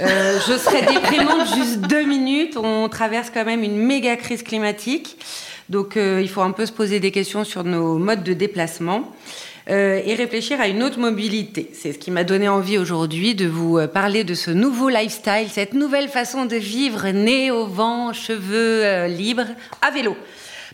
Euh, 0.00 0.38
je 0.46 0.56
serais 0.58 0.82
déprimante 0.86 1.48
juste 1.54 1.80
deux 1.80 2.04
minutes. 2.04 2.56
On 2.58 2.88
traverse 2.90 3.30
quand 3.32 3.44
même 3.46 3.62
une 3.62 3.76
méga 3.76 4.16
crise 4.16 4.42
climatique. 4.42 5.16
Donc, 5.72 5.96
euh, 5.96 6.20
il 6.20 6.28
faut 6.28 6.42
un 6.42 6.50
peu 6.50 6.66
se 6.66 6.72
poser 6.72 7.00
des 7.00 7.10
questions 7.10 7.44
sur 7.44 7.64
nos 7.64 7.96
modes 7.96 8.22
de 8.22 8.34
déplacement 8.34 9.10
euh, 9.70 10.02
et 10.04 10.14
réfléchir 10.14 10.60
à 10.60 10.68
une 10.68 10.82
autre 10.82 10.98
mobilité. 10.98 11.70
C'est 11.72 11.94
ce 11.94 11.98
qui 11.98 12.10
m'a 12.10 12.24
donné 12.24 12.46
envie 12.46 12.76
aujourd'hui 12.76 13.34
de 13.34 13.46
vous 13.46 13.78
euh, 13.78 13.86
parler 13.86 14.22
de 14.22 14.34
ce 14.34 14.50
nouveau 14.50 14.90
lifestyle, 14.90 15.48
cette 15.48 15.72
nouvelle 15.72 16.10
façon 16.10 16.44
de 16.44 16.56
vivre 16.56 17.08
née 17.08 17.50
au 17.50 17.64
vent, 17.64 18.12
cheveux 18.12 19.06
libres, 19.06 19.46
à 19.80 19.90
vélo. 19.90 20.14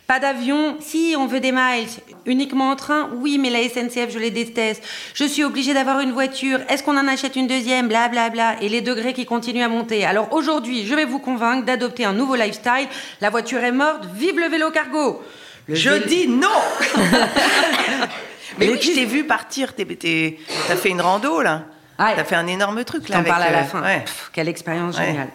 Pas 0.08 0.20
d'avion, 0.20 0.78
si 0.80 1.14
on 1.18 1.26
veut 1.26 1.38
des 1.38 1.52
miles. 1.52 1.86
Uniquement 2.24 2.70
en 2.70 2.76
train, 2.76 3.10
oui, 3.16 3.36
mais 3.38 3.50
la 3.50 3.58
SNCF, 3.68 4.10
je 4.10 4.18
les 4.18 4.30
déteste. 4.30 4.82
Je 5.12 5.24
suis 5.24 5.44
obligée 5.44 5.74
d'avoir 5.74 6.00
une 6.00 6.12
voiture. 6.12 6.60
Est-ce 6.70 6.82
qu'on 6.82 6.96
en 6.96 7.06
achète 7.06 7.36
une 7.36 7.46
deuxième? 7.46 7.88
Bla 7.88 8.08
bla 8.08 8.30
bla. 8.30 8.56
Et 8.62 8.70
les 8.70 8.80
degrés 8.80 9.12
qui 9.12 9.26
continuent 9.26 9.62
à 9.64 9.68
monter. 9.68 10.06
Alors 10.06 10.32
aujourd'hui, 10.32 10.86
je 10.86 10.94
vais 10.94 11.04
vous 11.04 11.18
convaincre 11.18 11.66
d'adopter 11.66 12.06
un 12.06 12.14
nouveau 12.14 12.36
lifestyle. 12.36 12.88
La 13.20 13.28
voiture 13.28 13.62
est 13.62 13.70
morte. 13.70 14.06
Vive 14.14 14.38
le 14.40 14.48
vélo 14.48 14.70
cargo. 14.70 15.22
Le 15.66 15.74
Je 15.74 15.90
vélo- 15.90 16.06
dis 16.06 16.26
non 16.26 16.48
Mais 18.58 18.70
oui, 18.70 18.78
je 18.80 18.92
t'ai 18.92 19.04
vu 19.04 19.24
partir. 19.24 19.74
T'as 19.76 20.76
fait 20.76 20.88
une 20.88 21.02
rando, 21.02 21.42
là. 21.42 21.64
T'as 21.98 22.24
fait 22.24 22.34
un 22.36 22.46
énorme 22.46 22.82
truc, 22.84 23.10
là. 23.10 23.18
T'en 23.18 23.24
parles 23.24 23.42
à 23.42 23.50
la 23.50 23.58
euh, 23.58 23.64
fin. 23.64 23.82
ouais. 23.82 24.00
Pff, 24.00 24.30
quelle 24.32 24.48
expérience 24.48 24.96
Ouais. 24.96 25.04
géniale. 25.04 25.28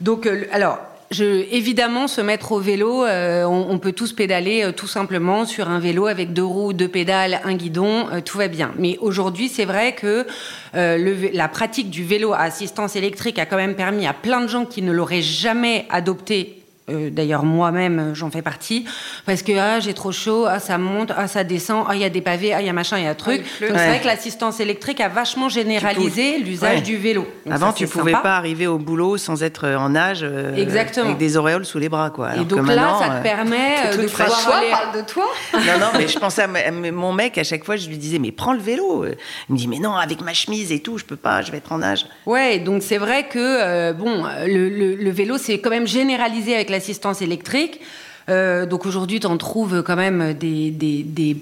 Donc, 0.00 0.24
euh, 0.26 0.46
alors, 0.50 0.78
je, 1.10 1.24
évidemment, 1.52 2.08
se 2.08 2.20
mettre 2.20 2.52
au 2.52 2.58
vélo, 2.58 3.04
euh, 3.04 3.44
on, 3.44 3.78
peut 3.78 3.92
tous 3.92 4.12
pédaler 4.12 4.64
euh, 4.64 4.72
tout 4.72 4.86
simplement 4.86 5.44
sur 5.44 5.68
un 5.68 5.78
vélo 5.78 6.06
avec 6.06 6.32
deux 6.32 6.44
roues, 6.44 6.72
deux 6.72 6.88
pédales, 6.88 7.40
un 7.44 7.54
guidon, 7.54 8.08
euh, 8.12 8.20
tout 8.20 8.38
va 8.38 8.48
bien. 8.48 8.72
Mais 8.78 8.98
aujourd'hui, 9.00 9.48
c'est 9.48 9.64
vrai 9.64 9.94
que 9.94 10.26
la 10.74 11.48
pratique 11.48 11.90
du 11.90 12.04
vélo 12.04 12.32
à 12.32 12.40
assistance 12.40 12.96
électrique 12.96 13.38
a 13.38 13.46
quand 13.46 13.56
même 13.56 13.76
permis 13.76 14.06
à 14.06 14.12
plein 14.12 14.40
de 14.40 14.46
gens 14.46 14.66
qui 14.66 14.82
ne 14.82 14.92
l'auraient 14.92 15.22
jamais 15.22 15.86
adopté. 15.90 16.65
Euh, 16.90 17.10
D'ailleurs, 17.10 17.44
moi-même, 17.44 17.98
euh, 17.98 18.14
j'en 18.14 18.30
fais 18.30 18.42
partie, 18.42 18.84
parce 19.24 19.42
que 19.42 19.52
ah, 19.58 19.80
j'ai 19.80 19.94
trop 19.94 20.12
chaud, 20.12 20.44
ah, 20.48 20.60
ça 20.60 20.78
monte, 20.78 21.12
ah, 21.16 21.26
ça 21.28 21.44
descend, 21.44 21.84
ah, 21.88 21.94
il 21.94 22.00
y 22.00 22.04
a 22.04 22.10
des 22.10 22.20
pavés, 22.20 22.52
ah, 22.52 22.60
il 22.60 22.66
y 22.66 22.70
a 22.70 22.72
machin, 22.72 22.98
il 22.98 23.04
y 23.04 23.06
a 23.06 23.10
un 23.10 23.14
truc. 23.14 23.42
pleut. 23.58 23.68
Donc, 23.68 23.78
c'est 23.78 23.88
vrai 23.88 24.00
que 24.00 24.06
l'assistance 24.06 24.60
électrique 24.60 25.00
a 25.00 25.08
vachement 25.08 25.48
généralisé 25.48 26.38
l'usage 26.38 26.76
Ouais. 26.76 26.82
du 26.82 26.96
vélo. 26.96 27.26
Donc, 27.44 27.54
Avant, 27.54 27.68
ça, 27.68 27.74
tu 27.76 27.86
pouvais 27.86 28.12
sympa. 28.12 28.22
pas 28.22 28.36
arriver 28.36 28.66
au 28.66 28.78
boulot 28.78 29.16
sans 29.16 29.42
être 29.42 29.64
euh, 29.66 29.76
en 29.76 29.90
nage, 29.90 30.20
euh, 30.22 30.54
Exactement. 30.56 31.06
avec 31.06 31.18
des 31.18 31.36
auréoles 31.36 31.64
sous 31.64 31.78
les 31.78 31.88
bras, 31.88 32.10
quoi. 32.10 32.34
Et 32.36 32.44
donc 32.44 32.66
que 32.66 32.72
là, 32.72 32.96
ça 33.00 33.08
te 33.18 33.22
permet 33.22 33.74
euh, 33.86 33.96
de 33.96 34.06
pouvoir 34.08 34.42
Toi, 34.44 34.54
aller- 34.56 34.70
parle 34.70 34.96
de 34.96 35.06
toi. 35.06 35.24
Non, 35.54 35.78
non, 35.80 35.86
mais 35.98 36.08
je 36.08 36.18
pensais 36.18 36.42
à, 36.42 36.70
mon 36.92 37.12
mec, 37.12 37.38
à 37.38 37.44
chaque 37.44 37.64
fois, 37.64 37.76
je 37.76 37.88
lui 37.88 37.96
disais, 37.98 38.18
mais 38.18 38.32
prends 38.32 38.52
le 38.52 38.60
vélo. 38.60 39.04
Il 39.48 39.52
me 39.54 39.58
dit, 39.58 39.68
mais 39.68 39.78
non, 39.78 39.94
avec 39.94 40.20
ma 40.22 40.32
chemise 40.34 40.72
et 40.72 40.80
tout, 40.80 40.98
je 40.98 41.04
peux 41.04 41.16
pas, 41.16 41.42
je 41.42 41.50
vais 41.50 41.58
être 41.58 41.72
en 41.72 41.78
nage. 41.78 42.06
Ouais, 42.26 42.58
donc 42.58 42.82
c'est 42.82 42.98
vrai 42.98 43.24
que 43.28 43.38
euh, 43.38 43.92
bon, 43.92 44.24
le, 44.46 44.68
le- 44.68 44.94
le 44.96 45.10
vélo 45.10 45.38
c'est 45.38 45.58
quand 45.60 45.70
même 45.70 45.86
généralisé 45.86 46.54
avec 46.54 46.70
l'assistance 46.76 47.22
électrique. 47.22 47.80
Euh, 48.28 48.66
donc 48.66 48.86
aujourd'hui, 48.86 49.20
tu 49.20 49.26
en 49.26 49.36
trouves 49.36 49.82
quand 49.82 49.96
même 49.96 50.34
des, 50.34 51.36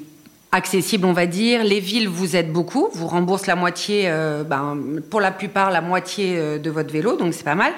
accessibles, 0.52 1.06
on 1.06 1.12
va 1.12 1.26
dire. 1.26 1.64
Les 1.64 1.80
villes 1.80 2.08
vous 2.08 2.36
aident 2.36 2.52
beaucoup, 2.52 2.88
vous 2.92 3.08
remboursent 3.08 3.48
la 3.48 3.56
moitié, 3.56 4.04
euh, 4.06 4.44
ben, 4.44 4.78
pour 5.10 5.20
la 5.20 5.32
plupart 5.32 5.70
la 5.72 5.80
moitié 5.80 6.36
euh, 6.36 6.58
de 6.58 6.70
votre 6.70 6.92
vélo, 6.92 7.16
donc 7.16 7.34
c'est 7.34 7.44
pas 7.44 7.56
mal. 7.56 7.72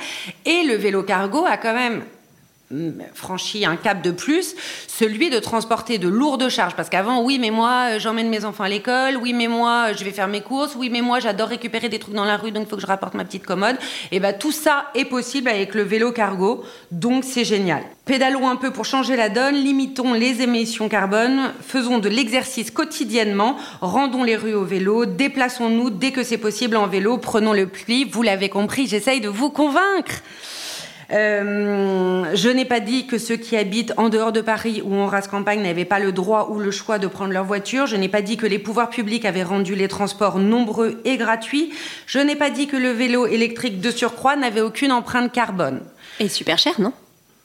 Et 0.44 0.62
le 0.64 0.74
vélo 0.74 1.02
cargo 1.02 1.44
a 1.46 1.56
quand 1.56 1.72
même 1.72 2.02
franchi 3.14 3.64
un 3.64 3.76
cap 3.76 4.02
de 4.02 4.10
plus, 4.10 4.56
celui 4.88 5.30
de 5.30 5.38
transporter 5.38 5.98
de 5.98 6.08
lourdes 6.08 6.48
charges. 6.48 6.74
Parce 6.74 6.88
qu'avant, 6.88 7.22
oui, 7.22 7.38
mais 7.38 7.50
moi, 7.50 7.90
euh, 7.90 7.98
j'emmène 8.00 8.28
mes 8.28 8.44
enfants 8.44 8.64
à 8.64 8.68
l'école, 8.68 9.16
oui, 9.16 9.32
mais 9.32 9.46
moi, 9.46 9.88
euh, 9.88 9.94
je 9.96 10.04
vais 10.04 10.10
faire 10.10 10.26
mes 10.26 10.40
courses, 10.40 10.74
oui, 10.74 10.90
mais 10.90 11.00
moi, 11.00 11.20
j'adore 11.20 11.48
récupérer 11.48 11.88
des 11.88 11.98
trucs 11.98 12.14
dans 12.14 12.24
la 12.24 12.36
rue, 12.36 12.50
donc 12.50 12.64
il 12.66 12.70
faut 12.70 12.76
que 12.76 12.82
je 12.82 12.86
rapporte 12.86 13.14
ma 13.14 13.24
petite 13.24 13.46
commode. 13.46 13.76
Et 14.10 14.18
ben 14.18 14.36
tout 14.36 14.52
ça 14.52 14.86
est 14.94 15.04
possible 15.04 15.48
avec 15.48 15.74
le 15.74 15.82
vélo 15.82 16.10
cargo, 16.10 16.64
donc 16.90 17.24
c'est 17.24 17.44
génial. 17.44 17.84
Pédalons 18.04 18.48
un 18.48 18.56
peu 18.56 18.70
pour 18.70 18.84
changer 18.84 19.16
la 19.16 19.28
donne, 19.28 19.54
limitons 19.54 20.12
les 20.12 20.42
émissions 20.42 20.88
carbone, 20.88 21.52
faisons 21.60 21.98
de 21.98 22.08
l'exercice 22.08 22.70
quotidiennement, 22.70 23.56
rendons 23.80 24.24
les 24.24 24.36
rues 24.36 24.54
au 24.54 24.64
vélo, 24.64 25.06
déplaçons-nous 25.06 25.90
dès 25.90 26.10
que 26.10 26.22
c'est 26.22 26.38
possible 26.38 26.76
en 26.76 26.86
vélo, 26.86 27.18
prenons 27.18 27.52
le 27.52 27.66
pli. 27.66 28.04
Vous 28.04 28.22
l'avez 28.22 28.48
compris, 28.48 28.86
j'essaye 28.86 29.20
de 29.20 29.28
vous 29.28 29.50
convaincre. 29.50 30.22
Euh, 31.12 32.24
je 32.34 32.48
n'ai 32.48 32.64
pas 32.64 32.80
dit 32.80 33.06
que 33.06 33.18
ceux 33.18 33.36
qui 33.36 33.56
habitent 33.56 33.92
en 33.96 34.08
dehors 34.08 34.32
de 34.32 34.40
Paris 34.40 34.82
ou 34.84 34.94
en 34.94 35.06
race 35.06 35.28
campagne 35.28 35.62
n'avaient 35.62 35.84
pas 35.84 36.00
le 36.00 36.12
droit 36.12 36.48
ou 36.50 36.58
le 36.58 36.70
choix 36.70 36.98
de 36.98 37.06
prendre 37.06 37.32
leur 37.32 37.44
voiture. 37.44 37.86
Je 37.86 37.96
n'ai 37.96 38.08
pas 38.08 38.22
dit 38.22 38.36
que 38.36 38.46
les 38.46 38.58
pouvoirs 38.58 38.90
publics 38.90 39.24
avaient 39.24 39.44
rendu 39.44 39.74
les 39.74 39.88
transports 39.88 40.38
nombreux 40.38 41.00
et 41.04 41.16
gratuits. 41.16 41.72
Je 42.06 42.18
n'ai 42.18 42.36
pas 42.36 42.50
dit 42.50 42.66
que 42.66 42.76
le 42.76 42.90
vélo 42.90 43.26
électrique 43.26 43.80
de 43.80 43.90
surcroît 43.90 44.36
n'avait 44.36 44.60
aucune 44.60 44.92
empreinte 44.92 45.32
carbone. 45.32 45.80
Et 46.18 46.28
super 46.28 46.58
cher, 46.58 46.80
non? 46.80 46.92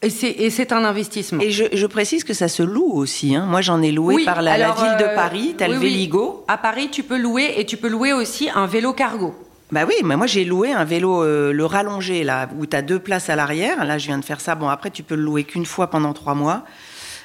Et 0.04 0.10
c'est, 0.50 0.71
un 0.71 0.84
investissement. 0.84 1.41
Et 1.41 1.52
je, 1.52 1.65
je 1.71 1.86
précise 1.86 2.24
que 2.24 2.34
ça 2.34 2.47
se 2.47 2.63
loue 2.63 2.91
aussi. 2.91 3.36
hein. 3.36 3.45
Moi, 3.45 3.62
j'en 3.62 3.84
ai 3.84 3.91
loué 3.91 4.15
Oui, 4.15 4.26
par 4.26 4.41
la, 4.41 4.56
ville 4.56 4.97
de 5.00 5.04
euh, 5.04 5.15
Paris. 5.15 5.54
T'as 5.56 5.67
oui, 5.67 5.74
le 5.74 5.80
oui. 5.80 5.86
Véligo. 5.91 6.43
À 6.47 6.58
Paris, 6.58 6.89
tu 6.91 7.04
peux 7.04 7.19
louer 7.19 7.54
et 7.58 7.67
tu 7.67 7.78
peux 7.78 7.88
louer 7.88 8.12
aussi 8.12 8.50
un 8.50 8.65
vélo 8.65 8.93
cargo. 8.93 9.36
Bah 9.71 9.86
oui, 9.88 9.93
mais 10.03 10.17
moi 10.17 10.27
j'ai 10.27 10.43
loué 10.43 10.71
un 10.73 10.84
vélo, 10.84 11.23
euh, 11.23 11.53
le 11.53 11.65
rallongé, 11.65 12.23
là, 12.23 12.49
où 12.57 12.65
tu 12.65 12.75
as 12.75 12.81
deux 12.81 12.99
places 12.99 13.29
à 13.29 13.36
l'arrière. 13.36 13.86
Là, 13.86 13.97
je 13.97 14.07
viens 14.07 14.17
de 14.17 14.25
faire 14.25 14.41
ça. 14.41 14.55
Bon, 14.55 14.67
après, 14.67 14.89
tu 14.91 15.01
peux 15.03 15.15
le 15.15 15.21
louer 15.23 15.43
qu'une 15.45 15.65
fois 15.65 15.89
pendant 15.89 16.12
trois 16.13 16.34
mois. 16.36 16.63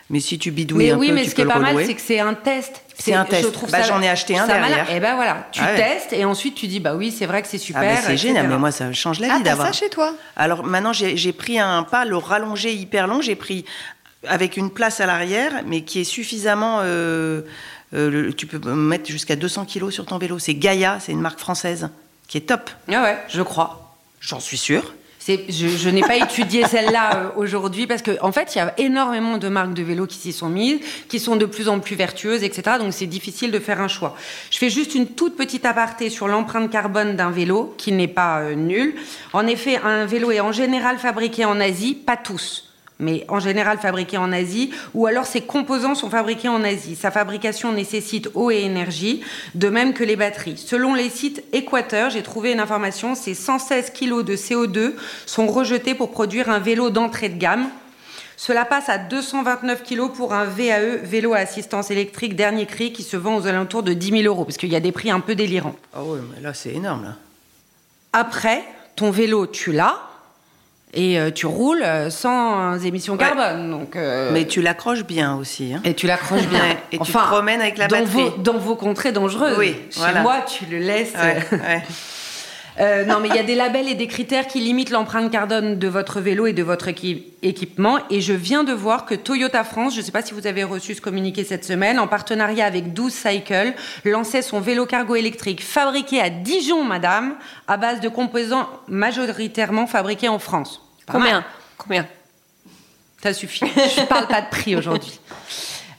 Mais 0.09 0.21
si 0.21 0.39
tu 0.39 0.53
bidouilles 0.53 0.85
mais 0.87 0.91
un 0.93 0.99
oui, 0.99 1.09
peu, 1.09 1.15
mais 1.15 1.23
tu 1.25 1.31
ce 1.31 1.35
qui 1.35 1.41
est 1.41 1.47
pas 1.47 1.59
mal, 1.59 1.77
c'est 1.85 1.95
que 1.95 2.01
c'est 2.01 2.21
un 2.21 2.35
test. 2.35 2.81
C'est 2.97 3.13
un 3.15 3.25
test. 3.25 3.43
Je 3.43 3.49
trouve 3.49 3.69
Bah, 3.73 3.79
ça- 3.83 3.89
j'en 3.89 4.01
ai 4.01 4.09
acheté 4.09 4.39
un 4.39 4.47
derrière. 4.47 4.89
Et 4.89 5.01
ben 5.01 5.17
voilà, 5.17 5.49
tu 5.51 5.61
Ah 5.61 5.73
ouais. 5.73 5.77
testes 5.77 6.13
et 6.13 6.25
ensuite 6.25 6.55
tu 6.55 6.69
dis 6.69 6.79
bah 6.79 6.95
oui, 6.95 7.11
c'est 7.11 7.27
vrai 7.27 7.43
que 7.43 7.49
c'est 7.49 7.59
super. 7.59 7.83
Ah, 7.83 7.87
mais 7.87 7.97
c'est 7.97 8.13
etc. 8.13 8.29
génial, 8.29 8.47
mais 8.47 8.57
moi, 8.57 8.71
ça 8.71 8.93
change 8.93 9.19
la 9.19 9.27
Ah, 9.33 9.39
vie 9.39 9.43
t'as 9.43 9.51
d'avoir. 9.51 9.67
ça 9.67 9.73
chez 9.73 9.89
toi? 9.91 10.15
Alors 10.37 10.63
maintenant, 10.65 10.93
j'ai 10.93 11.17
j'ai 11.17 11.33
pris 11.33 11.59
un 11.59 11.83
pas, 11.83 12.05
le 12.05 12.17
rallongé 12.17 12.73
hyper 12.73 13.09
long, 13.09 13.21
j'ai 13.21 13.35
pris 13.35 13.65
avec 14.29 14.57
une 14.57 14.71
place 14.71 15.01
à 15.01 15.07
l'arrière, 15.07 15.51
mais 15.67 15.81
qui 15.81 16.01
est 16.03 16.05
suffisamment. 16.05 16.79
euh, 16.85 17.43
euh, 17.95 18.31
tu 18.33 18.47
peux 18.47 18.59
mettre 18.75 19.11
jusqu'à 19.11 19.35
200 19.35 19.65
kilos 19.65 19.93
sur 19.93 20.07
ton 20.07 20.19
vélo. 20.19 20.39
C'est 20.39 20.55
Gaia, 20.55 20.99
c'est 21.01 21.11
une 21.13 21.21
marque 21.21 21.41
française 21.41 21.89
qui 22.29 22.39
est 22.39 22.43
top. 22.43 22.71
Ah 22.93 23.03
ouais, 23.03 23.19
je 23.29 23.43
crois. 23.43 23.95
J'en 24.21 24.41
suis 24.41 24.59
sûre. 24.59 24.95
C'est- 25.19 25.47
Je, 25.51 25.67
je 25.67 25.89
n'ai 25.91 26.03
pas 26.03 26.17
étudié 26.25 26.65
celle-là 26.69 27.17
euh, 27.17 27.29
aujourd'hui 27.37 27.87
parce 27.89 28.01
qu'en 28.03 28.13
en 28.21 28.31
fait, 28.33 28.55
il 28.55 28.59
y 28.59 28.61
a 28.61 28.73
énormément 28.79 29.39
de 29.39 29.49
marques 29.49 29.75
de 29.75 29.83
vélos 29.83 30.07
qui 30.07 30.17
s'y 30.19 30.33
sont 30.33 30.49
mises, 30.49 30.79
qui 31.09 31.19
sont 31.19 31.35
de 31.37 31.47
plus 31.47 31.69
en 31.69 31.81
plus 31.81 31.97
vertueuses, 31.97 32.45
etc. 32.45 32.77
Donc 32.79 32.93
c'est 32.93 33.07
difficile 33.07 33.51
de 33.51 33.59
faire 33.59 33.81
un 33.81 33.89
choix. 33.89 34.17
Je 34.53 34.59
fais 34.59 34.71
juste 34.71 34.95
une 34.95 35.09
toute 35.09 35.37
petite 35.37 35.65
aparté 35.65 36.11
sur 36.11 36.29
l'empreinte 36.29 36.71
carbone 36.71 37.17
d'un 37.17 37.31
vélo 37.31 37.75
qui 37.77 37.91
n'est 37.91 38.07
pas 38.09 38.39
euh, 38.41 38.55
nulle. 38.55 38.95
En 39.33 39.47
effet, 39.49 39.79
un 39.83 40.07
vélo 40.07 40.31
est 40.31 40.41
en 40.41 40.53
général 40.53 40.99
fabriqué 40.99 41.45
en 41.45 41.59
Asie, 41.61 41.95
pas 41.95 42.17
tous. 42.17 42.66
Mais 42.99 43.27
en 43.29 43.41
général 43.41 43.79
fabriqué 43.79 44.17
en 44.17 44.33
Asie, 44.33 44.71
ou 44.95 45.07
alors 45.07 45.27
ses 45.27 45.43
composants 45.43 45.95
sont 45.95 46.09
fabriqués 46.09 46.49
en 46.49 46.65
Asie. 46.65 46.97
Sa 46.97 47.11
fabrication 47.11 47.73
nécessite 47.73 48.31
eau 48.35 48.51
et 48.51 48.63
énergie, 48.63 49.23
de 49.55 49.69
même 49.69 49.93
que 49.93 50.03
les 50.03 50.17
batteries. 50.17 50.57
Selon 50.57 50.95
les 50.95 51.11
sites 51.11 51.45
Équateur, 51.53 52.09
j'ai 52.11 52.23
trouvé 52.23 52.53
une 52.53 52.61
information, 52.61 53.15
c'est 53.15 53.35
116 53.35 53.91
kg 53.91 54.23
de 54.23 54.35
CO2 54.35 54.95
sont 55.27 55.47
rejetés 55.47 55.95
pour 55.95 56.11
produire 56.11 56.49
un 56.49 56.59
vélo 56.59 56.91
d'entrée 56.91 57.29
de 57.29 57.39
gamme. 57.39 57.69
Cela 58.39 58.65
passe 58.65 58.89
à 58.89 58.99
229 58.99 59.83
kg 59.83 60.13
pour 60.13 60.35
un 60.35 60.45
VAE, 60.45 60.99
vélo 61.03 61.33
à 61.33 61.39
assistance 61.39 61.91
électrique 61.91 62.37
dernier 62.37 62.67
cri, 62.67 62.93
qui 62.93 63.03
se 63.03 63.17
vend 63.17 63.37
aux 63.37 63.47
alentours 63.47 63.83
de 63.83 63.95
10 63.95 64.23
000 64.23 64.23
euros, 64.25 64.45
parce 64.45 64.59
qu'il 64.59 64.71
y 64.71 64.77
a 64.77 64.81
des 64.81 64.93
prix 64.93 65.11
un 65.11 65.21
peu 65.21 65.35
délirants. 65.35 65.77
Ah 65.95 66.03
ouais, 66.03 66.19
mais 66.35 66.43
là, 66.43 66.53
c'est 66.53 66.75
énorme. 66.75 67.05
Là. 67.05 67.17
Après, 68.13 68.63
ton 68.95 69.11
vélo, 69.11 69.47
tu 69.47 69.73
l'as, 69.73 70.01
et 70.95 71.19
euh, 71.19 71.31
tu 71.31 71.47
roules 71.47 71.83
euh, 71.83 72.11
sans 72.11 72.75
émissions 72.85 73.15
Ouais. 73.15 73.19
carbone. 73.19 73.71
Donc, 73.71 73.97
euh, 73.97 74.31
Mais 74.33 74.47
tu 74.47 74.63
l'accroches 74.63 75.05
bien 75.05 75.37
aussi. 75.37 75.75
hein. 75.75 75.81
Et 75.85 75.95
tu 75.95 76.07
l'accroches 76.07 76.47
bien. 76.47 76.61
Ouais, 76.61 76.77
et 76.93 76.99
tu 76.99 77.13
te 77.13 77.19
promènes 77.19 77.61
avec 77.61 77.77
la 77.79 77.87
dans 77.89 77.99
batterie. 77.99 78.23
Vos, 78.25 78.31
dans 78.39 78.59
vos 78.59 78.77
contrées 78.77 79.13
dangereuses. 79.13 79.57
Oui, 79.59 79.77
Chez 79.91 79.99
voilà. 80.01 80.23
moi, 80.23 80.37
tu 80.47 80.65
le 80.67 80.79
laisses. 80.79 81.13
Ouais. 81.15 81.83
Euh, 82.79 83.05
non, 83.07 83.21
mais 83.21 83.29
il 83.29 83.35
y 83.35 83.39
a 83.39 83.43
des 83.43 83.55
labels 83.55 83.89
et 83.89 83.95
des 83.95 84.07
critères 84.07 84.47
qui 84.47 84.61
limitent 84.61 84.91
l'empreinte 84.91 85.31
carbone 85.33 85.79
de 85.79 85.89
votre 85.89 86.21
vélo 86.21 86.47
et 86.47 86.53
de 86.53 86.63
votre 86.63 86.89
équi- 86.89 87.23
équipement. 87.43 87.99
Et 88.11 88.21
je 88.21 88.35
viens 88.35 88.65
de 88.65 88.73
voir 88.75 89.07
que 89.07 89.15
Toyota 89.15 89.65
France, 89.65 89.95
je 89.95 90.01
ne 90.01 90.05
sais 90.05 90.13
pas 90.13 90.21
si 90.21 90.35
vous 90.35 90.47
avez 90.47 90.63
reçu 90.63 90.95
ce 90.95 91.01
communiqué 91.01 91.43
cette 91.43 91.65
semaine, 91.65 91.99
en 91.99 92.07
partenariat 92.07 92.67
avec 92.67 92.93
12 92.93 93.13
Cycle, 93.15 93.73
lançait 94.05 94.43
son 94.43 94.61
vélo 94.61 94.85
cargo 94.85 95.15
électrique 95.17 95.63
fabriqué 95.65 96.21
à 96.21 96.29
Dijon, 96.29 96.85
madame, 96.85 97.37
à 97.67 97.79
base 97.79 98.01
de 98.01 98.09
composants 98.11 98.69
majoritairement 98.89 99.87
fabriqués 99.87 100.29
en 100.29 100.39
France. 100.39 100.83
Pas 101.07 101.15
Combien 101.15 101.33
mal. 101.33 101.45
Combien 101.79 102.07
Ça 103.23 103.33
suffit. 103.33 103.65
Je 103.97 104.01
ne 104.03 104.07
parle 104.07 104.27
pas 104.27 104.43
de 104.43 104.51
prix 104.51 104.77
aujourd'hui. 104.77 105.19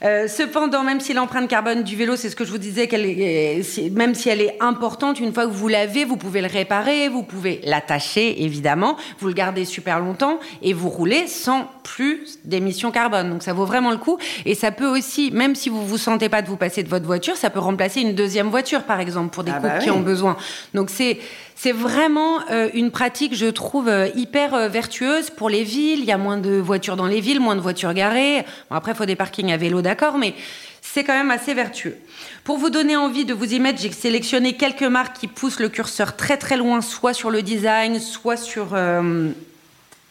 Euh, 0.04 0.28
cependant, 0.28 0.84
même 0.84 1.00
si 1.00 1.12
l'empreinte 1.12 1.48
carbone 1.48 1.82
du 1.82 1.96
vélo, 1.96 2.14
c'est 2.14 2.30
ce 2.30 2.36
que 2.36 2.44
je 2.44 2.50
vous 2.52 2.58
disais, 2.58 2.86
qu'elle 2.86 3.04
est- 3.04 3.62
si- 3.64 3.90
même 3.90 4.14
si 4.14 4.28
elle 4.28 4.40
est 4.40 4.56
importante, 4.60 5.18
une 5.18 5.32
fois 5.34 5.46
que 5.46 5.50
vous 5.52 5.66
l'avez, 5.66 6.04
vous 6.04 6.16
pouvez 6.16 6.40
le 6.40 6.46
réparer, 6.46 7.08
vous 7.08 7.24
pouvez 7.24 7.60
l'attacher, 7.64 8.44
évidemment, 8.44 8.96
vous 9.18 9.26
le 9.28 9.34
gardez 9.34 9.64
super 9.64 9.98
longtemps 9.98 10.38
et 10.62 10.72
vous 10.72 10.88
roulez 10.88 11.26
sans 11.26 11.68
plus 11.82 12.38
d'émissions 12.44 12.90
carbone. 12.92 13.30
Donc 13.30 13.42
ça 13.42 13.52
vaut 13.52 13.64
vraiment 13.64 13.90
le 13.90 13.96
coup. 13.96 14.18
Et 14.46 14.54
ça 14.54 14.70
peut 14.70 14.86
aussi, 14.86 15.30
même 15.32 15.54
si 15.56 15.68
vous 15.68 15.84
vous 15.84 15.98
sentez 15.98 16.28
pas 16.28 16.42
de 16.42 16.46
vous 16.48 16.56
passer 16.56 16.82
de 16.84 16.88
votre 16.88 17.06
voiture, 17.06 17.36
ça 17.36 17.50
peut 17.50 17.58
remplacer 17.58 18.00
une 18.00 18.14
deuxième 18.14 18.48
voiture, 18.48 18.84
par 18.84 19.00
exemple, 19.00 19.30
pour 19.34 19.42
des 19.42 19.50
Ah 19.52 19.56
couples 19.60 19.68
bah 19.68 19.78
qui 19.78 19.90
ont 19.90 20.00
besoin. 20.00 20.36
Donc 20.74 20.90
c'est 20.90 21.18
c'est 21.60 21.72
vraiment 21.72 22.38
euh, 22.52 22.68
une 22.72 22.92
pratique, 22.92 23.34
je 23.34 23.46
trouve, 23.46 23.88
euh, 23.88 24.06
hyper 24.14 24.54
euh, 24.54 24.68
vertueuse 24.68 25.30
pour 25.30 25.50
les 25.50 25.64
villes. 25.64 25.98
Il 25.98 26.04
y 26.04 26.12
a 26.12 26.16
moins 26.16 26.38
de 26.38 26.52
voitures 26.52 26.94
dans 26.94 27.08
les 27.08 27.20
villes, 27.20 27.40
moins 27.40 27.56
de 27.56 27.60
voitures 27.60 27.92
garées. 27.94 28.44
Bon, 28.70 28.76
après, 28.76 28.92
il 28.92 28.94
faut 28.94 29.06
des 29.06 29.16
parkings 29.16 29.50
à 29.50 29.56
vélo, 29.56 29.82
d'accord, 29.82 30.18
mais 30.18 30.34
c'est 30.82 31.02
quand 31.02 31.14
même 31.14 31.32
assez 31.32 31.54
vertueux. 31.54 31.96
Pour 32.44 32.58
vous 32.58 32.70
donner 32.70 32.94
envie 32.94 33.24
de 33.24 33.34
vous 33.34 33.54
y 33.54 33.58
mettre, 33.58 33.82
j'ai 33.82 33.90
sélectionné 33.90 34.52
quelques 34.52 34.84
marques 34.84 35.18
qui 35.18 35.26
poussent 35.26 35.58
le 35.58 35.68
curseur 35.68 36.14
très 36.14 36.36
très 36.36 36.56
loin, 36.56 36.80
soit 36.80 37.12
sur 37.12 37.30
le 37.30 37.42
design, 37.42 37.98
soit 37.98 38.36
sur... 38.36 38.76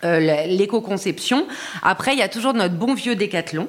euh, 0.04 0.20
l'éco-conception. 0.48 1.48
Après, 1.82 2.14
il 2.14 2.20
y 2.20 2.24
a 2.24 2.30
toujours 2.30 2.54
notre 2.54 2.76
bon 2.76 2.94
vieux 2.94 3.16
Décathlon 3.16 3.68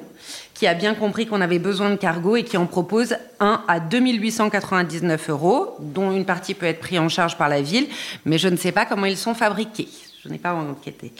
qui 0.53 0.67
a 0.67 0.73
bien 0.73 0.93
compris 0.93 1.25
qu'on 1.25 1.39
avait 1.39 1.57
besoin 1.57 1.89
de 1.89 1.95
cargo 1.95 2.35
et 2.35 2.43
qui 2.43 2.57
en 2.57 2.65
propose 2.65 3.15
un 3.39 3.63
à 3.69 3.79
2899 3.79 5.29
euros, 5.29 5.77
dont 5.79 6.11
une 6.11 6.25
partie 6.25 6.53
peut 6.53 6.65
être 6.65 6.81
prise 6.81 6.99
en 6.99 7.07
charge 7.07 7.37
par 7.37 7.47
la 7.47 7.61
ville, 7.61 7.87
mais 8.25 8.37
je 8.37 8.49
ne 8.49 8.57
sais 8.57 8.73
pas 8.73 8.85
comment 8.85 9.05
ils 9.05 9.17
sont 9.17 9.33
fabriqués. 9.33 9.87
Je 10.21 10.27
n'ai 10.27 10.37
pas 10.37 10.53
enquêté. 10.53 11.13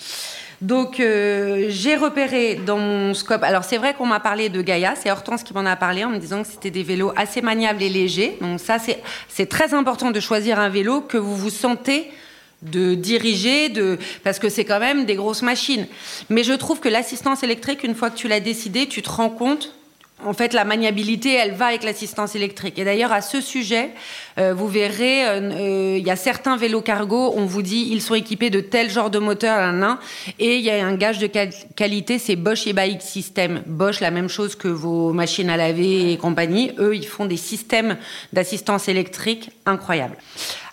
Donc 0.61 0.99
euh, 0.99 1.67
j'ai 1.69 1.95
repéré 1.95 2.55
dans 2.55 2.77
mon 2.77 3.13
scope. 3.13 3.43
Alors 3.43 3.63
c'est 3.63 3.77
vrai 3.77 3.93
qu'on 3.93 4.05
m'a 4.05 4.19
parlé 4.19 4.49
de 4.49 4.61
Gaïa, 4.61 4.93
c'est 4.95 5.09
Hortense 5.09 5.43
qui 5.43 5.53
m'en 5.53 5.65
a 5.65 5.77
parlé 5.77 6.03
en 6.03 6.09
me 6.09 6.17
disant 6.17 6.41
que 6.43 6.49
c'était 6.49 6.69
des 6.69 6.83
vélos 6.83 7.13
assez 7.15 7.41
maniables 7.41 7.81
et 7.81 7.87
légers. 7.87 8.37
Donc 8.41 8.59
ça 8.59 8.77
c'est 9.29 9.45
très 9.45 9.73
important 9.73 10.11
de 10.11 10.19
choisir 10.19 10.59
un 10.59 10.67
vélo 10.67 10.99
que 10.99 11.17
vous 11.17 11.35
vous 11.35 11.49
sentez 11.49 12.11
de 12.61 12.95
diriger, 12.95 13.69
de 13.69 13.97
parce 14.23 14.39
que 14.39 14.49
c'est 14.49 14.65
quand 14.65 14.79
même 14.79 15.05
des 15.05 15.15
grosses 15.15 15.41
machines. 15.41 15.87
Mais 16.29 16.43
je 16.43 16.53
trouve 16.53 16.79
que 16.79 16.89
l'assistance 16.89 17.43
électrique, 17.43 17.83
une 17.83 17.95
fois 17.95 18.09
que 18.09 18.17
tu 18.17 18.27
l'as 18.27 18.39
décidé, 18.39 18.87
tu 18.87 19.01
te 19.01 19.09
rends 19.09 19.29
compte 19.29 19.73
en 20.25 20.33
fait, 20.33 20.53
la 20.53 20.65
maniabilité, 20.65 21.33
elle 21.33 21.53
va 21.53 21.67
avec 21.67 21.83
l'assistance 21.83 22.35
électrique. 22.35 22.77
Et 22.77 22.83
d'ailleurs, 22.83 23.13
à 23.13 23.21
ce 23.21 23.39
sujet, 23.39 23.91
euh, 24.37 24.53
vous 24.53 24.67
verrez, 24.67 25.25
euh, 25.25 25.39
euh, 25.39 25.97
il 25.97 26.05
y 26.05 26.11
a 26.11 26.17
certains 26.17 26.57
vélos 26.57 26.81
cargo, 26.81 27.33
on 27.35 27.45
vous 27.45 27.61
dit, 27.61 27.87
ils 27.91 28.01
sont 28.01 28.15
équipés 28.15 28.49
de 28.49 28.59
tel 28.59 28.89
genre 28.89 29.09
de 29.09 29.19
moteur, 29.19 29.71
là, 29.71 29.99
et 30.37 30.57
il 30.57 30.61
y 30.61 30.69
a 30.69 30.85
un 30.85 30.95
gage 30.95 31.19
de 31.19 31.27
qualité, 31.75 32.19
c'est 32.19 32.35
Bosch 32.35 32.67
et 32.67 32.75
System. 32.99 33.63
Bosch, 33.65 34.01
la 34.01 34.11
même 34.11 34.27
chose 34.27 34.55
que 34.55 34.67
vos 34.67 35.13
machines 35.13 35.49
à 35.49 35.57
laver 35.57 36.11
et 36.11 36.17
compagnie. 36.17 36.71
Eux, 36.79 36.95
ils 36.95 37.07
font 37.07 37.25
des 37.25 37.37
systèmes 37.37 37.97
d'assistance 38.33 38.89
électrique 38.89 39.51
incroyables. 39.65 40.17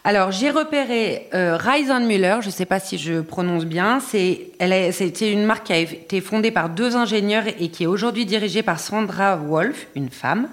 Alors, 0.08 0.30
j'ai 0.30 0.50
repéré 0.50 1.28
euh, 1.34 1.58
Müller, 1.98 2.36
je 2.40 2.46
ne 2.46 2.52
sais 2.52 2.64
pas 2.64 2.78
si 2.78 2.96
je 2.96 3.20
prononce 3.20 3.64
bien. 3.64 3.98
C'était 3.98 5.32
une 5.32 5.44
marque 5.44 5.64
qui 5.64 5.72
a 5.72 5.78
été 5.78 6.20
fondée 6.20 6.52
par 6.52 6.68
deux 6.68 6.94
ingénieurs 6.94 7.42
et 7.48 7.70
qui 7.70 7.82
est 7.82 7.86
aujourd'hui 7.86 8.24
dirigée 8.24 8.62
par 8.62 8.78
Sandra 8.78 9.34
Wolf, 9.34 9.88
une 9.96 10.08
femme. 10.08 10.46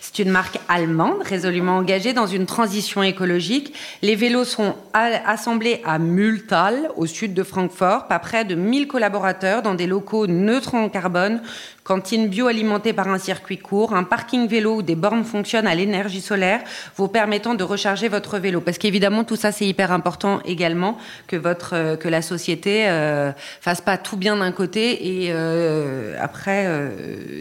C'est 0.00 0.18
une 0.24 0.30
marque 0.30 0.58
allemande, 0.68 1.22
résolument 1.22 1.76
engagée 1.76 2.14
dans 2.14 2.26
une 2.26 2.46
transition 2.46 3.04
écologique. 3.04 3.74
Les 4.02 4.16
vélos 4.16 4.42
sont 4.42 4.74
assemblés 4.92 5.80
à 5.84 6.00
Multal, 6.00 6.90
au 6.96 7.06
sud 7.06 7.32
de 7.32 7.44
Francfort, 7.44 8.08
par 8.08 8.20
près 8.20 8.44
de 8.44 8.56
1000 8.56 8.88
collaborateurs 8.88 9.62
dans 9.62 9.74
des 9.74 9.86
locaux 9.86 10.26
neutres 10.26 10.74
en 10.74 10.88
carbone, 10.88 11.42
cantine 11.86 12.26
bio 12.26 12.48
alimentée 12.48 12.92
par 12.92 13.06
un 13.06 13.18
circuit 13.18 13.58
court, 13.58 13.94
un 13.94 14.02
parking 14.02 14.48
vélo 14.48 14.76
où 14.76 14.82
des 14.82 14.96
bornes 14.96 15.22
fonctionnent 15.22 15.68
à 15.68 15.74
l'énergie 15.74 16.20
solaire, 16.20 16.60
vous 16.96 17.06
permettant 17.06 17.54
de 17.54 17.62
recharger 17.62 18.08
votre 18.08 18.38
vélo. 18.38 18.60
Parce 18.60 18.76
qu'évidemment, 18.76 19.22
tout 19.22 19.36
ça, 19.36 19.52
c'est 19.52 19.66
hyper 19.66 19.92
important 19.92 20.40
également 20.44 20.98
que 21.28 21.36
votre 21.36 21.74
euh, 21.74 21.96
que 21.96 22.08
la 22.08 22.22
société 22.22 22.88
euh, 22.88 23.30
fasse 23.60 23.80
pas 23.80 23.98
tout 23.98 24.16
bien 24.16 24.36
d'un 24.36 24.52
côté 24.52 25.24
et 25.24 25.28
euh, 25.30 26.16
après 26.20 26.64
euh, 26.66 26.90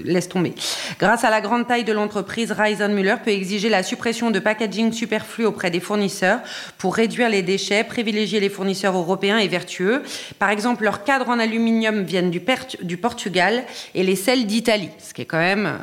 laisse 0.03 0.29
tomber. 0.29 0.53
Grâce 0.99 1.23
à 1.23 1.29
la 1.29 1.41
grande 1.41 1.67
taille 1.67 1.83
de 1.83 1.93
l'entreprise, 1.93 2.51
Ryzen 2.51 2.93
Müller 2.93 3.15
peut 3.23 3.31
exiger 3.31 3.69
la 3.69 3.81
suppression 3.83 4.31
de 4.31 4.39
packaging 4.39 4.91
superflu 4.91 5.45
auprès 5.45 5.71
des 5.71 5.79
fournisseurs 5.79 6.39
pour 6.77 6.95
réduire 6.95 7.29
les 7.29 7.41
déchets, 7.41 7.83
privilégier 7.83 8.39
les 8.39 8.49
fournisseurs 8.49 8.95
européens 8.95 9.39
et 9.39 9.47
vertueux. 9.47 10.03
Par 10.37 10.49
exemple, 10.49 10.83
leurs 10.83 11.03
cadres 11.03 11.29
en 11.29 11.39
aluminium 11.39 12.03
viennent 12.03 12.31
du, 12.31 12.41
du 12.81 12.97
Portugal 12.97 13.63
et 13.95 14.03
les 14.03 14.15
d'Italie, 14.43 14.89
ce 14.99 15.13
qui 15.13 15.21
est 15.21 15.25
quand 15.25 15.39
même 15.39 15.65
euh, 15.65 15.77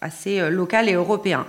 assez 0.00 0.40
euh, 0.40 0.50
local 0.50 0.88
et 0.88 0.94
européen. 0.94 1.46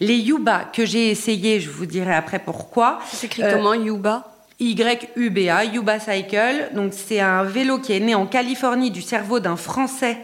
Les 0.00 0.16
Yuba 0.16 0.70
que 0.72 0.84
j'ai 0.84 1.10
essayé, 1.10 1.60
je 1.60 1.70
vous 1.70 1.86
dirai 1.86 2.14
après 2.14 2.38
pourquoi. 2.38 2.98
C'est 3.10 3.26
écrit 3.26 3.42
comment 3.50 3.74
Yuba? 3.74 4.32
Y-U-B-A, 4.58 5.64
Yuba 5.64 5.98
Cycle. 5.98 6.70
Donc 6.74 6.92
c'est 6.94 7.20
un 7.20 7.42
vélo 7.42 7.78
qui 7.78 7.92
est 7.92 8.00
né 8.00 8.14
en 8.14 8.26
Californie 8.26 8.90
du 8.90 9.02
cerveau 9.02 9.38
d'un 9.38 9.56
Français 9.56 10.18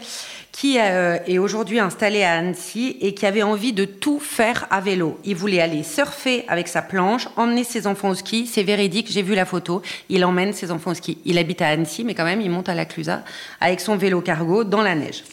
qui 0.51 0.77
euh, 0.79 1.17
est 1.27 1.39
aujourd'hui 1.39 1.79
installé 1.79 2.23
à 2.23 2.33
Annecy 2.33 2.95
et 3.01 3.13
qui 3.15 3.25
avait 3.25 3.43
envie 3.43 3.73
de 3.73 3.85
tout 3.85 4.19
faire 4.19 4.67
à 4.69 4.81
vélo. 4.81 5.19
Il 5.25 5.35
voulait 5.35 5.59
aller 5.59 5.83
surfer 5.83 6.45
avec 6.47 6.67
sa 6.67 6.81
planche, 6.81 7.27
emmener 7.35 7.63
ses 7.63 7.87
enfants 7.87 8.09
au 8.09 8.15
ski. 8.15 8.45
C'est 8.45 8.63
véridique, 8.63 9.11
j'ai 9.11 9.23
vu 9.23 9.33
la 9.35 9.45
photo. 9.45 9.81
Il 10.09 10.23
emmène 10.23 10.53
ses 10.53 10.71
enfants 10.71 10.91
au 10.91 10.95
ski. 10.95 11.17
Il 11.25 11.37
habite 11.39 11.61
à 11.61 11.69
Annecy, 11.69 12.03
mais 12.03 12.13
quand 12.13 12.23
même, 12.23 12.39
il 12.39 12.51
monte 12.51 12.69
à 12.69 12.75
la 12.75 12.85
Clusa 12.85 13.23
avec 13.59 13.81
son 13.81 13.97
vélo 13.97 14.21
cargo 14.21 14.63
dans 14.63 14.81
la 14.81 14.95
neige 14.95 15.23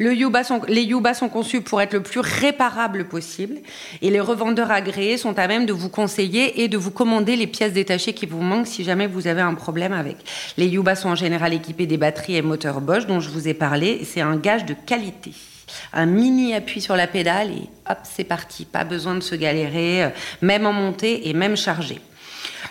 les 0.00 0.82
Yuba 0.82 1.14
sont 1.14 1.28
conçus 1.28 1.60
pour 1.60 1.80
être 1.80 1.92
le 1.92 2.02
plus 2.02 2.20
réparable 2.20 3.04
possible 3.04 3.58
et 4.00 4.10
les 4.10 4.20
revendeurs 4.20 4.70
agréés 4.70 5.18
sont 5.18 5.38
à 5.38 5.46
même 5.46 5.66
de 5.66 5.72
vous 5.72 5.90
conseiller 5.90 6.62
et 6.62 6.68
de 6.68 6.78
vous 6.78 6.90
commander 6.90 7.36
les 7.36 7.46
pièces 7.46 7.74
détachées 7.74 8.14
qui 8.14 8.26
vous 8.26 8.40
manquent 8.40 8.66
si 8.66 8.82
jamais 8.82 9.06
vous 9.06 9.26
avez 9.26 9.42
un 9.42 9.54
problème 9.54 9.92
avec. 9.92 10.16
Les 10.56 10.66
Yuba 10.66 10.94
sont 10.94 11.10
en 11.10 11.14
général 11.14 11.52
équipés 11.52 11.86
des 11.86 11.98
batteries 11.98 12.36
et 12.36 12.42
moteurs 12.42 12.80
Bosch 12.80 13.06
dont 13.06 13.20
je 13.20 13.28
vous 13.28 13.46
ai 13.46 13.54
parlé. 13.54 14.02
C'est 14.04 14.22
un 14.22 14.36
gage 14.36 14.64
de 14.64 14.74
qualité 14.74 15.32
un 15.92 16.06
mini 16.06 16.54
appui 16.54 16.80
sur 16.80 16.96
la 16.96 17.06
pédale 17.06 17.50
et 17.50 17.68
hop, 17.88 17.98
c'est 18.04 18.24
parti. 18.24 18.64
Pas 18.64 18.84
besoin 18.84 19.14
de 19.14 19.20
se 19.20 19.34
galérer, 19.34 20.04
euh, 20.04 20.08
même 20.42 20.66
en 20.66 20.72
montée 20.72 21.28
et 21.28 21.32
même 21.32 21.56
chargé. 21.56 22.00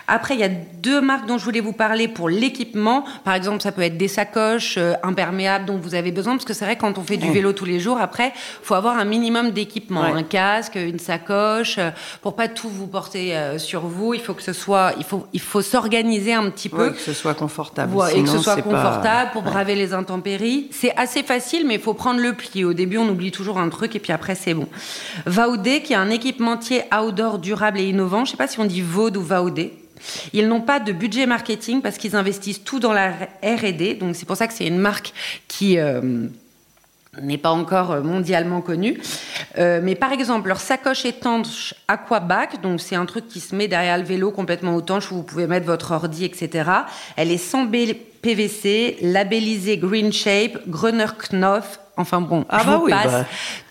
Après, 0.10 0.34
il 0.34 0.40
y 0.40 0.44
a 0.44 0.50
deux 0.50 1.02
marques 1.02 1.28
dont 1.28 1.38
je 1.38 1.46
voulais 1.46 1.60
vous 1.60 1.74
parler 1.74 2.08
pour 2.08 2.30
l'équipement. 2.30 3.04
Par 3.24 3.34
exemple, 3.34 3.62
ça 3.62 3.72
peut 3.72 3.82
être 3.82 3.98
des 3.98 4.08
sacoches 4.08 4.76
euh, 4.78 4.94
imperméables 5.04 5.66
dont 5.66 5.78
vous 5.78 5.94
avez 5.94 6.12
besoin, 6.12 6.34
parce 6.34 6.46
que 6.46 6.54
c'est 6.54 6.66
vrai 6.66 6.78
quand 6.78 6.98
on 6.98 7.04
fait 7.04 7.18
du 7.18 7.32
vélo 7.32 7.54
tous 7.54 7.66
les 7.66 7.80
jours, 7.80 8.00
après, 8.00 8.34
faut 8.64 8.74
avoir 8.74 8.98
un 8.98 9.06
minimum 9.06 9.52
d'équipement, 9.52 10.02
un 10.02 10.24
casque, 10.24 10.76
une 10.76 11.00
sacoche, 11.00 11.78
euh, 11.78 11.92
pour 12.22 12.36
pas 12.36 12.48
tout 12.48 12.70
vous 12.70 12.88
porter 12.88 13.36
euh, 13.36 13.58
sur 13.58 13.82
vous. 13.82 14.14
Il 14.14 14.22
faut 14.22 14.34
que 14.34 14.42
ce 14.42 14.54
soit, 14.54 14.94
il 14.98 15.04
faut, 15.04 15.28
il 15.34 15.42
faut 15.42 15.62
s'organiser 15.62 16.34
un 16.34 16.50
petit 16.50 16.70
peu, 16.70 16.92
que 16.92 17.00
ce 17.00 17.14
soit 17.14 17.34
confortable, 17.34 17.96
et 18.14 18.24
que 18.24 18.30
ce 18.30 18.40
soit 18.40 18.62
confortable 18.62 19.32
pour 19.32 19.44
braver 19.44 19.76
les 19.76 19.94
intempéries. 19.94 20.70
C'est 20.72 20.96
assez 20.96 21.24
facile, 21.24 21.68
mais 21.68 21.76
il 21.76 21.82
faut 21.82 21.94
prendre 21.94 22.20
le 22.20 22.34
pli. 22.34 22.64
Au 22.66 22.74
début, 22.74 22.98
on 22.98 23.10
oublie 23.10 23.32
toujours 23.32 23.60
un 23.60 23.70
truc, 23.70 23.96
et 23.96 24.00
puis 24.00 24.14
après, 24.14 24.36
c'est 24.36 24.54
bon. 24.54 24.68
Vaudé, 25.26 25.82
qui 25.82 25.94
est 25.94 25.98
un 25.98 26.10
équipementier 26.10 26.84
outdoor 26.98 27.40
durable 27.40 27.80
et 27.80 27.90
innovant. 27.90 28.26
Je 28.26 28.32
sais 28.32 28.38
pas 28.38 28.48
si 28.48 28.60
on 28.60 28.66
dit 28.66 28.82
Vaud 28.82 29.16
ou 29.16 29.22
Vaudé. 29.22 29.79
Ils 30.34 30.48
n'ont 30.48 30.62
pas 30.62 30.80
de 30.80 30.92
budget 30.92 31.26
marketing 31.26 31.82
parce 31.82 31.98
qu'ils 31.98 32.16
investissent 32.16 32.64
tout 32.64 32.80
dans 32.80 32.94
la 32.94 33.12
R&D. 33.44 33.96
Donc 33.96 34.16
c'est 34.16 34.26
pour 34.26 34.38
ça 34.38 34.48
que 34.48 34.54
c'est 34.54 34.68
une 34.68 34.78
marque 34.78 35.14
qui 35.48 35.78
euh, 35.78 36.28
n'est 37.22 37.38
pas 37.38 37.52
encore 37.52 37.92
euh, 37.92 38.02
mondialement 38.02 38.62
connue. 38.62 39.00
Euh, 39.58 39.80
mais 39.84 39.96
par 39.96 40.12
exemple, 40.12 40.48
leur 40.48 40.60
sacoche 40.60 41.06
étanche 41.06 41.74
Aquabac, 41.88 42.62
donc 42.62 42.82
c'est 42.82 42.96
un 42.96 43.06
truc 43.06 43.28
qui 43.28 43.40
se 43.40 43.56
met 43.56 43.68
derrière 43.68 43.98
le 43.98 44.04
vélo 44.04 44.32
complètement 44.32 44.80
étanche 44.80 45.12
où 45.12 45.16
vous 45.16 45.24
pouvez 45.24 45.48
mettre 45.48 45.66
votre 45.66 45.92
ordi, 45.92 46.26
etc. 46.26 46.70
Elle 47.16 47.32
est 47.32 47.38
sans 47.38 47.68
PVC, 48.22 48.98
labellisée 49.02 49.78
Green 49.78 50.12
Shape, 50.12 50.68
Grüner 50.68 51.06
Knopf, 51.30 51.80
Enfin 52.00 52.22
bon, 52.22 52.46
ah 52.48 52.60
je 52.62 52.66
bah 52.66 52.78
vous 52.78 52.86
oui, 52.86 52.92
passe 52.92 53.12
bah 53.12 53.26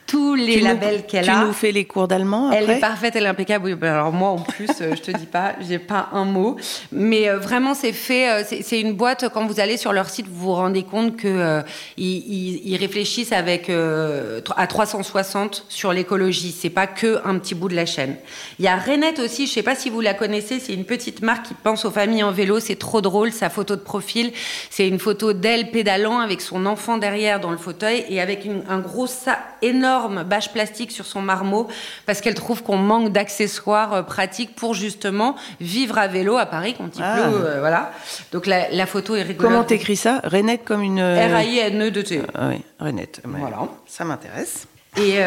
tous 0.09 0.35
les 0.35 0.61
labels 0.61 1.05
qu'elle 1.07 1.29
a. 1.29 1.35
Tu 1.35 1.47
nous 1.47 1.53
fais 1.53 1.71
les 1.71 1.85
cours 1.85 2.09
d'allemand 2.09 2.51
Elle 2.51 2.69
est 2.71 2.81
parfaite, 2.81 3.15
elle 3.15 3.25
est 3.25 3.29
impeccable. 3.29 3.67
Oui, 3.67 3.75
ben 3.75 3.93
alors 3.93 4.11
moi 4.11 4.31
en 4.31 4.39
plus, 4.39 4.71
euh, 4.81 4.97
je 4.97 5.03
te 5.03 5.11
dis 5.11 5.27
pas, 5.27 5.55
j'ai 5.61 5.79
pas 5.79 6.09
un 6.13 6.25
mot. 6.25 6.57
Mais 6.91 7.29
euh, 7.29 7.39
vraiment, 7.39 7.75
c'est 7.75 7.93
fait. 7.93 8.31
Euh, 8.31 8.43
c'est 8.63 8.81
une 8.81 8.95
boîte. 8.95 9.29
Quand 9.33 9.47
vous 9.47 9.61
allez 9.61 9.77
sur 9.77 9.93
leur 9.93 10.09
site, 10.09 10.27
vous 10.27 10.47
vous 10.47 10.55
rendez 10.55 10.83
compte 10.83 11.17
que 11.17 11.63
ils, 11.99 12.67
ils, 12.67 12.77
réfléchissent 12.77 13.33
avec 13.33 13.71
à 13.71 14.67
360 14.67 15.67
sur 15.69 15.93
l'écologie. 15.93 16.57
C'est 16.59 16.71
pas 16.71 16.87
que 16.87 17.21
un 17.27 17.39
petit 17.39 17.55
bout 17.55 17.69
de 17.69 17.77
la 17.77 17.85
chaîne. 17.85 18.17
Il 18.59 18.65
y 18.65 18.69
a 18.69 18.77
Renette 18.77 19.19
aussi. 19.19 19.47
Je 19.47 19.53
sais 19.53 19.63
pas 19.63 19.75
si 19.75 19.91
vous 19.91 20.01
la 20.01 20.15
connaissez. 20.15 20.59
C'est 20.59 20.73
une 20.73 20.87
petite 20.87 21.21
marque 21.21 21.47
qui 21.47 21.55
pense 21.55 21.85
aux 21.85 21.91
familles 21.91 22.23
en 22.23 22.33
vélo. 22.33 22.61
C'est 22.61 22.77
trop 22.77 23.03
drôle. 23.03 23.31
Sa 23.31 23.51
photo 23.51 23.77
de 23.77 23.83
profil, 23.83 24.33
c'est 24.71 24.89
une 24.89 24.99
photo 24.99 25.35
d'elle 25.35 25.71
pédalant 25.71 26.21
avec 26.21 26.41
son 26.41 26.65
enfant 26.65 26.97
derrière 26.97 27.41
dans 27.41 27.51
le 27.51 27.59
fauteuil 27.59 28.07
et 28.09 28.23
avec 28.23 28.47
une, 28.47 28.63
un 28.71 28.79
gros 28.79 29.07
sac 29.07 29.39
énorme 29.61 29.98
bâche 30.07 30.53
plastique 30.53 30.93
sur 30.93 31.07
son 31.07 31.21
marmot 31.21 31.69
parce 32.07 32.21
qu'elle 32.21 32.35
trouve 32.35 32.63
qu'on 32.63 32.77
manque 32.77 33.13
d'accessoires 33.13 33.93
euh, 33.93 34.03
pratiques 34.03 34.55
pour 34.55 34.75
justement 34.75 35.37
vivre 35.61 35.99
à 35.99 36.07
vélo 36.07 36.37
à 36.37 36.47
Paris 36.47 36.75
quand 36.79 36.97
il 36.97 37.03
ah. 37.03 37.15
pleut. 37.15 37.45
Euh, 37.45 37.61
voilà. 37.61 37.93
Donc 38.33 38.47
la, 38.47 38.87
photo 38.87 39.17
est 39.17 39.23
rigolote. 39.23 39.51
Comment 39.51 39.65
t'écris 39.65 39.97
ça? 39.97 40.21
Renette 40.25 40.65
comme 40.65 40.83
une. 40.83 41.01
Euh, 41.01 41.29
R-A-I-N-E-D-T. 41.29 42.23
Ah 42.35 42.49
oui, 42.51 42.63
Renette. 42.79 43.21
Voilà. 43.25 43.69
Ça 43.87 44.05
m'intéresse. 44.05 44.67
Et 44.97 45.19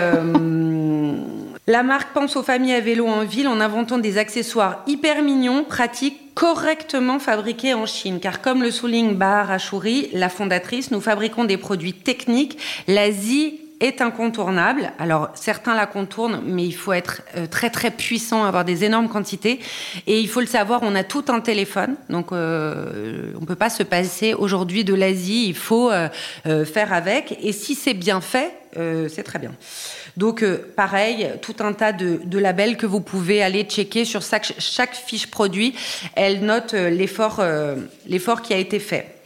la 1.68 1.84
marque 1.84 2.12
pense 2.14 2.36
aux 2.36 2.44
familles 2.44 2.74
à 2.74 2.82
vélo 2.82 3.08
en 3.08 3.24
ville 3.24 3.48
en 3.48 3.62
inventant 3.62 4.00
des 4.00 4.18
accessoires 4.18 4.84
hyper 4.88 5.22
mignons, 5.22 5.64
pratiques, 5.64 6.34
correctement 6.34 7.20
fabriqués 7.20 7.74
en 7.74 7.86
Chine. 7.86 8.20
Car 8.20 8.42
comme 8.42 8.64
le 8.64 8.72
souligne 8.72 9.14
Bahar 9.14 9.52
Achouri, 9.52 10.10
la 10.14 10.30
fondatrice, 10.30 10.92
nous 10.92 11.02
fabriquons 11.02 11.46
des 11.46 11.58
produits 11.58 11.94
techniques. 11.94 12.58
L'Asie 12.88 13.60
est 13.82 14.02
incontournable. 14.02 14.94
Alors 15.00 15.30
certains 15.36 15.76
la 15.76 15.86
contournent, 15.86 16.42
mais 16.46 16.64
il 16.64 16.72
faut 16.72 16.94
être 16.94 17.22
euh, 17.36 17.48
très 17.48 17.70
très 17.70 17.92
puissant, 17.92 18.46
avoir 18.46 18.64
des 18.64 18.86
énormes 18.86 19.10
quantités. 19.10 19.60
Et 20.08 20.20
il 20.20 20.30
faut 20.30 20.40
le 20.40 20.48
savoir, 20.48 20.80
on 20.84 20.96
a 20.96 21.04
tout 21.04 21.26
un 21.28 21.42
téléphone, 21.42 21.96
donc 22.10 22.32
euh, 22.32 23.34
on 23.42 23.46
peut 23.46 23.56
pas 23.56 23.70
se 23.70 23.84
passer 23.84 24.34
aujourd'hui 24.34 24.84
de 24.86 24.94
l'Asie. 24.94 25.48
Il 25.48 25.56
faut 25.56 25.92
euh, 25.92 26.08
euh, 26.46 26.64
faire 26.64 26.94
avec. 26.94 27.38
Et 27.42 27.52
si 27.52 27.76
c'est 27.76 27.94
bien 27.94 28.22
fait, 28.22 28.54
euh, 28.78 29.10
c'est 29.10 29.24
très 29.24 29.40
bien. 29.40 29.52
Donc, 30.18 30.44
euh, 30.44 30.74
pareil, 30.76 31.30
tout 31.42 31.56
un 31.60 31.74
tas 31.74 31.94
de, 31.94 32.20
de 32.24 32.40
labels 32.40 32.78
que 32.78 32.86
vous 32.86 33.02
pouvez 33.02 33.42
aller 33.42 33.64
checker 33.64 34.06
sur 34.06 34.22
chaque, 34.22 34.54
chaque 34.60 34.96
fiche 34.96 35.28
produit. 35.28 35.74
Elle 36.16 36.46
note 36.46 36.74
euh, 36.74 36.90
l'effort 36.90 37.38
euh, 37.40 37.76
l'effort 38.08 38.42
qui 38.42 38.54
a 38.54 38.58
été 38.58 38.80
fait. 38.80 39.21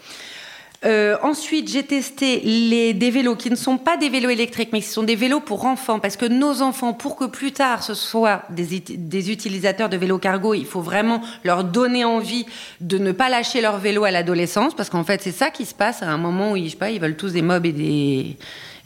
Euh, 0.86 1.18
ensuite, 1.24 1.70
j'ai 1.70 1.84
testé 1.84 2.42
les, 2.44 2.94
des 2.94 3.10
vélos 3.10 3.36
qui 3.36 3.50
ne 3.50 3.56
sont 3.56 3.78
pas 3.78 3.98
des 3.98 4.10
vélos 4.10 4.30
électriques, 4.30 4.70
mais 4.72 4.82
qui 4.82 4.88
sont 4.88 5.04
des 5.04 5.16
vélos 5.16 5.40
pour 5.40 5.66
enfants, 5.66 6.00
parce 6.00 6.16
que 6.16 6.26
nos 6.26 6.62
enfants, 6.62 6.94
pour 6.94 7.16
que 7.16 7.26
plus 7.26 7.52
tard 7.54 7.82
ce 7.82 7.96
soient 7.96 8.44
des, 8.52 8.82
des 8.82 9.32
utilisateurs 9.32 9.90
de 9.90 9.98
vélos 9.98 10.20
cargo, 10.20 10.54
il 10.54 10.66
faut 10.66 10.82
vraiment 10.82 11.22
leur 11.44 11.64
donner 11.64 12.06
envie 12.06 12.46
de 12.82 13.00
ne 13.00 13.12
pas 13.12 13.30
lâcher 13.30 13.62
leur 13.62 13.80
vélo 13.80 14.04
à 14.04 14.12
l'adolescence, 14.12 14.76
parce 14.76 14.90
qu'en 14.90 15.04
fait, 15.04 15.22
c'est 15.24 15.32
ça 15.32 15.50
qui 15.50 15.66
se 15.66 15.74
passe 15.74 16.04
à 16.04 16.08
un 16.08 16.18
moment 16.18 16.52
où 16.52 16.58
je 16.58 16.68
sais 16.68 16.76
pas, 16.76 16.92
ils 16.92 17.02
veulent 17.02 17.18
tous 17.18 17.34
des 17.34 17.42
mobs 17.42 17.66
et 17.66 17.72
des 17.72 18.38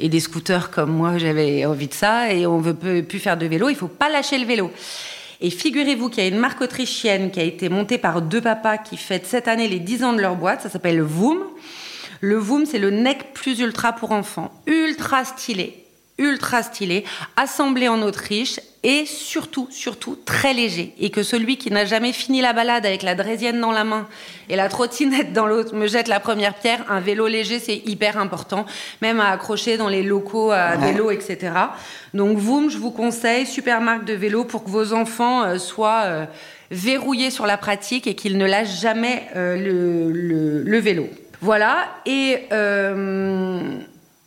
et 0.02 0.08
des 0.08 0.22
scooters 0.22 0.72
comme 0.72 0.92
moi, 0.92 1.18
j'avais 1.18 1.66
envie 1.66 1.90
de 1.90 1.94
ça, 1.94 2.32
et 2.32 2.48
on 2.48 2.60
veut 2.60 3.04
plus 3.04 3.20
faire 3.20 3.36
de 3.36 3.46
vélo. 3.46 3.68
Il 3.68 3.76
faut 3.76 3.90
pas 3.90 4.08
lâcher 4.08 4.38
le 4.38 4.46
vélo. 4.46 4.72
Et 5.42 5.50
figurez-vous 5.50 6.10
qu'il 6.10 6.24
y 6.24 6.26
a 6.26 6.30
une 6.30 6.38
marque 6.40 6.62
autrichienne 6.62 7.32
qui 7.32 7.40
a 7.40 7.44
été 7.44 7.68
montée 7.70 7.98
par 7.98 8.22
deux 8.22 8.40
papas 8.42 8.78
qui 8.78 8.96
fêtent 8.96 9.26
cette 9.26 9.48
année 9.48 9.68
les 9.68 9.80
10 9.80 10.04
ans 10.04 10.14
de 10.14 10.22
leur 10.22 10.36
boîte. 10.36 10.62
Ça 10.62 10.70
s'appelle 10.70 11.02
Voom. 11.02 11.40
Le 12.22 12.36
Voom, 12.38 12.66
c'est 12.66 12.80
le 12.80 12.90
neck 12.92 13.34
plus 13.34 13.60
ultra 13.60 13.94
pour 13.94 14.12
enfants. 14.12 14.52
Ultra 14.68 15.24
stylé. 15.26 15.86
Ultra 16.18 16.64
stylé. 16.64 17.06
Assemblé 17.38 17.88
en 17.88 18.02
Autriche. 18.02 18.60
Et 18.84 19.06
surtout, 19.06 19.68
surtout, 19.72 20.18
très 20.26 20.54
léger. 20.54 20.94
Et 21.00 21.10
que 21.10 21.22
celui 21.24 21.58
qui 21.58 21.70
n'a 21.70 21.84
jamais 21.84 22.14
fini 22.14 22.40
la 22.42 22.54
balade 22.54 22.86
avec 22.86 23.04
la 23.04 23.14
draisienne 23.16 23.60
dans 23.60 23.72
la 23.74 23.84
main 23.84 24.08
et 24.50 24.56
la 24.56 24.70
trottinette 24.70 25.34
dans 25.34 25.48
l'autre 25.48 25.76
me 25.76 25.86
jette 25.88 26.08
la 26.08 26.20
première 26.22 26.54
pierre. 26.56 26.86
Un 26.90 27.02
vélo 27.02 27.28
léger, 27.28 27.60
c'est 27.60 27.76
hyper 27.86 28.18
important. 28.18 28.66
Même 29.02 29.20
à 29.20 29.30
accrocher 29.32 29.76
dans 29.78 29.90
les 29.90 30.02
locaux 30.04 30.52
à 30.52 30.76
vélo, 30.78 31.12
etc. 31.12 31.52
Donc, 32.14 32.38
Voom, 32.38 32.70
je 32.70 32.78
vous 32.78 32.92
conseille, 32.92 33.46
super 33.46 33.82
marque 33.82 34.06
de 34.06 34.14
vélo 34.14 34.46
pour 34.46 34.64
que 34.64 34.70
vos 34.70 34.94
enfants 34.94 35.44
euh, 35.44 35.58
soient 35.58 36.04
euh, 36.06 36.26
verrouillés 36.72 37.32
sur 37.32 37.46
la 37.46 37.58
pratique 37.58 38.08
et 38.08 38.16
qu'ils 38.16 38.38
ne 38.38 38.46
lâchent 38.46 38.80
jamais 38.80 39.24
euh, 39.36 39.58
le, 39.58 40.12
le- 40.12 40.64
le 40.64 40.78
vélo. 40.80 41.10
Voilà. 41.42 41.88
Et 42.06 42.48
euh, 42.52 43.78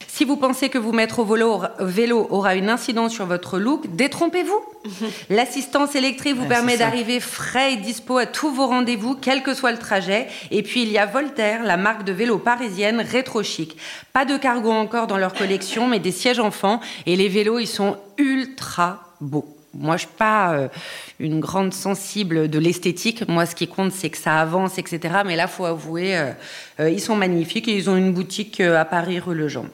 si 0.08 0.24
vous 0.24 0.36
pensez 0.36 0.68
que 0.68 0.78
vous 0.78 0.92
mettre 0.92 1.20
au 1.20 1.24
vélo, 1.24 1.62
au 1.80 1.86
vélo 1.86 2.26
aura 2.30 2.54
une 2.54 2.68
incidence 2.68 3.12
sur 3.12 3.26
votre 3.26 3.58
look, 3.58 3.94
détrompez-vous. 3.94 4.60
L'assistance 5.30 5.94
électrique 5.94 6.36
vous 6.36 6.42
Ouais, 6.42 6.48
permet 6.48 6.76
d'arriver 6.76 7.20
frais 7.20 7.74
et 7.74 7.76
dispo 7.76 8.18
à 8.18 8.26
tous 8.26 8.50
vos 8.50 8.66
rendez-vous, 8.66 9.14
quel 9.14 9.42
que 9.42 9.54
soit 9.54 9.72
le 9.72 9.78
trajet. 9.78 10.28
Et 10.50 10.62
puis 10.62 10.82
il 10.82 10.90
y 10.90 10.98
a 10.98 11.06
Voltaire, 11.06 11.62
la 11.62 11.76
marque 11.76 12.04
de 12.04 12.12
vélo 12.12 12.38
parisienne 12.38 13.00
rétro 13.00 13.42
chic. 13.42 13.76
Pas 14.12 14.24
de 14.24 14.36
cargo 14.36 14.70
encore 14.70 15.06
dans 15.06 15.18
leur 15.18 15.34
collection, 15.34 15.86
mais 15.86 15.98
des 15.98 16.12
sièges 16.12 16.40
enfants. 16.40 16.80
Et 17.06 17.16
les 17.16 17.28
vélos, 17.28 17.58
ils 17.58 17.66
sont 17.66 17.96
ultra 18.18 19.00
beaux. 19.20 19.51
Moi, 19.74 19.96
je 19.96 20.02
suis 20.02 20.16
pas 20.18 20.52
euh, 20.54 20.68
une 21.18 21.40
grande 21.40 21.72
sensible 21.72 22.48
de 22.48 22.58
l'esthétique. 22.58 23.26
Moi, 23.28 23.46
ce 23.46 23.54
qui 23.54 23.68
compte, 23.68 23.92
c'est 23.92 24.10
que 24.10 24.18
ça 24.18 24.38
avance, 24.40 24.76
etc. 24.78 25.00
Mais 25.24 25.34
là, 25.36 25.46
faut 25.48 25.64
avouer, 25.64 26.16
euh, 26.16 26.30
euh, 26.80 26.90
ils 26.90 27.00
sont 27.00 27.16
magnifiques 27.16 27.68
et 27.68 27.76
ils 27.76 27.88
ont 27.88 27.96
une 27.96 28.12
boutique 28.12 28.60
à 28.60 28.84
Paris, 28.84 29.18
rue 29.18 29.34
Legendre. 29.34 29.70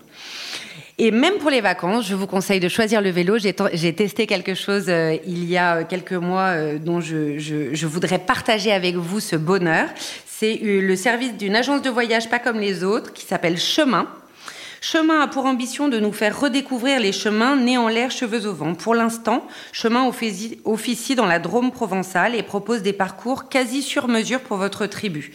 Et 1.00 1.10
même 1.12 1.34
pour 1.34 1.50
les 1.50 1.60
vacances, 1.60 2.06
je 2.08 2.14
vous 2.16 2.26
conseille 2.26 2.58
de 2.60 2.68
choisir 2.68 3.00
le 3.00 3.10
vélo. 3.10 3.36
J'ai 3.38 3.94
testé 3.94 4.26
quelque 4.26 4.54
chose 4.54 4.88
il 4.88 5.44
y 5.48 5.56
a 5.56 5.84
quelques 5.84 6.12
mois 6.12 6.56
dont 6.78 7.00
je, 7.00 7.38
je- 7.38 7.86
voudrais 7.86 8.18
partager 8.18 8.72
avec 8.72 8.96
vous 8.96 9.20
ce 9.20 9.36
bonheur. 9.36 9.88
C'est 10.26 10.58
le 10.60 10.96
service 10.96 11.36
d'une 11.36 11.54
agence 11.54 11.82
de 11.82 11.90
voyage 11.90 12.28
pas 12.28 12.40
comme 12.40 12.58
les 12.58 12.82
autres 12.82 13.12
qui 13.12 13.24
s'appelle 13.24 13.58
Chemin. 13.58 14.08
Chemin 14.80 15.20
a 15.20 15.26
pour 15.26 15.46
ambition 15.46 15.88
de 15.88 15.98
nous 15.98 16.12
faire 16.12 16.38
redécouvrir 16.38 17.00
les 17.00 17.12
chemins 17.12 17.56
nés 17.56 17.78
en 17.78 17.88
l'air, 17.88 18.10
cheveux 18.10 18.46
au 18.46 18.54
vent. 18.54 18.74
Pour 18.74 18.94
l'instant, 18.94 19.46
Chemin 19.72 20.06
officie, 20.06 21.14
dans 21.16 21.26
la 21.26 21.38
Drôme 21.38 21.72
provençale 21.72 22.34
et 22.34 22.42
propose 22.42 22.82
des 22.82 22.92
parcours 22.92 23.48
quasi 23.48 23.82
sur 23.82 24.08
mesure 24.08 24.40
pour 24.40 24.56
votre 24.56 24.86
tribu. 24.86 25.32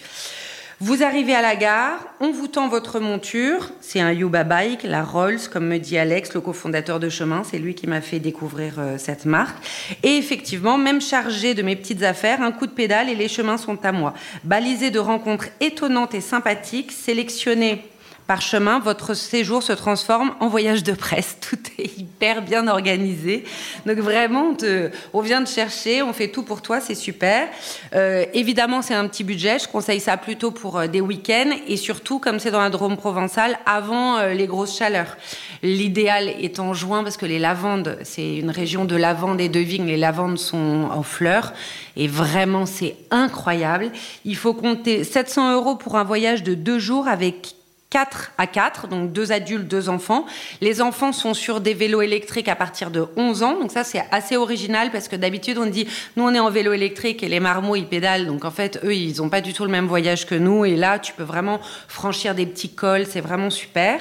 Vous 0.80 1.04
arrivez 1.04 1.36
à 1.36 1.41
la 1.41 1.56
gare, 1.56 2.00
on 2.20 2.32
vous 2.32 2.48
tend 2.48 2.68
votre 2.68 3.00
monture, 3.00 3.70
c'est 3.80 4.02
un 4.02 4.12
Yuba 4.12 4.44
Bike, 4.44 4.84
la 4.84 5.04
Rolls, 5.04 5.39
comme 5.52 5.68
me 5.68 5.78
dit 5.78 5.98
Alex, 5.98 6.34
le 6.34 6.41
cofondateur 6.41 7.00
de 7.00 7.10
Chemin, 7.10 7.44
c'est 7.50 7.60
lui 7.60 7.74
qui 7.74 7.88
m'a 7.88 8.02
fait 8.02 8.20
découvrir 8.20 8.76
euh, 8.80 8.98
cette 8.98 9.26
marque. 9.26 9.56
Et 10.02 10.18
effectivement, 10.18 10.78
même 10.78 11.00
chargé 11.00 11.54
de 11.54 11.62
mes 11.62 11.76
petites 11.76 12.04
affaires, 12.04 12.41
un 12.41 12.52
coup 12.52 12.68
de 12.68 12.72
pédale 12.72 13.08
et 13.08 13.16
les 13.16 13.30
chemins 13.30 13.58
sont 13.58 13.86
à 13.86 13.91
moi. 13.91 14.14
Balisé 14.44 14.89
de 14.89 15.00
rencontres 15.00 15.48
étonnantes 15.62 16.16
et 16.16 16.22
sympathiques, 16.22 16.91
sélectionné 16.91 17.86
par 18.28 18.41
chemin, 18.41 18.80
votre 18.80 19.13
séjour 19.13 19.61
se 19.63 19.74
transforme 19.74 20.34
en 20.39 20.47
voyage 20.47 20.84
de 20.84 20.93
presse. 20.93 21.38
Tout 21.49 21.59
est 21.78 21.97
hyper 21.97 22.41
bien 22.41 22.67
organisé. 22.67 23.43
Donc 23.86 23.97
vraiment, 23.97 24.49
on, 24.51 24.55
te- 24.55 24.89
vient 25.21 25.41
de 25.41 25.47
chercher, 25.47 26.01
on 26.01 26.13
fait 26.13 26.30
tout 26.30 26.43
pour 26.43 26.61
toi, 26.61 26.80
c'est 26.80 26.95
super. 26.95 27.47
Euh, 27.95 28.26
évidemment, 28.34 28.82
c'est 28.82 28.93
un 28.93 29.07
petit 29.07 29.24
budget. 29.24 29.59
Je 29.59 29.67
conseille 29.67 29.99
ça 29.99 30.17
plutôt 30.17 30.51
pour 30.51 30.78
euh, 30.78 30.88
des 30.88 31.01
week-ends 31.01 31.51
et 31.67 31.78
surtout, 31.78 32.19
comme 32.19 32.39
c'est 32.39 32.51
dans 32.51 32.61
la 32.61 32.69
Drôme 32.69 32.97
provençale, 32.97 33.57
avant 33.65 34.17
euh, 34.17 34.34
les 34.34 34.47
grosses 34.47 34.78
chaleurs. 34.78 35.17
L'idéal 35.61 36.30
est 36.30 36.59
en 36.59 36.74
juin 36.74 37.03
parce 37.03 37.17
que 37.17 37.26
les 37.26 37.39
lavandes, 37.39 37.97
c'est 38.03 38.38
une 38.38 38.49
région 38.49 38.86
de 38.86 38.95
lavande 38.95 39.41
et 39.41 39.49
de 39.49 39.59
vignes. 39.59 39.88
Les 39.88 39.97
lavandes 39.97 40.38
sont 40.38 40.89
en 40.91 41.03
fleurs 41.03 41.53
et 41.95 42.07
vraiment, 42.07 42.65
c'est 42.65 42.95
incroyable. 43.11 43.91
Il 44.26 44.36
faut 44.36 44.53
compter 44.53 45.03
700 45.03 45.53
euros 45.55 45.76
pour 45.76 45.97
un 45.97 46.03
voyage 46.03 46.43
de 46.43 46.53
deux 46.53 46.80
jours 46.80 47.07
avec 47.07 47.55
4 47.94 48.32
à 48.39 48.48
4, 48.48 48.88
donc 48.88 49.12
deux 49.12 49.32
adultes, 49.32 49.68
deux 49.68 49.88
enfants. 49.88 50.26
Les 50.62 50.82
enfants 50.82 51.12
sont 51.12 51.36
sur 51.36 51.62
des 51.62 51.76
vélos 51.76 52.02
électriques 52.02 52.48
à 52.48 52.56
partir 52.56 52.89
de 52.89 53.06
11 53.18 53.44
ans, 53.44 53.60
donc 53.60 53.72
ça 53.72 53.84
c'est 53.84 54.04
assez 54.10 54.36
original 54.36 54.89
parce 54.89 55.08
que 55.08 55.16
d'habitude 55.16 55.60
on 55.60 55.68
dit 55.68 55.86
nous 56.18 56.24
on 56.24 56.34
est 56.34 56.39
en 56.39 56.50
vélo 56.50 56.74
électrique 56.74 57.22
et 57.22 57.30
les 57.30 57.39
marmots 57.39 57.76
ils 57.76 57.86
pédalent, 57.86 58.26
donc 58.26 58.46
en 58.46 58.50
fait 58.50 58.80
eux 58.84 58.96
ils 58.96 59.22
n'ont 59.22 59.30
pas 59.30 59.41
du 59.41 59.54
tout 59.54 59.64
le 59.64 59.70
même 59.70 59.86
voyage 59.86 60.26
que 60.26 60.34
nous. 60.34 60.66
Et 60.66 60.76
là 60.76 60.98
tu 60.98 61.14
peux 61.14 61.22
vraiment 61.22 61.60
franchir 61.88 62.34
des 62.34 62.48
petits 62.48 62.74
cols, 62.74 63.06
c'est 63.08 63.22
vraiment 63.22 63.52
super. 63.52 64.00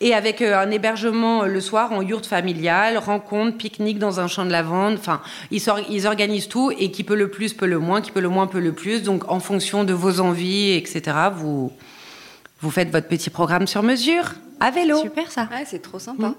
Et 0.00 0.14
avec 0.14 0.40
euh, 0.40 0.58
un 0.58 0.70
hébergement 0.70 1.42
euh, 1.42 1.48
le 1.48 1.60
soir 1.60 1.92
en 1.92 2.00
yourte 2.00 2.24
familiale, 2.24 2.96
rencontre, 2.96 3.58
pique-nique 3.58 3.98
dans 3.98 4.20
un 4.20 4.26
champ 4.26 4.46
de 4.46 4.52
lavande, 4.52 4.94
enfin 4.98 5.20
ils, 5.50 5.62
ils 5.90 6.06
organisent 6.06 6.48
tout. 6.48 6.72
Et 6.78 6.90
qui 6.90 7.04
peut 7.04 7.14
le 7.14 7.28
plus 7.28 7.52
peut 7.52 7.66
le 7.66 7.78
moins, 7.78 8.00
qui 8.00 8.10
peut 8.10 8.20
le 8.20 8.30
moins 8.30 8.46
peut 8.46 8.58
le 8.58 8.72
plus, 8.72 9.02
donc 9.02 9.30
en 9.30 9.38
fonction 9.38 9.84
de 9.84 9.92
vos 9.92 10.20
envies, 10.20 10.72
etc. 10.72 11.14
vous 11.34 11.70
vous 12.60 12.70
faites 12.70 12.90
votre 12.90 13.08
petit 13.08 13.30
programme 13.30 13.66
sur 13.66 13.82
mesure 13.82 14.32
à 14.60 14.70
vélo. 14.70 15.00
Super 15.00 15.30
ça. 15.30 15.48
Ouais, 15.50 15.64
c'est 15.66 15.80
trop 15.82 15.98
sympa. 15.98 16.34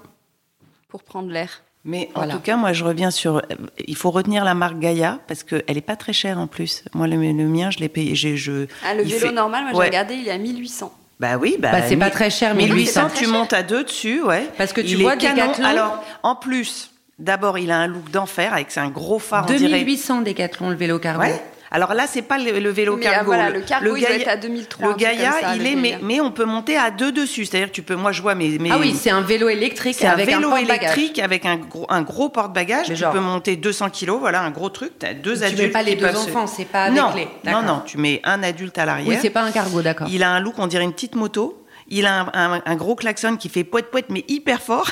Pour 0.88 1.02
prendre 1.02 1.30
l'air. 1.30 1.62
Mais 1.84 2.10
Voilà. 2.14 2.34
en 2.34 2.36
tout 2.36 2.42
cas, 2.42 2.56
moi, 2.56 2.72
je 2.74 2.84
reviens 2.84 3.10
sur. 3.10 3.36
euh, 3.38 3.40
Il 3.86 3.96
faut 3.96 4.10
retenir 4.10 4.44
la 4.44 4.54
marque 4.54 4.78
Gaia 4.78 5.18
parce 5.26 5.42
qu'elle 5.44 5.62
n'est 5.74 5.80
pas 5.80 5.96
très 5.96 6.12
chère 6.12 6.38
en 6.38 6.46
plus. 6.46 6.84
Moi, 6.92 7.06
le, 7.06 7.16
le 7.16 7.32
mien, 7.48 7.70
je 7.70 7.78
l'ai 7.78 7.88
payé. 7.88 8.14
Je, 8.14 8.66
Ah, 8.84 8.94
le 8.94 9.02
vélo 9.04 9.18
fait- 9.18 9.32
normal, 9.32 9.62
moi 9.62 9.70
j'ai 9.72 9.78
Ouais. 9.78 9.86
regardé, 9.86 10.14
il 10.14 10.28
est 10.28 10.32
à 10.32 10.36
1800. 10.38 10.92
Bah 11.20 11.36
oui, 11.38 11.56
bah, 11.58 11.70
Bah, 11.72 11.82
c'est 11.86 11.96
pas 11.96 12.10
très 12.10 12.28
cher, 12.30 12.54
1800, 12.54 13.02
1800, 13.04 13.10
tu 13.14 13.26
montes 13.26 13.52
à 13.52 13.62
deux 13.62 13.84
dessus, 13.84 14.22
ouais. 14.22 14.48
Parce 14.58 14.72
que 14.72 14.80
tu 14.80 14.88
Il 14.88 15.02
vois, 15.02 15.16
canon. 15.16 15.52
Decathlon- 15.52 15.64
Alors, 15.64 16.04
en 16.22 16.34
plus, 16.34 16.90
d'abord, 17.18 17.58
il 17.58 17.70
a 17.70 17.78
un 17.78 17.86
look 17.86 18.10
d'enfer 18.10 18.52
avec 18.54 18.74
un 18.78 18.88
gros 18.88 19.18
phare, 19.18 19.44
on 19.44 19.46
dirait. 19.52 19.60
2800 19.68 20.22
Décathlon 20.22 20.70
le 20.70 20.76
vélo 20.76 20.98
cargo. 20.98 21.20
Ouais. 21.22 21.42
Alors 21.72 21.94
là, 21.94 22.06
c'est 22.08 22.22
pas 22.22 22.36
le, 22.38 22.58
le 22.58 22.70
vélo 22.70 22.96
Mais, 22.96 23.02
cargo. 23.04 23.18
ah, 23.20 23.24
voilà, 23.24 23.50
le 23.50 23.60
cargo, 23.60 23.94
il 23.94 24.00
doit 24.00 24.10
Gaïa- 24.10 24.20
être 24.22 24.28
à 24.28 24.36
2003, 24.36 24.88
Le 24.88 24.92
ça, 24.98 25.54
il 25.54 25.62
le 25.62 25.66
est, 25.66 25.98
mais, 26.02 26.20
on 26.20 26.32
peut 26.32 26.44
monter 26.44 26.76
à 26.76 26.90
deux 26.90 27.12
dessus. 27.12 27.44
C'est-à-dire, 27.44 27.70
tu 27.70 27.82
peux, 27.82 27.94
moi, 27.94 28.10
je 28.10 28.20
vois 28.22 28.34
mes, 28.34 28.58
mes 28.58 28.72
Ah 28.72 28.78
oui, 28.78 28.94
c'est 28.98 29.10
un 29.10 29.20
vélo 29.20 29.48
électrique 29.48 29.96
c'est 29.98 30.06
un 30.08 30.10
avec 30.12 30.26
vélo 30.26 30.50
un 30.50 30.56
électrique 30.56 31.18
avec 31.20 31.46
un 31.46 31.56
gros, 31.56 31.86
un 31.88 32.02
gros 32.02 32.28
porte-bagages. 32.28 32.86
Tu 32.86 32.96
genre- 32.96 33.12
peux 33.12 33.20
monter 33.20 33.54
200 33.56 33.90
kilos, 33.90 34.18
voilà, 34.18 34.42
un 34.42 34.50
gros 34.50 34.68
truc. 34.68 34.98
Tu 34.98 35.06
as 35.06 35.14
deux 35.14 35.36
Tu 35.38 35.44
adultes. 35.44 35.60
mets 35.62 35.68
pas 35.68 35.82
les 35.84 35.94
deux 35.94 36.06
peuvent 36.06 36.16
se- 36.16 36.28
enfants, 36.30 36.46
c'est 36.48 36.64
pas 36.64 36.84
avec 36.84 36.98
non, 37.00 37.12
les- 37.14 37.28
Non, 37.50 37.62
non, 37.62 37.82
tu 37.86 37.98
mets 37.98 38.20
un 38.24 38.42
adulte 38.42 38.76
à 38.78 38.84
l'arrière. 38.84 39.08
Oui, 39.08 39.18
c'est 39.22 39.30
pas 39.30 39.42
un 39.42 39.52
cargo, 39.52 39.80
d'accord. 39.80 40.08
Il 40.10 40.22
a 40.24 40.30
un 40.30 40.40
look, 40.40 40.54
on 40.58 40.66
dirait 40.66 40.82
une 40.84 40.92
petite 40.92 41.14
moto. 41.14 41.64
Il 41.88 42.06
a 42.06 42.20
un, 42.34 42.54
un- 42.54 42.62
un 42.64 42.74
gros 42.76 42.94
klaxon 42.96 43.36
qui 43.36 43.48
fait 43.48 43.64
poète 43.64 43.90
poète 43.90 44.06
mais 44.10 44.24
hyper 44.28 44.60
fort. 44.62 44.88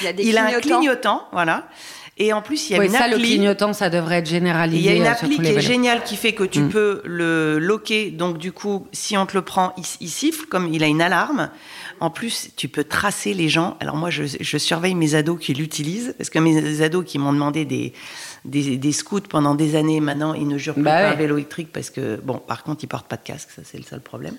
Il 0.00 0.04
y 0.04 0.08
a 0.08 0.12
des 0.12 0.22
il 0.28 0.38
a 0.38 0.42
un 0.42 0.46
clignotants. 0.46 0.78
clignotant, 0.78 1.22
voilà. 1.32 1.68
Et 2.18 2.32
en 2.32 2.40
plus, 2.40 2.70
il 2.70 2.72
y 2.72 2.76
a 2.76 2.78
Oui, 2.78 2.86
une 2.86 2.92
ça, 2.92 3.08
le 3.08 3.16
appli. 3.16 3.24
clignotant, 3.32 3.74
ça 3.74 3.90
devrait 3.90 4.16
être 4.16 4.28
Il 4.28 4.36
généralisé. 4.36 4.82
y 4.82 4.88
a 4.88 4.94
une 4.94 5.02
euh, 5.02 5.10
appli 5.10 5.36
qui 5.38 5.46
est 5.48 5.60
géniale 5.60 6.02
qui 6.02 6.16
fait 6.16 6.32
que 6.32 6.44
tu 6.44 6.60
Mm. 6.62 6.68
peux 6.70 7.02
le 7.04 7.58
loquer. 7.58 8.10
Donc, 8.10 8.38
du 8.38 8.52
coup, 8.52 8.86
si 8.92 9.18
on 9.18 9.26
te 9.26 9.34
le 9.36 9.42
prend, 9.42 9.74
il, 9.76 9.84
il 10.00 10.08
siffle, 10.08 10.46
comme 10.46 10.72
il 10.72 10.82
a 10.82 10.86
une 10.86 11.02
alarme. 11.02 11.50
En 12.00 12.08
plus, 12.08 12.48
tu 12.56 12.68
peux 12.68 12.84
tracer 12.84 13.34
les 13.34 13.50
gens. 13.50 13.76
Alors, 13.80 13.96
moi, 13.96 14.08
je, 14.08 14.22
je 14.40 14.56
surveille 14.58 14.94
mes 14.94 15.14
ados 15.14 15.38
qui 15.38 15.52
l'utilisent. 15.52 16.14
Parce 16.16 16.30
que 16.30 16.38
mes 16.38 16.80
ados 16.80 17.04
qui 17.04 17.18
m'ont 17.18 17.34
demandé 17.34 17.66
des, 17.66 17.92
des, 18.46 18.78
des 18.78 18.92
scouts 18.92 19.20
pendant 19.28 19.54
des 19.54 19.76
années, 19.76 20.00
maintenant, 20.00 20.32
ils 20.32 20.48
ne 20.48 20.56
jurent 20.56 20.72
plus 20.74 20.82
Bah 20.84 20.96
ouais. 21.02 21.06
un 21.08 21.14
vélo 21.16 21.36
électrique 21.36 21.68
parce 21.70 21.90
que, 21.90 22.16
bon, 22.16 22.38
par 22.38 22.62
contre, 22.62 22.82
ils 22.82 22.86
portent 22.88 23.08
pas 23.08 23.16
de 23.16 23.24
casque. 23.24 23.50
Ça, 23.54 23.60
c'est 23.62 23.76
le 23.76 23.84
seul 23.84 24.00
problème. 24.00 24.36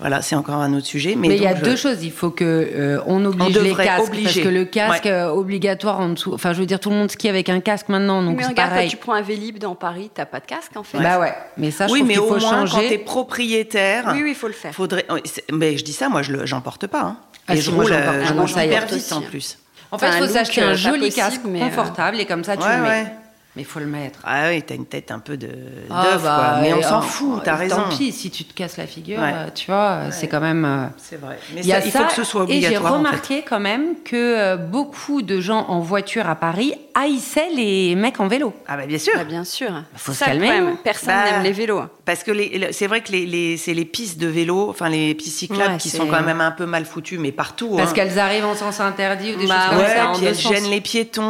Voilà, 0.00 0.22
c'est 0.22 0.34
encore 0.36 0.56
un 0.56 0.72
autre 0.74 0.86
sujet. 0.86 1.14
Mais 1.16 1.28
il 1.36 1.42
y 1.42 1.46
a 1.46 1.54
je- 1.56 1.62
deux 1.62 1.76
choses. 1.76 2.02
Il 2.02 2.12
faut 2.12 2.30
que 2.30 2.44
euh, 2.44 3.00
on 3.06 3.24
oblige 3.24 3.56
On 3.58 3.62
les 3.62 3.74
casques 3.74 4.08
obliger. 4.08 4.24
parce 4.24 4.38
que 4.40 4.48
le 4.48 4.64
casque 4.64 5.04
Ouais. 5.04 5.10
euh, 5.10 5.28
obligatoire 5.30 6.00
en 6.00 6.08
dessous. 6.10 6.32
Enfin, 6.34 6.52
je 6.52 6.60
veux 6.60 6.66
dire, 6.66 6.80
tout 6.80 6.90
le 6.90 6.96
monde 6.96 7.10
skie 7.10 7.28
avec 7.28 7.48
un 7.48 7.60
casque 7.60 7.88
maintenant, 7.88 8.22
donc 8.22 8.36
mais 8.36 8.44
regarde, 8.46 8.56
quand 8.56 8.74
pareil. 8.74 8.88
tu 8.88 8.96
prends 8.96 9.14
un 9.14 9.22
Vélib 9.22 9.58
dans 9.58 9.74
Paris, 9.74 10.10
t'as 10.14 10.24
pas 10.26 10.40
de 10.40 10.46
casque 10.46 10.72
en 10.76 10.82
fait. 10.82 10.98
Bah 10.98 11.18
ouais. 11.20 11.32
Mais 11.56 11.70
ça, 11.70 11.86
je 11.86 11.92
oui, 11.92 12.00
trouve 12.00 12.08
mais 12.08 12.18
au 12.18 12.26
faut 12.28 12.40
moins 12.40 12.66
quand 12.66 12.78
t'es 12.78 12.82
changer. 12.88 12.98
propriétaire, 12.98 14.04
Oui, 14.14 14.20
oui, 14.22 14.30
il 14.30 14.34
faut 14.34 14.46
le 14.48 14.52
faire. 14.52 14.72
faudrait. 14.74 15.06
Mais 15.52 15.76
je 15.76 15.84
dis 15.84 15.92
ça, 15.92 16.08
moi, 16.08 16.22
je 16.22 16.44
j'en 16.46 16.60
porte 16.60 16.86
pas. 16.86 17.00
Hein. 17.02 17.16
Ah 17.48 17.54
et 17.54 17.56
si, 17.56 17.62
je 17.64 17.70
roule, 17.70 17.86
euh, 17.90 18.24
hyper 18.64 18.86
vite 18.86 19.12
en 19.12 19.20
plus. 19.20 19.58
En 19.90 19.98
fait, 19.98 20.06
il 20.16 20.26
faut 20.26 20.32
s'acheter 20.32 20.62
euh, 20.62 20.70
un 20.70 20.74
joli 20.74 20.98
possible, 21.08 21.14
casque 21.16 21.40
mais, 21.44 21.60
euh, 21.60 21.64
confortable 21.66 22.18
et 22.20 22.24
comme 22.24 22.44
ça, 22.44 22.56
tu 22.56 22.62
Ouais, 22.62 22.76
le 22.76 22.82
mets. 22.82 22.88
ouais. 22.88 23.06
Mais 23.54 23.62
il 23.62 23.64
faut 23.66 23.80
le 23.80 23.86
mettre. 23.86 24.20
Ah 24.24 24.44
oui, 24.48 24.62
t'as 24.62 24.74
une 24.74 24.86
tête 24.86 25.10
un 25.10 25.18
peu 25.18 25.36
de 25.36 25.50
Ah, 25.90 26.02
d'œuf, 26.04 26.22
bah, 26.22 26.52
quoi. 26.52 26.60
Mais 26.62 26.72
on 26.72 26.78
et, 26.78 26.82
s'en 26.82 27.00
oh, 27.00 27.02
fout, 27.02 27.40
t'as 27.44 27.54
raison. 27.56 27.76
Tant 27.76 27.94
pis, 27.94 28.10
si 28.10 28.30
tu 28.30 28.44
te 28.44 28.54
casses 28.54 28.78
la 28.78 28.86
figure, 28.86 29.18
Ouais. 29.20 29.32
euh, 29.34 29.48
tu 29.54 29.66
vois, 29.70 30.10
c'est 30.10 30.26
quand 30.26 30.40
même. 30.40 30.64
euh, 30.64 30.86
C'est 30.96 31.20
vrai. 31.20 31.38
Mais 31.54 31.60
a 31.70 31.84
il 31.84 31.92
ça, 31.92 31.98
faut 32.00 32.06
que 32.06 32.12
ce 32.14 32.24
soit 32.24 32.44
et 32.44 32.60
j'ai 32.62 32.66
obligatoire. 32.68 32.92
en 32.94 32.96
fait. 33.02 33.06
remarqué 33.08 33.42
quand 33.46 33.60
même 33.60 33.96
que 34.06 34.16
euh, 34.16 34.56
beaucoup 34.56 35.20
de 35.20 35.38
gens 35.40 35.66
en 35.68 35.80
voiture 35.80 36.30
à 36.30 36.34
Paris 36.34 36.72
haïssaient 36.94 37.50
les 37.54 37.94
mecs 37.94 38.20
en 38.20 38.26
vélo. 38.28 38.54
Ah 38.66 38.78
bah 38.78 38.86
bien 38.86 38.98
sûr. 38.98 39.12
Bah, 39.16 39.24
bien 39.24 39.44
sûr. 39.44 39.68
Faut 39.96 40.12
C'est 40.12 40.20
se 40.20 40.24
calmer, 40.30 40.46
problème. 40.48 40.68
hein. 40.74 40.78
Personne 40.82 41.08
Bah, 41.14 41.30
n'aime 41.32 41.42
les 41.42 41.52
vélos. 41.52 41.82
Parce 42.06 42.22
que 42.24 42.32
c'est 42.72 42.86
vrai 42.86 43.02
que 43.02 43.12
les, 43.12 43.26
les- 43.26 43.56
c'est 43.58 43.74
les 43.74 43.84
pistes 43.84 44.18
de 44.18 44.26
vélo, 44.28 44.68
enfin 44.70 44.88
les 44.88 45.14
pistes 45.14 45.38
cyclables 45.38 45.72
Ouais, 45.74 45.78
qui 45.78 45.90
sont 45.90 46.06
quand 46.06 46.22
même 46.22 46.40
un 46.40 46.50
peu 46.52 46.64
mal 46.66 46.84
foutues, 46.86 47.18
mais 47.18 47.32
partout. 47.32 47.74
Parce 47.76 47.90
hein. 47.90 47.94
qu'elles 47.94 48.18
arrivent 48.18 48.46
en 48.46 48.54
sens 48.54 48.80
interdit 48.80 49.34
ou 49.34 49.38
des 49.38 49.46
Bah, 49.46 49.56
choses 49.60 49.68
comme 49.70 49.78
Ouais, 49.78 49.94
ça. 49.94 50.08
en 50.08 50.14
puis 50.16 50.24
elles 50.26 50.34
gênent 50.38 50.70
les 50.70 50.80
piétons. 50.80 51.22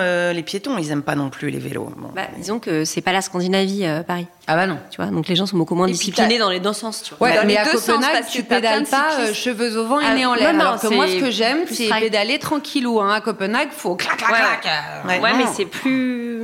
euh, 0.00 0.32
les 0.32 0.42
piétons, 0.42 0.78
ils 0.78 0.90
aiment 0.90 1.02
pas 1.02 1.14
non 1.14 1.28
plus 1.30 1.49
les 1.50 1.58
vélos. 1.58 1.90
Bon. 1.96 2.08
Bah, 2.14 2.22
disons 2.38 2.58
que 2.58 2.84
c'est 2.84 3.00
pas 3.00 3.12
la 3.12 3.22
Scandinavie, 3.22 3.84
euh, 3.84 4.02
Paris. 4.02 4.26
Ah 4.46 4.56
bah 4.56 4.66
non. 4.66 4.78
Tu 4.90 4.96
vois, 5.00 5.10
donc 5.10 5.28
les 5.28 5.36
gens 5.36 5.46
sont 5.46 5.56
beaucoup 5.56 5.74
moins 5.74 5.86
Et 5.88 5.92
disciplinés 5.92 6.38
dans 6.38 6.50
les 6.50 6.60
deux 6.60 6.72
sens. 6.72 7.02
Tu 7.02 7.14
vois. 7.14 7.28
Ouais, 7.28 7.34
Dans 7.36 7.42
mais 7.42 7.52
les 7.52 7.58
à 7.58 7.64
deux 7.64 7.72
sens, 7.78 7.86
Copenhague, 7.86 8.12
parce 8.12 8.26
que 8.26 8.32
tu 8.32 8.42
de 8.42 8.48
pédales 8.48 8.84
pas 8.86 9.08
euh, 9.20 9.32
cheveux 9.34 9.76
au 9.76 9.86
vent 9.86 10.00
et 10.00 10.04
Ah, 10.06 10.14
nez 10.14 10.26
en 10.26 10.30
non, 10.30 10.34
l'air. 10.36 10.52
non, 10.54 10.60
alors 10.60 10.80
que 10.80 10.88
moi, 10.88 11.06
ce 11.08 11.16
que 11.20 11.30
j'aime, 11.30 11.60
c'est 11.70 11.88
pédaler 11.88 12.38
tranquillou. 12.38 13.00
Hein. 13.00 13.12
À 13.14 13.20
Copenhague, 13.20 13.68
faut 13.70 13.94
clac, 13.96 14.16
clac, 14.16 14.30
Ouais, 14.30 14.38
clac. 14.60 15.04
Ouais. 15.06 15.20
Ouais, 15.20 15.32
non. 15.32 15.38
mais 15.38 15.44
c'est 15.54 15.66
plus. 15.66 16.42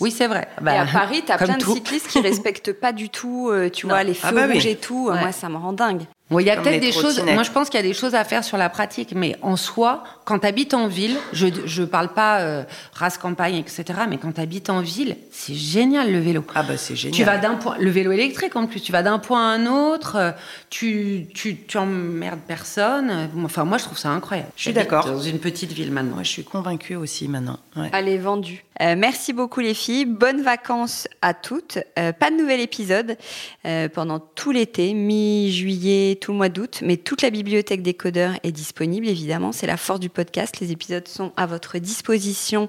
Oui, 0.00 0.10
c'est 0.10 0.26
vrai. 0.26 0.46
et 0.60 0.62
Bah, 0.64 0.82
à 0.82 0.86
Paris, 0.86 1.22
t'as 1.26 1.38
plein 1.42 1.56
de 1.56 1.62
tout. 1.62 1.72
cyclistes 1.74 2.08
qui 2.08 2.20
respectent 2.20 2.72
pas 2.72 2.92
du 2.92 3.08
tout, 3.08 3.48
euh, 3.50 3.70
tu 3.70 3.86
vois, 3.88 4.02
les 4.02 4.12
feux 4.14 4.26
Ah 4.28 4.32
bah 4.32 4.42
oui. 4.46 4.54
rouges 4.54 4.66
et 4.66 4.76
tout. 4.76 5.08
Ouais. 5.10 5.18
Moi, 5.20 5.32
ça 5.32 5.48
me 5.48 5.56
rend 5.56 5.72
dingue. 5.72 6.02
Bon, 6.28 6.40
il 6.40 6.46
y 6.46 6.50
a 6.50 6.56
peut-être 6.56 6.80
des 6.80 6.90
choses. 6.90 7.22
Moi, 7.34 7.44
je 7.44 7.52
pense 7.52 7.70
qu'il 7.70 7.78
y 7.78 7.82
a 7.84 7.86
des 7.86 7.94
choses 7.94 8.16
à 8.16 8.24
faire 8.24 8.42
sur 8.42 8.56
la 8.56 8.68
pratique, 8.68 9.12
mais 9.14 9.36
en 9.42 9.54
soi, 9.54 10.02
quand 10.24 10.40
tu 10.40 10.46
habites 10.48 10.74
en 10.74 10.88
ville, 10.88 11.16
je 11.32 11.46
je 11.66 11.84
parle 11.84 12.08
pas 12.08 12.40
euh, 12.40 12.64
race 12.94 13.16
campagne, 13.16 13.54
etc. 13.54 13.84
Mais 14.08 14.18
quand 14.18 14.32
tu 14.32 14.40
habites 14.40 14.68
en 14.68 14.80
ville, 14.80 15.16
c'est 15.30 15.54
génial 15.54 16.10
le 16.10 16.18
vélo. 16.18 16.44
Ah 16.56 16.64
bah 16.64 16.76
c'est 16.76 16.96
génial. 16.96 17.14
Tu 17.16 17.22
vas 17.22 17.38
d'un 17.38 17.54
point, 17.54 17.76
le 17.78 17.90
vélo 17.90 18.10
électrique 18.10 18.56
en 18.56 18.66
plus, 18.66 18.80
tu 18.80 18.90
vas 18.90 19.04
d'un 19.04 19.20
point 19.20 19.40
à 19.52 19.54
un 19.54 19.66
autre, 19.66 20.16
euh, 20.16 20.32
tu, 20.68 21.28
tu, 21.32 21.58
tu 21.58 21.78
emmerdes 21.78 22.40
personne. 22.48 23.08
euh, 23.10 23.26
Enfin, 23.44 23.62
moi, 23.64 23.78
je 23.78 23.84
trouve 23.84 23.98
ça 23.98 24.08
incroyable. 24.10 24.48
Je 24.56 24.62
suis 24.62 24.72
d'accord. 24.72 25.04
Dans 25.06 25.20
une 25.20 25.38
petite 25.38 25.70
ville 25.72 25.92
maintenant. 25.92 26.16
Je 26.24 26.28
suis 26.28 26.44
convaincue 26.44 26.96
aussi 26.96 27.28
maintenant. 27.28 27.60
Ouais. 27.76 27.88
Allez, 27.92 28.18
vendu. 28.18 28.64
Euh, 28.82 28.94
merci 28.96 29.32
beaucoup 29.32 29.60
les 29.60 29.74
filles. 29.74 30.04
Bonnes 30.04 30.42
vacances 30.42 31.08
à 31.22 31.34
toutes. 31.34 31.78
Euh, 31.98 32.12
pas 32.12 32.30
de 32.30 32.36
nouvel 32.36 32.60
épisode 32.60 33.16
euh, 33.64 33.88
pendant 33.88 34.18
tout 34.18 34.50
l'été, 34.50 34.92
mi-juillet, 34.94 36.18
tout 36.20 36.32
le 36.32 36.38
mois 36.38 36.48
d'août. 36.48 36.80
Mais 36.82 36.96
toute 36.96 37.22
la 37.22 37.30
bibliothèque 37.30 37.82
des 37.82 37.94
codeurs 37.94 38.34
est 38.42 38.52
disponible, 38.52 39.08
évidemment. 39.08 39.52
C'est 39.52 39.66
la 39.66 39.76
force 39.76 40.00
du 40.00 40.10
podcast. 40.10 40.60
Les 40.60 40.72
épisodes 40.72 41.08
sont 41.08 41.32
à 41.36 41.46
votre 41.46 41.78
disposition 41.78 42.68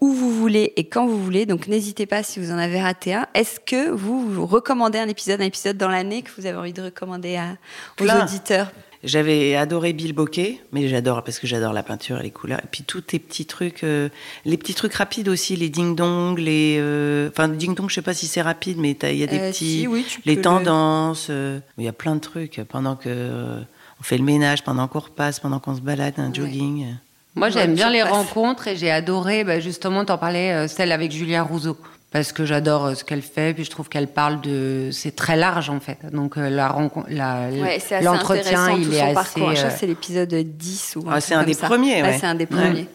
où 0.00 0.12
vous 0.12 0.32
voulez 0.32 0.72
et 0.74 0.88
quand 0.88 1.06
vous 1.06 1.22
voulez. 1.22 1.46
Donc 1.46 1.68
n'hésitez 1.68 2.04
pas 2.04 2.24
si 2.24 2.40
vous 2.40 2.50
en 2.50 2.58
avez 2.58 2.82
raté 2.82 3.14
un. 3.14 3.28
Est-ce 3.34 3.60
que 3.60 3.88
vous, 3.88 4.28
vous 4.28 4.44
recommandez 4.44 4.98
un 4.98 5.06
épisode, 5.06 5.40
un 5.40 5.44
épisode 5.44 5.76
dans 5.76 5.88
l'année 5.88 6.22
que 6.22 6.30
vous 6.36 6.46
avez 6.46 6.56
envie 6.56 6.72
de 6.72 6.82
recommander 6.82 7.36
à, 7.36 7.52
aux 8.00 8.02
Plein. 8.02 8.24
auditeurs? 8.24 8.72
J'avais 9.02 9.56
adoré 9.56 9.94
Bill 9.94 10.12
Bokeh, 10.12 10.60
mais 10.72 10.86
j'adore 10.88 11.24
parce 11.24 11.38
que 11.38 11.46
j'adore 11.46 11.72
la 11.72 11.82
peinture 11.82 12.20
et 12.20 12.22
les 12.22 12.30
couleurs. 12.30 12.58
Et 12.58 12.66
puis 12.70 12.82
tous 12.82 13.00
tes 13.00 13.18
petits 13.18 13.46
trucs, 13.46 13.82
euh, 13.82 14.10
les 14.44 14.58
petits 14.58 14.74
trucs 14.74 14.92
rapides 14.92 15.28
aussi, 15.28 15.56
les 15.56 15.70
ding 15.70 15.96
dong, 15.96 16.38
les, 16.38 16.76
euh, 16.78 17.30
enfin 17.30 17.48
ding 17.48 17.74
dong, 17.74 17.88
je 17.88 17.94
sais 17.94 18.02
pas 18.02 18.12
si 18.12 18.26
c'est 18.26 18.42
rapide, 18.42 18.76
mais 18.78 18.90
il 19.02 19.16
y 19.16 19.22
a 19.22 19.26
des 19.26 19.38
Euh, 19.38 19.50
petits, 19.50 19.80
si, 19.80 19.86
oui, 19.86 20.04
tu 20.06 20.20
peux 20.20 20.28
les 20.28 20.36
le- 20.36 20.42
tendances. 20.42 21.28
euh, 21.30 21.60
Il 21.78 21.84
y 21.84 21.88
a 21.88 21.94
plein 21.94 22.14
de 22.14 22.20
trucs 22.20 22.60
pendant 22.68 22.94
que 22.94 23.08
euh, 23.08 23.60
on 24.00 24.02
fait 24.02 24.18
le 24.18 24.24
ménage, 24.24 24.64
pendant 24.64 24.86
qu'on 24.86 24.98
repasse, 24.98 25.40
pendant 25.40 25.60
qu'on 25.60 25.74
se 25.74 25.80
balade, 25.80 26.14
un 26.18 26.32
jogging. 26.32 26.94
Moi, 27.36 27.48
j'aime 27.48 27.70
Ouais, 27.70 27.76
bien 27.76 27.90
les 27.90 28.02
rencontres 28.02 28.68
et 28.68 28.76
j'ai 28.76 28.90
adoré, 28.90 29.44
bah, 29.44 29.60
justement, 29.60 30.04
t'en 30.04 30.18
parlais, 30.18 30.52
euh, 30.52 30.68
celle 30.68 30.92
avec 30.92 31.10
Julia 31.10 31.42
Rousseau. 31.42 31.76
Parce 32.12 32.32
que 32.32 32.44
j'adore 32.44 32.86
euh, 32.86 32.94
ce 32.94 33.04
qu'elle 33.04 33.22
fait, 33.22 33.54
puis 33.54 33.64
je 33.64 33.70
trouve 33.70 33.88
qu'elle 33.88 34.08
parle 34.08 34.40
de. 34.40 34.88
C'est 34.92 35.14
très 35.14 35.36
large, 35.36 35.70
en 35.70 35.78
fait. 35.78 35.98
Donc, 36.12 36.36
euh, 36.38 36.50
la 36.50 36.68
rencontre, 36.68 37.08
Ouais, 37.08 37.78
l'entretien, 38.02 38.70
il 38.76 38.92
est 38.94 39.00
assez. 39.00 39.14
parcours. 39.14 39.50
Je 39.50 39.54
crois 39.56 39.66
euh, 39.68 39.72
que 39.72 39.78
c'est 39.78 39.86
l'épisode 39.86 40.34
10 40.34 40.96
ou 40.96 41.08
un 41.08 41.12
Ah, 41.14 41.20
c'est 41.20 41.34
un 41.34 41.44
des 41.44 41.54
premiers, 41.54 42.02
ouais. 42.02 42.18
c'est 42.18 42.26
un 42.26 42.34
des 42.34 42.46
Ouais. 42.50 42.60
premiers. 42.60 42.86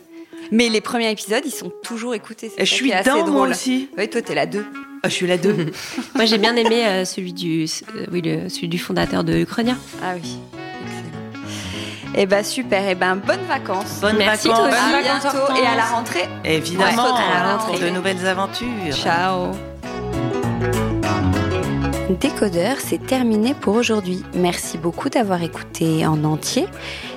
Mais 0.52 0.70
les 0.70 0.82
premiers 0.82 1.10
épisodes, 1.10 1.42
ils 1.46 1.52
sont 1.52 1.72
toujours 1.82 2.14
écoutés. 2.14 2.52
je 2.58 2.64
suis 2.66 2.92
dedans 2.92 3.26
moi 3.32 3.48
aussi. 3.48 3.90
Oui, 3.98 4.10
toi, 4.10 4.22
t'es 4.22 4.36
la 4.36 4.46
2. 4.46 4.66
Ah, 5.02 5.08
je 5.10 5.14
suis 5.14 5.28
la 5.28 5.38
deux. 5.38 5.56
Moi, 6.16 6.26
j'ai 6.26 6.40
bien 6.40 6.56
aimé 6.56 6.84
euh, 6.86 7.06
celui 7.06 7.32
du, 7.32 7.66
euh, 7.96 8.06
oui, 8.12 8.24
le- 8.24 8.50
celui 8.50 8.68
du 8.68 8.80
fondateur 8.80 9.24
de 9.24 9.38
Uchronia. 9.38 9.76
Ah 10.04 10.14
oui. 10.16 10.40
Eh 12.18 12.26
ben 12.26 12.44
super, 12.44 12.88
eh 12.88 12.96
ben 12.96 13.16
bonnes 13.18 13.46
vacances. 13.48 14.00
Bonnes 14.02 14.18
Merci, 14.18 14.48
vacances. 14.48 14.68
aussi. 14.68 14.78
À 14.78 15.02
vacances, 15.02 15.34
bientôt 15.34 15.62
et 15.62 15.66
à 15.68 15.76
la 15.76 15.86
rentrée. 15.86 16.30
Évidemment, 16.46 17.04
Ouais, 17.14 17.22
à 17.22 17.44
la 17.44 17.58
pour 17.58 17.68
rentrée. 17.68 17.86
de 17.86 17.90
nouvelles 17.94 18.26
aventures. 18.26 18.68
Ciao. 18.94 19.52
Décodeur, 22.22 22.78
c'est 22.80 23.06
terminé 23.06 23.54
pour 23.54 23.76
aujourd'hui. 23.76 24.24
Merci 24.36 24.78
beaucoup 24.78 25.10
d'avoir 25.10 25.42
écouté 25.44 26.06
en 26.08 26.24
entier. 26.24 26.68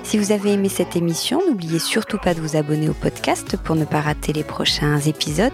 Si 0.03 0.17
vous 0.17 0.31
avez 0.31 0.53
aimé 0.53 0.67
cette 0.67 0.95
émission, 0.95 1.41
n'oubliez 1.47 1.79
surtout 1.79 2.17
pas 2.17 2.33
de 2.33 2.41
vous 2.41 2.57
abonner 2.57 2.89
au 2.89 2.93
podcast 2.93 3.55
pour 3.63 3.75
ne 3.75 3.85
pas 3.85 4.01
rater 4.01 4.33
les 4.33 4.43
prochains 4.43 4.99
épisodes. 4.99 5.53